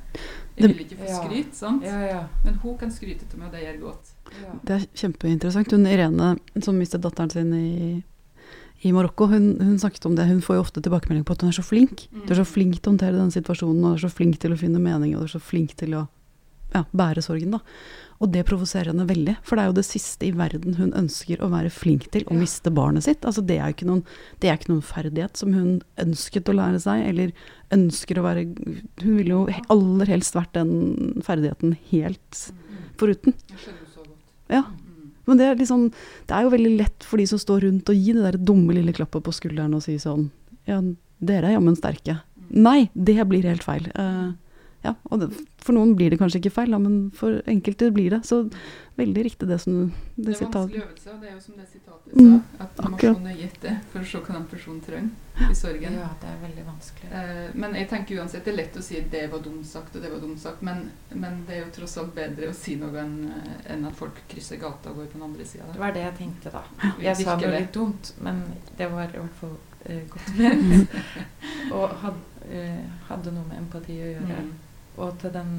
Jeg 0.56 0.68
ville 0.68 0.84
ikke 0.84 0.96
få 0.98 1.08
Ja. 1.08 1.22
skryt, 1.22 1.54
sant? 1.54 1.82
Ja, 1.84 2.00
ja. 2.06 2.26
Men 2.44 2.54
hun 2.62 2.78
kan 2.78 2.90
skryte 2.90 3.26
til 3.28 3.38
meg, 3.38 3.48
og 3.48 3.52
det 3.52 3.62
gjør 3.66 3.80
godt. 3.80 4.12
ja. 4.42 4.52
Det 4.64 4.74
er 4.82 4.86
kjempeinteressant. 4.94 5.70
Hun 5.72 5.86
Irene, 5.86 6.38
som 6.62 6.74
mistet 6.78 7.00
datteren 7.02 7.30
sin 7.30 7.52
i, 7.54 8.02
i 8.84 8.92
Marokko, 8.92 9.26
hun, 9.26 9.58
hun 9.60 9.78
snakket 9.78 10.06
om 10.06 10.14
det. 10.16 10.26
Hun 10.28 10.40
får 10.40 10.54
jo 10.56 10.60
ofte 10.60 10.80
tilbakemelding 10.82 11.24
på 11.24 11.32
at 11.32 11.40
hun 11.42 11.48
er 11.50 11.52
så 11.52 11.64
flink. 11.64 12.08
Mm. 12.12 12.26
Du 12.26 12.32
er 12.32 12.44
så 12.44 12.46
flink 12.46 12.74
til 12.80 12.90
å 12.90 12.92
håndtere 12.96 13.18
den 13.18 13.30
situasjonen, 13.30 13.84
og 13.84 13.96
du 13.98 14.04
er 14.06 14.08
så 14.08 14.14
flink 14.14 14.38
til 14.38 14.52
å 14.52 14.58
finne 14.58 14.78
mening, 14.80 15.14
og 15.16 15.20
du 15.20 15.24
er 15.24 15.38
så 15.38 15.40
flink 15.42 15.74
til 15.76 15.90
å 15.98 16.08
ja, 16.74 16.84
bære 16.92 17.22
sorgen, 17.24 17.50
da. 17.56 17.60
Og 18.18 18.32
det 18.34 18.42
provoserer 18.48 18.90
henne 18.90 19.06
veldig, 19.06 19.36
for 19.46 19.54
det 19.54 19.62
er 19.62 19.68
jo 19.70 19.76
det 19.76 19.84
siste 19.86 20.26
i 20.26 20.32
verden 20.34 20.74
hun 20.74 20.90
ønsker 20.98 21.38
å 21.38 21.48
være 21.52 21.70
flink 21.70 22.08
til, 22.10 22.24
å 22.26 22.34
Ja. 22.34 22.40
miste 22.40 22.70
barnet 22.74 23.04
sitt. 23.06 23.20
Altså 23.22 23.44
det 23.46 23.58
er 23.60 23.68
jo 23.70 23.76
ikke 23.76 23.86
noen, 23.86 24.02
det 24.40 24.50
er 24.50 24.56
ikke 24.58 24.72
noen 24.72 24.82
ferdighet 24.82 25.36
som 25.38 25.52
hun 25.54 25.80
ønsket 25.96 26.50
å 26.50 26.56
lære 26.58 26.80
seg, 26.82 27.06
eller 27.06 27.32
ønsker 27.70 28.18
å 28.18 28.24
være 28.26 28.42
Hun 29.04 29.16
ville 29.16 29.30
jo 29.30 29.46
aller 29.70 30.06
helst 30.06 30.34
vært 30.34 30.52
den 30.54 31.22
ferdigheten 31.22 31.76
helt 31.92 32.50
foruten. 32.98 33.34
Ja. 34.50 34.62
Mm. 34.64 35.10
Men 35.28 35.36
det 35.38 35.46
er 35.46 35.54
liksom 35.60 35.92
Det 36.26 36.34
er 36.34 36.42
jo 36.42 36.50
veldig 36.50 36.76
lett 36.78 37.04
for 37.04 37.18
de 37.18 37.26
som 37.26 37.38
står 37.38 37.60
rundt, 37.66 37.88
å 37.88 37.94
gi 37.94 38.12
det 38.16 38.22
der 38.24 38.38
dumme 38.38 38.74
lille 38.74 38.92
klappet 38.96 39.22
på 39.22 39.32
skulderen 39.32 39.74
og 39.76 39.82
si 39.84 39.94
sånn 40.00 40.30
Ja, 40.66 40.80
dere 41.20 41.48
er 41.52 41.56
jammen 41.58 41.76
sterke. 41.76 42.20
Nei, 42.50 42.90
det 42.94 43.16
blir 43.28 43.42
helt 43.44 43.62
feil. 43.62 43.86
Eh, 43.94 44.32
ja, 44.84 44.92
og 45.10 45.20
det, 45.20 45.26
for 45.58 45.74
noen 45.74 45.96
blir 45.98 46.10
det 46.10 46.18
kanskje 46.20 46.38
ikke 46.38 46.54
feil, 46.54 46.70
da, 46.70 46.78
men 46.78 47.10
for 47.10 47.40
enkelte 47.50 47.90
blir 47.92 48.10
det. 48.14 48.20
Så 48.24 48.44
veldig 48.98 49.24
riktig 49.26 49.48
det 49.48 49.58
som 49.60 49.72
du 49.74 49.80
Det 50.16 50.24
det 50.32 50.36
er 50.42 50.46
vanskelig 50.50 50.82
øvelse, 50.82 51.10
og 51.14 51.20
det 51.22 51.28
er 51.28 51.34
jo 51.34 51.40
som 51.40 51.54
det 51.58 51.66
sitatet 51.70 52.14
Mm, 52.18 52.38
sa, 52.38 52.64
at 52.64 52.78
man 52.78 52.90
må 52.90 52.96
akkurat. 52.96 53.16
se 53.16 53.22
nøye 53.22 53.44
etter 53.44 53.74
for 53.92 54.00
å 54.00 54.04
se 54.08 54.18
hva 54.18 54.32
den 54.34 54.46
personen 54.48 54.80
trenger 54.80 55.50
i 55.50 55.54
sorgen. 55.54 55.92
Ja, 55.98 56.08
det 56.22 56.28
er 56.30 56.38
veldig 56.42 56.64
vanskelig. 56.66 57.10
Eh, 57.12 57.50
men 57.54 57.74
jeg 57.74 57.88
tenker 57.90 58.20
uansett, 58.22 58.44
det 58.44 58.52
er 58.52 58.56
lett 58.56 58.76
å 58.76 58.82
si 58.82 59.00
'det 59.00 59.30
var 59.30 59.38
dumt 59.44 59.66
sagt' 59.66 59.96
og 59.96 60.02
'det 60.02 60.10
var 60.12 60.20
dumt 60.20 60.38
sagt', 60.40 60.62
men, 60.62 60.90
men 61.14 61.44
det 61.46 61.56
er 61.56 61.60
jo 61.64 61.70
tross 61.80 61.98
alt 61.98 62.14
bedre 62.14 62.48
å 62.48 62.54
si 62.54 62.76
noe 62.76 62.96
enn 62.98 63.32
en 63.66 63.84
at 63.84 63.94
folk 63.96 64.14
krysser 64.28 64.56
gata 64.56 64.90
og 64.90 64.96
går 64.96 65.06
på 65.06 65.12
den 65.18 65.22
andre 65.22 65.44
sida. 65.44 65.64
Det 65.72 65.80
var 65.80 65.92
det 65.92 66.02
jeg 66.02 66.14
tenkte, 66.16 66.50
da. 66.50 66.62
Jeg 67.00 67.16
sa 67.16 67.36
det 67.36 67.50
var 67.50 67.60
litt 67.60 67.72
dumt, 67.72 68.14
men 68.20 68.42
det 68.78 68.90
var 68.90 69.04
i 69.04 69.18
hvert 69.18 69.34
fall 69.40 69.56
eh, 69.84 70.02
godt 70.08 70.38
ment. 70.38 70.88
og 71.72 71.88
had, 71.90 72.14
eh, 72.50 72.84
hadde 73.08 73.32
noe 73.32 73.44
med 73.48 73.58
empati 73.58 73.92
å 74.00 74.10
gjøre. 74.16 74.40
Mm. 74.42 74.52
Og 74.98 75.18
til 75.22 75.32
den 75.34 75.52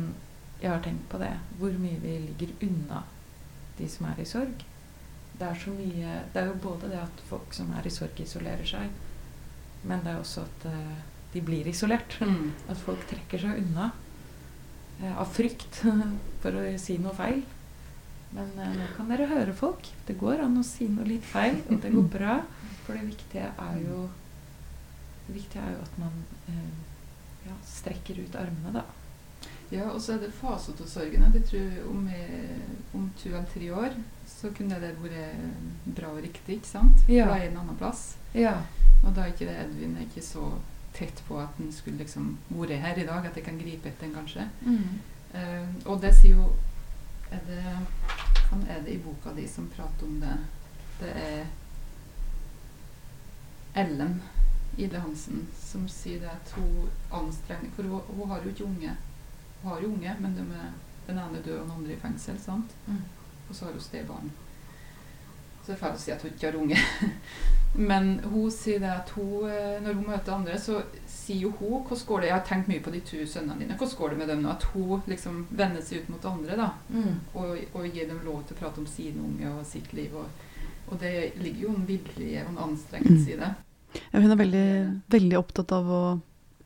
Jeg 0.59 0.73
har 0.73 0.81
tenkt 0.83 1.07
på 1.09 1.17
det. 1.21 1.31
Hvor 1.57 1.71
mye 1.79 1.99
vi 2.03 2.17
ligger 2.19 2.67
unna 2.67 3.03
de 3.77 3.87
som 3.89 4.09
er 4.09 4.19
i 4.19 4.27
sorg. 4.27 4.65
Det 5.39 5.47
er 5.47 5.61
så 5.61 5.71
mye 5.71 6.15
Det 6.33 6.41
er 6.41 6.49
jo 6.49 6.57
både 6.63 6.89
det 6.91 6.99
at 6.99 7.21
folk 7.29 7.53
som 7.55 7.71
er 7.77 7.87
i 7.87 7.93
sorg, 7.93 8.19
isolerer 8.19 8.67
seg, 8.67 8.89
men 9.87 10.03
det 10.03 10.11
er 10.11 10.19
også 10.19 10.43
at 10.43 10.65
uh, 10.67 10.97
de 11.33 11.41
blir 11.45 11.67
isolert. 11.71 12.17
Mm. 12.19 12.51
At 12.71 12.81
folk 12.81 13.05
trekker 13.07 13.39
seg 13.39 13.61
unna 13.61 13.91
uh, 14.99 15.13
av 15.13 15.29
frykt 15.31 15.79
for 16.43 16.59
å 16.59 16.65
si 16.81 16.97
noe 16.99 17.15
feil. 17.15 17.39
Men 18.35 18.51
uh, 18.57 18.73
nå 18.75 18.89
kan 18.97 19.13
dere 19.13 19.29
høre 19.31 19.55
folk. 19.55 19.87
Det 20.07 20.17
går 20.19 20.43
an 20.43 20.59
å 20.59 20.65
si 20.67 20.89
noe 20.91 21.07
litt 21.07 21.23
feil, 21.23 21.61
og 21.69 21.79
det 21.85 21.93
går 21.95 22.09
bra. 22.17 22.41
For 22.83 22.97
det 22.97 23.07
viktige 23.07 23.53
er 23.53 23.79
jo 23.85 24.09
Det 25.29 25.35
viktige 25.37 25.61
er 25.61 25.75
jo 25.77 25.81
at 25.85 25.97
man 26.01 26.13
ja, 27.45 27.55
strekker 27.69 28.17
ut 28.17 28.35
armene, 28.35 28.71
da. 28.81 28.81
Ja, 29.71 29.91
og 29.91 30.01
så 30.01 30.15
er 30.15 30.23
det 30.23 30.31
faser 30.33 30.73
av 30.81 30.87
sorgen. 30.89 31.25
Jeg 31.33 31.45
tror 31.45 31.89
om, 31.91 32.07
eh, 32.07 32.95
om 32.97 33.11
to 33.21 33.29
eller 33.29 33.45
tre 33.53 33.69
år 33.71 33.97
så 34.27 34.49
kunne 34.57 34.79
det 34.81 34.95
vært 35.01 35.93
bra 35.95 36.09
og 36.09 36.23
riktig, 36.23 36.57
ikke 36.57 36.67
sant? 36.67 37.03
Ja. 37.07 37.27
På 37.29 37.37
en 37.37 37.57
annen 37.57 37.77
plass. 37.77 38.15
Ja. 38.33 38.55
Og 39.03 39.13
da 39.15 39.21
er 39.21 39.33
ikke 39.33 39.45
det 39.45 39.57
Edvin 39.61 39.95
er 39.97 40.07
ikke 40.07 40.25
så 40.25 40.47
tett 40.93 41.21
på 41.27 41.37
at 41.39 41.53
han 41.57 41.71
skulle 41.71 42.01
liksom 42.01 42.37
vært 42.49 42.81
her 42.81 42.97
i 42.97 43.05
dag, 43.05 43.25
at 43.25 43.35
jeg 43.37 43.45
kan 43.45 43.59
gripe 43.59 43.89
etter 43.89 44.07
den 44.07 44.15
kanskje. 44.15 44.47
Eh, 45.33 45.67
og 45.85 46.01
det 46.01 46.15
sier 46.17 46.35
jo 46.35 46.49
er 47.31 47.39
det, 47.45 47.63
Hvem 48.49 48.63
er 48.65 48.79
det 48.81 48.95
i 48.95 48.97
boka 48.97 49.29
di 49.35 49.47
som 49.47 49.67
prater 49.69 50.07
om 50.07 50.15
det? 50.19 50.37
Det 50.99 51.09
er 51.13 51.45
Ellen 53.77 54.21
Ide 54.77 54.99
Hansen 54.99 55.47
som 55.53 55.85
sier 55.87 56.23
det 56.23 56.31
at 56.31 56.53
hun 56.55 56.89
anstrenger 57.13 57.69
For 57.75 57.83
hun, 57.83 58.01
hun 58.17 58.29
har 58.29 58.41
jo 58.41 58.49
ikke 58.49 58.65
unge. 58.65 58.95
Har 59.63 59.81
jo 59.81 59.87
unge, 59.93 60.15
men 60.19 60.35
de 60.35 60.45
den 61.09 61.17
ene 61.17 61.39
er 61.39 61.41
død 61.41 61.55
og 61.59 61.65
den 61.65 61.75
andre 61.77 61.93
i 61.93 61.99
fengsel. 61.99 62.37
sant? 62.39 62.75
Mm. 62.87 63.01
Og 63.49 63.55
så 63.55 63.65
har 63.65 63.71
hun 63.73 63.81
stebarn. 63.81 64.31
Så 65.63 65.71
det 65.71 65.75
er 65.75 65.79
feil 65.81 65.95
å 65.97 66.01
si 66.01 66.11
at 66.13 66.21
hun 66.21 66.31
ikke 66.31 66.51
har 66.51 66.57
unge. 66.59 66.77
Men 67.89 68.07
hun 68.25 68.49
sier 68.51 68.79
det 68.81 68.89
at 68.89 69.09
hun, 69.13 69.43
eh, 69.49 69.75
når 69.83 69.93
hun 69.99 70.05
møter 70.07 70.33
andre, 70.33 70.55
så 70.57 70.79
sier 71.05 71.43
jo 71.43 71.51
hun 71.59 71.83
hvordan 71.85 72.05
går 72.07 72.21
det, 72.23 72.27
Jeg 72.29 72.33
har 72.35 72.45
tenkt 72.47 72.69
mye 72.71 72.81
på 72.81 72.93
de 72.95 73.01
to 73.05 73.19
sønnene 73.29 73.59
dine. 73.59 73.75
Hvordan 73.77 73.97
går 73.99 74.09
det 74.09 74.17
med 74.17 74.27
dem 74.31 74.41
nå? 74.41 74.49
At 74.49 74.63
hun 74.73 75.03
liksom 75.11 75.43
vender 75.51 75.81
seg 75.85 76.01
ut 76.01 76.09
mot 76.09 76.25
andre 76.25 76.57
da, 76.57 76.69
Mm. 76.89 77.19
og, 77.35 77.57
og 77.73 77.85
gir 77.93 78.07
dem 78.09 78.21
lov 78.25 78.43
til 78.47 78.55
å 78.55 78.59
prate 78.63 78.81
om 78.81 78.87
sine 78.89 79.21
unge 79.21 79.51
og 79.59 79.65
sitt 79.69 79.93
liv. 79.93 80.15
Og, 80.15 80.25
og 80.89 80.99
det 81.03 81.13
ligger 81.37 81.67
jo 81.67 81.75
en 81.75 81.85
vilje 81.85 82.45
og 82.45 82.49
en 82.55 82.63
anstrengelse 82.69 83.33
i 83.35 83.37
det. 83.37 83.51
Ja, 84.13 84.19
hun 84.21 84.31
er 84.31 84.41
veldig, 84.41 84.65
veldig 85.09 85.37
opptatt 85.37 85.71
av 85.77 85.85
å 85.93 86.01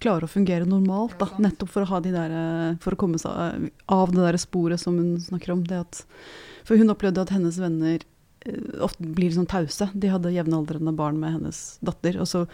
klare 0.03 0.27
å 0.27 0.31
fungere 0.31 0.67
normalt, 0.69 1.15
da. 1.19 1.29
Nettopp 1.41 1.71
for 1.73 1.85
å 1.85 2.01
der 2.03 2.33
eh, 2.37 2.79
For 2.83 2.95
å 2.95 2.99
komme 2.99 3.19
seg 3.21 3.31
eh, 3.31 3.69
av 3.91 4.13
det 4.13 4.23
der 4.25 4.39
sporet 4.41 4.81
som 4.81 4.97
hun 4.99 5.15
snakker 5.21 5.55
om. 5.55 5.63
At, 5.77 6.03
for 6.67 6.79
hun 6.79 6.93
opplevde 6.93 7.23
at 7.23 7.33
hennes 7.33 7.59
venner 7.61 8.03
eh, 8.45 8.61
ofte 8.83 9.07
blir 9.17 9.33
sånn 9.35 9.49
tause. 9.49 9.89
De 9.93 10.11
hadde 10.11 10.33
jevnaldrende 10.35 10.95
barn 10.97 11.19
med 11.21 11.37
hennes 11.39 11.63
datter. 11.85 12.19
Og 12.21 12.29
så 12.29 12.45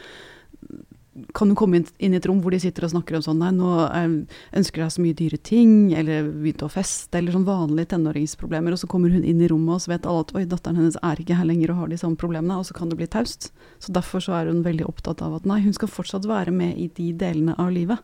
kan 1.34 1.49
hun 1.49 1.57
komme 1.57 1.80
inn, 1.80 1.88
i 1.99 2.18
et 2.18 2.26
rom 2.30 2.39
hvor 2.43 2.53
de 2.53 2.60
sitter 2.62 2.86
og 2.86 2.91
snakker 2.93 3.18
om 3.18 3.24
sånn 3.26 3.39
Nei, 3.41 3.49
nå 3.55 3.70
er, 3.88 4.12
ønsker 4.60 4.84
jeg 4.84 4.93
så 4.93 5.03
mye 5.03 5.18
dyre 5.18 5.39
ting, 5.41 5.72
eller 5.97 6.28
begynte 6.30 6.68
å 6.68 6.72
feste, 6.72 7.18
eller 7.18 7.36
sånn 7.36 7.47
vanlige 7.47 7.91
tenåringsproblemer. 7.95 8.76
Og 8.76 8.82
så 8.82 8.89
kommer 8.91 9.14
hun 9.14 9.26
inn 9.26 9.41
i 9.41 9.49
rommet, 9.49 9.76
og 9.76 9.84
så 9.84 9.93
vet 9.93 10.07
alle 10.10 10.24
at 10.26 10.34
oi, 10.38 10.45
datteren 10.49 10.80
hennes 10.80 10.99
er 11.01 11.22
ikke 11.22 11.39
her 11.39 11.49
lenger 11.49 11.74
og 11.74 11.82
har 11.82 11.91
de 11.91 11.99
samme 12.01 12.20
problemene. 12.20 12.60
Og 12.62 12.70
så 12.70 12.78
kan 12.78 12.91
det 12.91 12.99
bli 12.99 13.10
taust. 13.12 13.49
Så 13.84 13.95
derfor 13.95 14.24
så 14.24 14.38
er 14.38 14.51
hun 14.51 14.64
veldig 14.66 14.88
opptatt 14.89 15.24
av 15.26 15.38
at 15.39 15.49
nei, 15.49 15.62
hun 15.66 15.76
skal 15.76 15.91
fortsatt 15.91 16.28
være 16.30 16.53
med 16.55 16.78
i 16.80 16.89
de 16.99 17.12
delene 17.20 17.57
av 17.60 17.72
livet. 17.74 18.03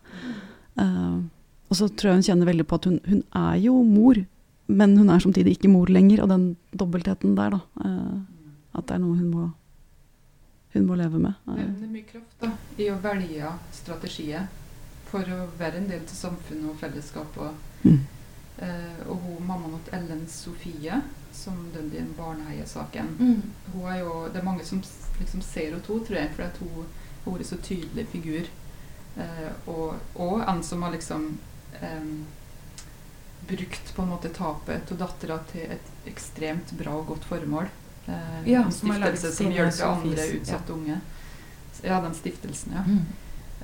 Uh, 0.80 1.22
og 1.70 1.78
så 1.80 1.89
tror 1.89 2.12
jeg 2.12 2.22
hun 2.22 2.30
kjenner 2.30 2.49
veldig 2.49 2.66
på 2.70 2.80
at 2.80 2.88
hun, 2.89 2.97
hun 3.06 3.22
er 3.38 3.60
jo 3.64 3.78
mor, 3.86 4.20
men 4.66 4.97
hun 4.97 5.12
er 5.14 5.22
samtidig 5.22 5.56
ikke 5.56 5.72
mor 5.72 5.91
lenger, 5.93 6.24
og 6.24 6.32
den 6.34 6.49
dobbeltheten 6.74 7.38
der, 7.38 7.58
da. 7.58 7.86
Uh, 7.86 8.24
at 8.76 8.89
det 8.89 8.97
er 8.97 9.06
noe 9.06 9.16
hun 9.16 9.30
må, 9.32 9.45
hun 10.76 10.86
må 10.89 10.95
leve 10.99 11.19
med. 11.19 11.34
Det, 11.47 11.65
det 11.80 11.88
er 11.88 11.93
mye 11.93 12.07
kraft 12.09 12.41
da, 12.41 12.49
i 12.78 12.89
å 12.91 12.97
velge 13.03 13.51
strategier 13.76 14.47
for 15.09 15.21
å 15.36 15.45
være 15.59 15.80
en 15.82 15.88
del 15.91 16.01
til 16.09 16.17
samfunnet 16.17 16.69
og 16.73 16.80
fellesskap. 16.82 17.38
Og, 17.38 17.61
Mm. 17.86 17.99
eh, 18.57 19.01
og 19.07 19.19
hun, 19.21 19.45
mammaen 19.47 19.82
til 19.86 19.93
Ellen 19.99 20.21
Sofie, 20.28 21.01
som 21.36 21.57
døde 21.73 21.93
i 21.93 21.99
den 21.99 22.13
barneheiesaken 22.17 23.11
Mm. 23.19 23.41
hun 23.73 23.86
er 23.91 23.99
jo, 23.99 24.30
Det 24.34 24.39
er 24.41 24.45
mange 24.45 24.63
som 24.65 24.82
liksom 25.19 25.41
ser 25.41 25.69
henne 25.71 25.82
to, 25.86 25.99
tror 25.99 26.17
jeg, 26.17 26.32
for 26.36 26.43
at 26.43 26.57
hun 26.57 26.69
hun 27.26 27.34
har 27.34 27.39
vært 27.39 27.47
så 27.47 27.57
tydelig 27.57 28.07
figur. 28.11 28.47
Eh, 29.17 29.51
og, 29.67 29.95
og 30.15 30.41
en 30.47 30.63
som 30.63 30.82
har 30.84 30.91
liksom 30.91 31.38
eh, 31.82 32.03
brukt 33.47 33.95
på 33.95 34.01
en 34.01 34.09
måte 34.09 34.30
tapet 34.34 34.91
av 34.91 34.97
dattera 34.97 35.38
til 35.51 35.71
et 35.76 35.89
ekstremt 36.09 36.71
bra 36.78 36.95
og 36.99 37.07
godt 37.07 37.26
formål. 37.30 37.67
Eh, 38.08 38.51
Ja, 38.51 38.64
en 38.66 38.72
stiftelse 38.72 39.32
som 39.32 39.45
som 39.45 39.51
hjelper 39.51 39.86
andre 39.86 40.12
utsatte 40.12 40.38
utsatte 40.41 40.74
unge. 40.74 40.99
Ja, 41.84 42.01
den 42.01 42.14
stiftelsen, 42.14 42.74
ja. 42.74 42.84
Mm. 42.88 43.06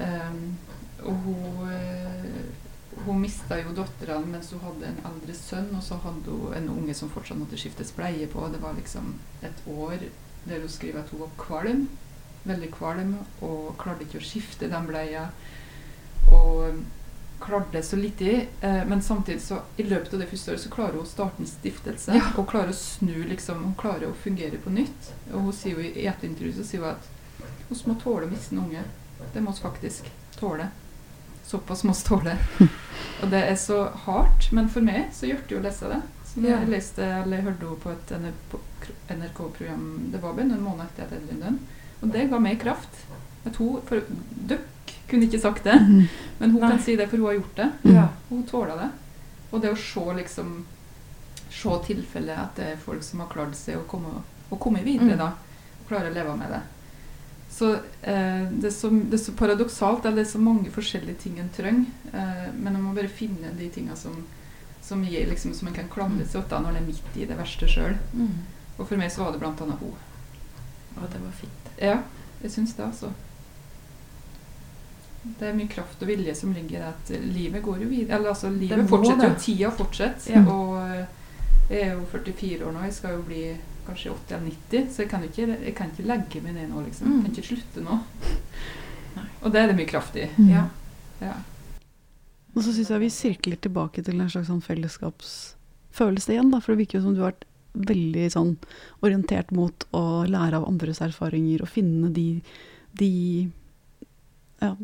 Um, 0.02 0.58
og 1.04 1.14
hun, 1.26 1.70
eh, 1.72 3.06
hun 3.06 3.22
mista 3.22 3.58
jo 3.60 3.74
dattera 3.76 4.20
mens 4.20 4.52
hun 4.52 4.62
hadde 4.62 4.86
en 4.88 5.00
eldre 5.06 5.34
sønn, 5.34 5.70
og 5.76 5.84
så 5.84 5.98
hadde 6.04 6.32
hun 6.32 6.54
en 6.58 6.70
unge 6.70 6.94
som 6.94 7.10
fortsatt 7.10 7.38
måtte 7.38 7.58
skiftes 7.58 7.92
bleie 7.92 8.28
på. 8.28 8.48
Det 8.54 8.62
var 8.62 8.74
liksom 8.78 9.14
et 9.42 9.64
år 9.68 9.98
der 10.46 10.60
hun 10.60 10.70
skriver 10.70 11.00
at 11.04 11.10
hun 11.10 11.20
var 11.20 11.30
kvalm, 11.38 11.90
veldig 12.44 12.72
kvalm, 12.74 13.16
og 13.42 13.76
klarte 13.78 14.06
ikke 14.08 14.22
å 14.22 14.26
skifte 14.26 14.70
den 14.70 14.88
bleia. 14.90 15.28
Og 16.32 16.82
klarte 17.42 17.82
så 17.84 17.98
litt 18.00 18.22
eh, 18.22 18.84
men 18.88 19.02
samtidig 19.02 19.42
så 19.42 19.62
i 19.78 19.84
løpet 19.84 20.14
av 20.14 20.22
det 20.24 20.30
første 20.30 20.52
året 20.52 20.64
så 20.64 20.72
klarer 20.74 20.98
hun 20.98 21.06
å 21.06 21.10
starte 21.10 21.44
en 21.44 21.50
stiftelse. 21.50 22.16
Ja. 22.18 22.30
Og 22.38 22.50
klarer 22.52 22.74
å 22.74 22.78
snu 22.78 23.24
liksom, 23.30 23.64
hun 23.66 23.76
klarer 23.80 24.10
å 24.10 24.18
fungere 24.24 24.62
på 24.62 24.74
nytt. 24.74 25.12
Og 25.32 25.50
hun 25.50 25.56
sier 25.56 25.80
jo 25.80 25.88
i 25.88 26.08
et 26.10 26.24
intervju 26.28 26.60
så 26.60 26.68
sier 26.68 26.86
hun 26.86 26.94
at 26.94 27.10
hun 27.70 27.84
må 27.88 27.98
tåle 28.02 28.28
å 28.28 28.32
miste 28.32 28.56
en 28.56 28.64
unge. 28.66 28.86
Det 29.34 29.44
må 29.44 29.54
vi 29.56 29.64
faktisk 29.64 30.10
tåle. 30.40 30.70
Såpass 31.48 31.84
må 31.88 31.96
vi 31.98 32.08
tåle. 32.08 32.38
Og 33.22 33.30
det 33.34 33.44
er 33.50 33.60
så 33.60 33.84
hardt, 34.06 34.50
men 34.56 34.70
for 34.72 34.86
meg 34.86 35.12
så 35.16 35.30
gjør 35.30 35.46
det 35.46 35.56
jo 35.56 35.62
å 35.62 35.66
lese 35.66 35.92
det. 35.92 36.02
Så 36.32 36.44
jeg 36.46 36.70
leste, 36.72 37.06
eller 37.26 37.44
hørte 37.44 37.68
henne 38.16 38.32
på 38.52 38.60
et 38.62 39.10
NRK-program 39.12 39.82
Det 40.14 40.22
var 40.24 40.38
bare 40.38 40.48
noen 40.48 40.64
måneder 40.64 40.88
etter 40.88 41.10
at 41.10 41.16
Edvin 41.18 41.42
døde. 41.44 41.80
Og 42.02 42.14
det 42.14 42.30
ga 42.32 42.40
meg 42.42 42.62
kraft. 42.62 43.02
At 43.46 43.58
hun, 43.60 43.82
for 43.90 44.06
kunne 45.12 45.28
ikke 45.28 45.42
sagt 45.44 45.64
det, 45.68 45.76
Mhm. 45.82 46.08
men 46.40 46.52
hun 46.52 46.62
Nei. 46.62 46.70
kan 46.72 46.80
si 46.80 46.96
det, 46.96 47.10
for 47.10 47.18
hun 47.18 47.26
har 47.28 47.34
gjort 47.40 47.56
det. 47.56 47.72
Ja. 47.94 48.08
Hun 48.30 48.44
tåler 48.50 48.78
det. 48.80 48.90
Og 49.52 49.62
det 49.62 49.72
å 49.74 49.78
se 49.78 50.14
liksom 50.24 50.66
Se 51.52 51.68
tilfellet 51.84 52.38
at 52.40 52.56
det 52.56 52.66
er 52.72 52.78
folk 52.80 53.04
som 53.04 53.20
har 53.20 53.28
klart 53.28 53.54
seg 53.60 53.76
å 53.76 53.84
komme, 53.86 54.08
å 54.50 54.58
komme 54.58 54.80
videre 54.86 55.12
Mm. 55.14 55.18
da. 55.18 55.26
Og 55.82 55.90
klare 55.90 56.08
å 56.10 56.14
leve 56.14 56.36
med 56.38 56.48
det. 56.50 56.62
Så 57.52 57.74
eh, 58.04 58.48
det, 58.50 58.68
er 58.70 58.72
så 58.72 58.90
det 58.90 59.14
er 59.20 59.24
så 59.24 59.34
paradoksalt. 59.36 60.04
Det 60.04 60.18
er 60.20 60.24
så 60.32 60.40
mange 60.40 60.72
forskjellige 60.72 61.18
ting 61.20 61.40
en 61.40 61.50
trenger. 61.50 61.86
Eh, 62.14 62.48
men 62.56 62.72
man 62.74 62.82
må 62.84 62.94
bare 62.96 63.10
finne 63.10 63.52
de 63.58 63.68
tinga 63.70 63.96
som, 63.98 64.16
som, 64.82 65.04
gir, 65.04 65.28
liksom, 65.28 65.54
som 65.54 65.68
en 65.68 65.74
kan 65.74 65.90
klamre 65.90 66.26
seg 66.26 66.48
til 66.48 66.58
når 66.64 66.70
en 66.70 66.76
er 66.78 66.88
midt 66.88 67.18
i 67.18 67.26
det 67.26 67.38
verste 67.38 67.68
sjøl. 67.68 67.98
Mm. 68.16 68.32
Og 68.80 68.88
for 68.88 68.96
meg 68.96 69.12
så 69.12 69.26
var 69.26 69.34
det 69.34 69.42
blant 69.42 69.60
annet 69.62 69.80
hun. 69.80 69.94
Og 70.96 71.10
det 71.12 71.20
var 71.22 71.32
fint. 71.36 71.70
Ja, 71.82 71.98
jeg 72.42 72.52
syns 72.52 72.74
det, 72.78 72.86
altså. 72.86 73.12
Det 75.24 75.48
er 75.48 75.54
mye 75.54 75.70
kraft 75.70 76.02
og 76.02 76.08
vilje 76.10 76.34
som 76.36 76.54
ligger 76.54 76.80
i 76.82 76.88
at 76.90 77.10
livet 77.22 77.62
går 77.64 77.84
jo 77.84 77.90
videre. 77.92 78.16
Eller 78.18 78.30
altså, 78.34 78.50
livet 78.50 78.88
fortsetter 78.90 79.28
jo. 79.30 79.36
Tida 79.44 79.70
fortsetter. 79.78 80.34
Ja. 80.34 80.42
Og 80.50 81.72
jeg 81.72 81.82
er 81.88 81.92
jo 81.94 82.06
44 82.12 82.66
år 82.66 82.74
nå. 82.74 82.86
Jeg 82.88 82.94
skal 82.98 83.14
jo 83.20 83.22
bli 83.28 83.44
kanskje 83.86 84.12
80 84.16 84.34
eller 84.38 84.48
90, 84.50 84.90
så 84.96 85.04
jeg 85.04 85.10
kan 85.10 85.24
ikke, 85.28 85.46
jeg 85.66 85.76
kan 85.78 85.92
ikke 85.94 86.08
legge 86.10 86.42
meg 86.46 86.54
ned 86.58 86.70
nå, 86.74 86.82
liksom. 86.88 87.08
Jeg 87.08 87.16
Mm. 87.16 87.22
kan 87.24 87.32
ikke 87.32 87.48
slutte 87.52 87.84
nå. 87.86 88.00
Og 89.44 89.52
det 89.52 89.62
er 89.62 89.68
det 89.68 89.76
mye 89.78 89.90
kraft 89.90 90.16
i. 90.16 90.26
Mm. 90.38 90.50
Ja. 90.50 90.66
Ja. 91.22 91.34
Og 92.56 92.64
så 92.64 92.74
syns 92.74 92.90
jeg 92.90 93.00
vi 93.00 93.10
sirkler 93.10 93.58
tilbake 93.62 94.04
til 94.04 94.20
en 94.20 94.30
slags 94.30 94.48
sånn 94.50 94.62
fellesskapsfølelse 94.66 96.34
igjen, 96.34 96.52
da. 96.52 96.60
For 96.60 96.74
det 96.76 96.82
virker 96.86 97.00
jo 97.00 97.06
som 97.06 97.16
du 97.16 97.22
har 97.22 97.32
vært 97.34 97.46
veldig 97.74 98.26
sånn 98.34 98.58
orientert 99.02 99.52
mot 99.56 99.86
å 99.96 100.26
lære 100.28 100.58
av 100.60 100.68
andres 100.68 101.00
erfaringer 101.02 101.62
og 101.64 101.70
finne 101.72 102.10
de, 102.14 102.42
de 103.00 103.12
ja, 104.62 104.76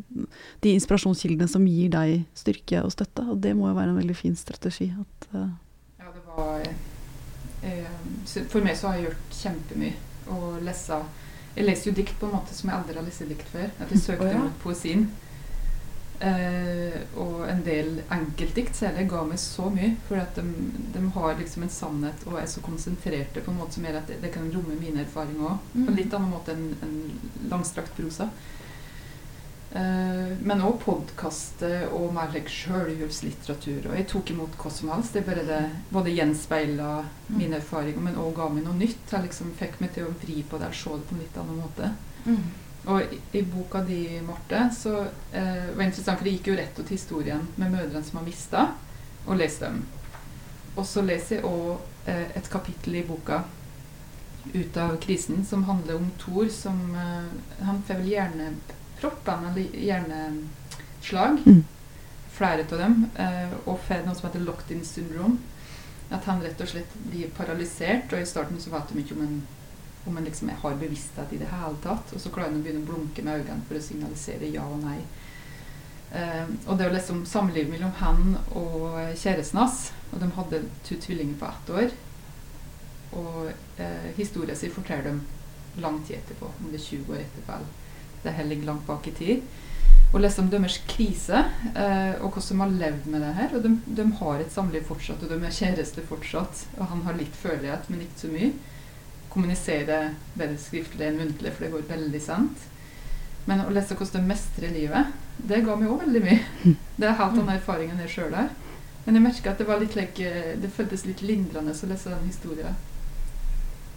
de 0.60 0.74
inspirasjonskildene 0.74 1.48
som 1.50 1.66
gir 1.68 1.92
deg 1.94 2.24
styrke 2.36 2.82
og 2.82 2.92
støtte. 2.94 3.24
Og 3.30 3.38
det 3.44 3.54
må 3.56 3.70
jo 3.70 3.78
være 3.78 3.94
en 3.94 4.00
veldig 4.00 4.16
fin 4.18 4.34
strategi. 4.38 4.90
At, 4.98 5.30
uh... 5.34 5.46
Ja, 6.00 6.10
det 6.14 6.24
var 6.26 6.66
eh, 6.66 8.42
For 8.50 8.64
meg 8.64 8.78
så 8.78 8.90
har 8.90 8.98
jeg 8.98 9.08
gjort 9.10 9.38
kjempemye. 9.42 9.94
Og 10.34 10.58
lese 10.66 10.98
Jeg 11.54 11.64
leser 11.64 11.88
jo 11.88 11.96
dikt 11.96 12.18
på 12.20 12.28
en 12.28 12.36
måte 12.36 12.54
som 12.54 12.68
jeg 12.68 12.78
aldri 12.78 12.98
har 12.98 13.06
lest 13.06 13.24
dikt 13.30 13.54
før. 13.54 13.70
At 13.78 13.94
jeg 13.94 14.02
søkte 14.02 14.26
oh, 14.26 14.34
ja. 14.34 14.42
mot 14.44 14.60
poesien. 14.66 15.08
Eh, 16.18 16.98
og 17.22 17.44
en 17.46 17.60
del 17.62 18.00
enkeltdikt 18.10 18.74
særlig 18.74 19.06
ga 19.12 19.22
meg 19.30 19.38
så 19.38 19.70
mye. 19.70 19.94
For 20.10 20.18
at 20.18 20.38
de, 20.42 20.68
de 20.94 21.06
har 21.14 21.38
liksom 21.38 21.66
en 21.68 21.74
sannhet 21.74 22.26
og 22.26 22.42
er 22.42 22.50
så 22.50 22.62
konsentrerte 22.66 23.46
på 23.46 23.54
en 23.54 23.62
måte 23.62 23.78
som 23.78 23.86
gjør 23.86 24.02
at 24.02 24.10
det, 24.10 24.18
det 24.26 24.34
kan 24.34 24.50
romme 24.54 24.78
mine 24.82 25.06
erfaringer 25.06 25.52
òg. 25.54 25.72
På 25.78 25.86
en 25.86 25.98
litt 26.02 26.14
annen 26.18 26.34
måte 26.34 26.58
enn 26.58 26.72
en 26.82 27.50
langstrakt 27.54 27.94
prosa. 27.98 28.32
Eh, 29.72 30.30
men 30.40 30.62
òg 30.64 30.78
podkaster 30.80 31.90
og 31.92 32.14
mer 32.16 32.30
like 32.32 32.52
sjølhjelpslitteratur. 32.52 33.90
Og 33.90 33.98
jeg 33.98 34.08
tok 34.08 34.32
imot 34.32 34.56
hva 34.60 34.72
som 34.72 34.92
helst. 34.94 35.16
Det 35.16 35.26
bare 35.26 35.44
det 35.48 35.60
både 35.92 36.14
gjenspeila 36.16 36.92
mine 37.34 37.60
erfaringer, 37.60 38.00
men 38.04 38.16
òg 38.20 38.32
ga 38.38 38.48
meg 38.52 38.64
noe 38.64 38.78
nytt. 38.78 39.04
Jeg 39.12 39.26
liksom 39.26 39.52
fikk 39.58 39.80
meg 39.82 39.92
til 39.96 40.08
å 40.08 40.14
vri 40.22 40.40
på 40.42 40.60
det 40.60 40.72
og 40.72 40.80
se 40.80 40.96
det 40.96 41.10
på 41.10 41.16
en 41.16 41.22
litt 41.24 41.38
annen 41.42 41.60
måte. 41.60 41.92
Mm. 42.24 42.48
Og 42.88 43.12
i, 43.12 43.20
i 43.36 43.44
boka 43.44 43.82
di, 43.84 44.00
Marte, 44.24 44.62
så 44.72 44.94
eh, 45.02 45.68
var 45.74 45.82
det 45.82 45.90
interessant, 45.90 46.16
for 46.16 46.24
det 46.24 46.38
gikk 46.38 46.52
jo 46.52 46.58
rett 46.58 46.74
til 46.78 46.94
historien 46.94 47.44
med 47.60 47.74
mødrene 47.74 48.04
som 48.06 48.22
har 48.22 48.28
mista, 48.28 48.64
og 49.26 49.36
leste 49.36 49.68
dem. 49.68 49.82
Og 50.78 50.86
så 50.88 51.02
leser 51.04 51.40
jeg 51.40 51.48
òg 51.48 52.08
eh, 52.08 52.30
et 52.38 52.48
kapittel 52.48 53.00
i 53.00 53.04
boka 53.04 53.42
ut 54.54 54.76
av 54.80 54.96
krisen 55.02 55.44
som 55.44 55.66
handler 55.68 55.98
om 55.98 56.10
Thor 56.16 56.48
som 56.48 56.78
eh, 56.96 57.64
Han 57.66 57.82
får 57.84 57.98
vel 58.00 58.12
hjernepropp, 58.14 58.77
han, 59.02 59.44
men 59.44 59.68
hjerneslag. 59.72 61.42
Mm. 61.46 61.62
Flere 62.38 62.64
av 62.70 62.78
dem. 62.78 63.06
Eh, 63.16 63.54
og 63.64 63.80
får 63.86 64.04
noe 64.06 64.16
som 64.18 64.28
heter 64.28 64.44
locked-in 64.46 64.84
syndrome. 64.86 65.38
At 66.10 66.24
han 66.24 66.42
rett 66.42 66.60
og 66.60 66.70
slett 66.70 66.98
blir 67.10 67.30
paralysert. 67.36 68.12
Og 68.12 68.22
i 68.22 68.28
starten 68.28 68.60
så 68.62 68.72
vet 68.74 68.92
de 68.92 69.02
ikke 69.02 69.18
om 69.18 69.24
en 69.26 69.38
om 70.08 70.18
en 70.18 70.24
liksom 70.24 70.50
har 70.62 70.74
bevissthet 70.74 71.32
i 71.32 71.38
det 71.38 71.48
hele 71.52 71.76
tatt. 71.82 72.12
Og 72.14 72.20
så 72.20 72.30
klarer 72.32 72.52
han 72.52 72.60
å 72.60 72.64
begynne 72.64 72.84
å 72.84 72.88
blunke 72.88 73.24
med 73.24 73.42
øynene 73.42 73.64
for 73.68 73.78
å 73.78 73.84
signalisere 73.84 74.50
ja 74.52 74.64
og 74.64 74.80
nei. 74.82 74.98
Eh, 76.16 76.46
og 76.66 76.78
det 76.78 76.88
å 76.88 76.94
liksom 76.94 77.24
samliv 77.28 77.68
mellom 77.68 77.92
han 78.00 78.38
og 78.56 78.94
kjæresten 79.12 79.58
hans 79.60 79.90
Og 80.08 80.22
de 80.22 80.28
hadde 80.38 80.62
to 80.86 80.96
tvillinger 80.96 81.36
på 81.36 81.50
ett 81.50 81.72
år. 81.80 81.90
Og 83.20 83.50
eh, 83.76 84.08
historien 84.16 84.56
sin 84.56 84.72
forteller 84.72 85.10
dem 85.10 85.20
lang 85.76 86.00
tid 86.04 86.16
etterpå, 86.16 86.48
om 86.48 86.70
det 86.72 86.80
er 86.80 86.86
20 86.86 87.12
år 87.12 87.20
etterpå. 87.26 87.58
Det 88.22 88.34
her 88.36 88.48
ligger 88.48 88.72
langt 88.72 88.86
bak 88.86 89.06
i 89.08 89.14
tid. 89.18 89.42
Og 90.08 90.22
lese 90.22 90.40
om 90.40 90.48
deres 90.48 90.78
krise, 90.88 91.42
eh, 91.74 92.14
og 92.24 92.32
hvordan 92.32 92.48
de 92.48 92.62
har 92.62 92.74
levd 92.82 93.10
med 93.12 93.20
det 93.24 93.34
her. 93.36 93.54
Og 93.56 93.62
de, 93.66 93.74
de 93.98 94.06
har 94.22 94.40
et 94.40 94.52
samliv 94.52 94.86
fortsatt, 94.88 95.22
og 95.22 95.30
de 95.34 95.38
er 95.44 95.58
kjærester 95.58 96.06
fortsatt. 96.08 96.64
Og 96.78 96.88
han 96.94 97.04
har 97.04 97.18
litt 97.18 97.36
følelighet, 97.36 97.90
men 97.92 98.04
ikke 98.06 98.24
så 98.24 98.32
mye 98.34 98.52
Kommuniserer 99.28 100.14
bedre 100.38 100.56
skriftlig 100.56 101.04
enn 101.04 101.18
muntlig, 101.20 101.50
for 101.52 101.66
det 101.66 101.68
går 101.74 101.82
veldig 101.90 102.20
sent. 102.24 102.62
Men 103.44 103.60
å 103.60 103.72
lese 103.72 103.92
hvordan 103.94 104.24
de 104.24 104.30
mestrer 104.30 104.72
livet, 104.72 105.12
det 105.36 105.60
ga 105.66 105.76
meg 105.76 105.92
òg 105.92 106.00
veldig 106.06 106.22
mye. 106.24 106.72
Det 106.96 107.06
er 107.06 107.18
helt 107.20 107.36
annen 107.36 107.52
erfaring 107.52 107.92
enn 107.92 108.00
jeg 108.06 108.14
sjøl 108.16 108.32
har. 108.34 108.48
Men 109.04 109.16
jeg 109.16 109.24
merka 109.24 109.52
at 109.52 109.60
det 109.60 109.68
var 109.68 109.80
litt 109.80 109.94
like, 109.96 110.32
det 110.60 110.72
føltes 110.74 111.04
litt 111.06 111.20
lindrende 111.24 111.76
å 111.76 111.90
lese 111.92 112.10
den 112.12 112.26
historien. 112.28 112.80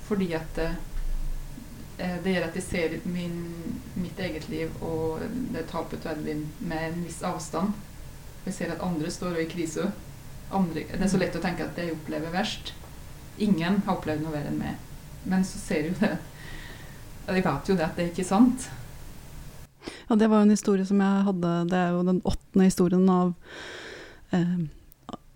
Fordi 0.07 0.30
at 0.38 0.59
eh, 0.61 0.78
det 2.23 2.33
gjør 2.33 2.47
at 2.47 2.57
jeg 2.57 2.65
ser 2.65 2.93
min, 3.09 3.37
mitt 3.99 4.19
eget 4.19 4.47
liv 4.49 4.71
og 4.81 5.21
det 5.53 5.67
tapet 5.69 6.01
til 6.01 6.13
Edvin 6.13 6.45
med 6.59 6.87
en 6.87 7.03
viss 7.05 7.21
avstand. 7.27 7.75
Jeg 8.45 8.55
ser 8.57 8.73
at 8.73 8.83
andre 8.85 9.11
står 9.11 9.41
i 9.43 9.49
krise. 9.49 9.91
Det 10.51 10.97
er 10.97 11.11
så 11.11 11.19
lett 11.21 11.35
å 11.37 11.43
tenke 11.43 11.63
at 11.67 11.77
det 11.77 11.87
jeg 11.87 11.95
opplever 11.95 12.33
verst. 12.33 12.73
Ingen 13.41 13.81
har 13.85 13.95
opplevd 13.95 14.25
noe 14.25 14.33
verre 14.33 14.51
enn 14.51 14.59
meg. 14.59 14.79
Men 15.29 15.45
så 15.47 15.61
ser 15.61 15.91
jo 15.91 15.95
det 16.01 16.15
Jeg 17.27 17.43
vet 17.45 17.69
jo 17.69 17.75
det 17.77 17.85
at 17.85 17.95
det 17.95 18.03
er 18.03 18.09
ikke 18.09 18.25
sant. 18.25 18.65
Ja, 20.09 20.17
det 20.17 20.27
var 20.27 20.41
jo 20.41 20.47
en 20.47 20.53
historie 20.53 20.85
som 20.85 20.99
jeg 21.01 21.25
hadde 21.27 21.51
Det 21.69 21.77
er 21.77 21.93
jo 21.93 22.01
den 22.05 22.21
åttende 22.25 22.65
historien 22.65 23.05
av 23.09 23.33
eh, 24.33 24.57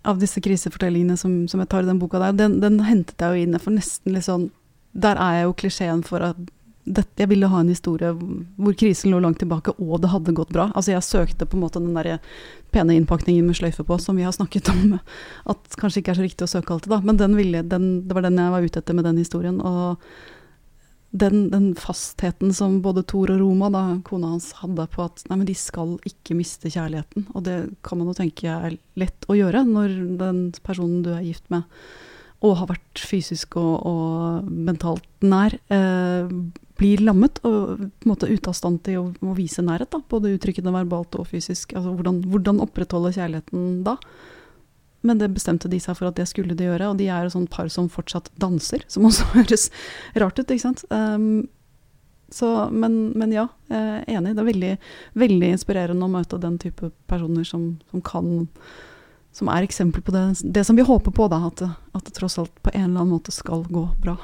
av 0.06 0.20
disse 0.22 0.40
krisefortellingene 0.42 1.16
som, 1.18 1.32
som 1.50 1.62
jeg 1.62 1.70
tar 1.72 1.82
i 1.82 1.88
den 1.88 1.98
boka 1.98 2.20
der. 2.22 2.36
Den, 2.36 2.60
den 2.62 2.78
hentet 2.86 3.20
jeg 3.20 3.32
jo 3.32 3.46
inn. 3.46 3.58
For 3.62 3.74
nesten 3.74 4.14
litt 4.14 4.26
sånn 4.28 4.50
Der 4.96 5.18
er 5.20 5.40
jeg 5.40 5.48
jo 5.48 5.56
klisjeen 5.62 6.04
for 6.06 6.24
at 6.24 6.38
dette, 6.86 7.18
jeg 7.18 7.30
ville 7.32 7.48
ha 7.50 7.60
en 7.60 7.70
historie 7.72 8.12
hvor 8.14 8.76
krisen 8.78 9.10
lå 9.10 9.18
langt 9.22 9.40
tilbake, 9.42 9.74
og 9.82 9.98
det 10.02 10.12
hadde 10.12 10.36
gått 10.38 10.52
bra. 10.54 10.68
Altså 10.72 10.94
Jeg 10.94 11.06
søkte 11.06 11.48
på 11.48 11.58
en 11.58 11.64
måte 11.64 11.82
den 11.82 11.96
der 11.96 12.20
pene 12.74 12.94
innpakningen 12.94 13.46
med 13.48 13.58
sløyfe 13.58 13.82
på, 13.86 13.98
som 14.02 14.18
vi 14.18 14.26
har 14.26 14.34
snakket 14.36 14.70
om 14.70 14.96
at 15.52 15.76
kanskje 15.80 16.02
ikke 16.02 16.14
er 16.14 16.20
så 16.20 16.26
riktig 16.26 16.46
å 16.46 16.52
søke 16.54 16.76
alltid, 16.76 16.94
da. 16.94 17.02
Men 17.02 17.18
den 17.20 17.36
ville, 17.38 17.64
den, 17.66 17.90
det 18.06 18.16
var 18.16 18.26
den 18.26 18.38
jeg 18.38 18.54
var 18.54 18.66
ute 18.66 18.82
etter 18.82 18.98
med 18.98 19.08
den 19.08 19.20
historien. 19.22 19.58
Og 19.58 19.98
den, 21.16 21.46
den 21.50 21.70
fastheten 21.78 22.52
som 22.54 22.80
både 22.84 23.04
Thor 23.08 23.32
og 23.34 23.40
Roma, 23.40 23.70
da, 23.72 23.84
kona 24.06 24.34
hans, 24.34 24.50
hadde 24.60 24.86
på 24.92 25.06
at 25.06 25.24
nei, 25.26 25.40
men 25.40 25.48
de 25.48 25.56
skal 25.58 25.96
ikke 26.06 26.36
miste 26.38 26.70
kjærligheten. 26.70 27.30
Og 27.34 27.46
det 27.48 27.56
kan 27.86 27.98
man 27.98 28.12
jo 28.12 28.18
tenke 28.18 28.52
er 28.52 28.76
lett 29.00 29.26
å 29.30 29.38
gjøre 29.38 29.64
når 29.66 29.96
den 30.20 30.44
personen 30.66 31.02
du 31.06 31.10
er 31.16 31.24
gift 31.26 31.48
med, 31.50 31.66
og 32.44 32.58
har 32.60 32.70
vært 32.70 33.00
fysisk 33.00 33.56
og, 33.58 33.74
og 33.88 34.52
mentalt 34.68 35.08
nær, 35.24 35.56
eh, 35.72 36.30
blir 36.76 37.02
lammet 37.04 37.40
og 37.46 37.76
på 37.78 38.06
en 38.06 38.10
måte 38.10 38.28
ute 38.28 38.50
av 38.50 38.56
stand 38.56 38.82
til 38.86 39.00
å, 39.00 39.04
å 39.24 39.34
vise 39.36 39.64
nærhet. 39.64 39.90
Da, 39.92 40.00
både 40.10 40.34
uttrykkende 40.36 40.74
verbalt 40.74 41.16
og 41.18 41.28
fysisk. 41.30 41.72
Altså, 41.76 41.94
hvordan, 41.96 42.22
hvordan 42.28 42.62
opprettholde 42.64 43.14
kjærligheten 43.16 43.84
da? 43.86 43.96
Men 45.06 45.20
det 45.20 45.30
bestemte 45.34 45.70
de 45.70 45.78
seg 45.82 45.96
for 45.98 46.08
at 46.08 46.16
det 46.18 46.26
skulle 46.28 46.56
de 46.58 46.66
gjøre, 46.66 46.90
og 46.90 46.98
de 47.00 47.08
er 47.12 47.26
et 47.26 47.34
sånt 47.34 47.50
par 47.52 47.68
som 47.72 47.88
fortsatt 47.92 48.30
danser, 48.42 48.84
som 48.92 49.06
også 49.08 49.28
høres 49.36 49.68
rart 50.18 50.40
ut, 50.40 50.48
ikke 50.48 50.64
sant. 50.64 50.84
Um, 50.90 51.46
så, 52.32 52.66
men, 52.74 53.12
men 53.14 53.30
ja, 53.34 53.46
jeg 53.70 54.02
er 54.02 54.18
enig. 54.18 54.34
Det 54.34 54.42
er 54.42 54.50
veldig, 54.50 54.72
veldig 55.22 55.52
inspirerende 55.54 56.08
å 56.08 56.10
møte 56.10 56.40
den 56.42 56.58
type 56.58 56.90
personer 57.06 57.46
som, 57.46 57.76
som 57.92 58.02
kan 58.02 58.48
Som 59.36 59.50
er 59.52 59.66
eksempel 59.66 60.00
på 60.02 60.12
det, 60.14 60.22
det 60.42 60.64
som 60.64 60.76
vi 60.76 60.82
håper 60.82 61.12
på, 61.12 61.28
da. 61.28 61.38
At 61.46 61.62
at 61.62 62.04
det 62.04 62.14
tross 62.16 62.38
alt 62.38 62.54
på 62.62 62.72
en 62.72 62.90
eller 62.90 63.02
annen 63.02 63.14
måte 63.14 63.32
skal 63.32 63.66
gå 63.68 63.84
bra. 64.02 64.16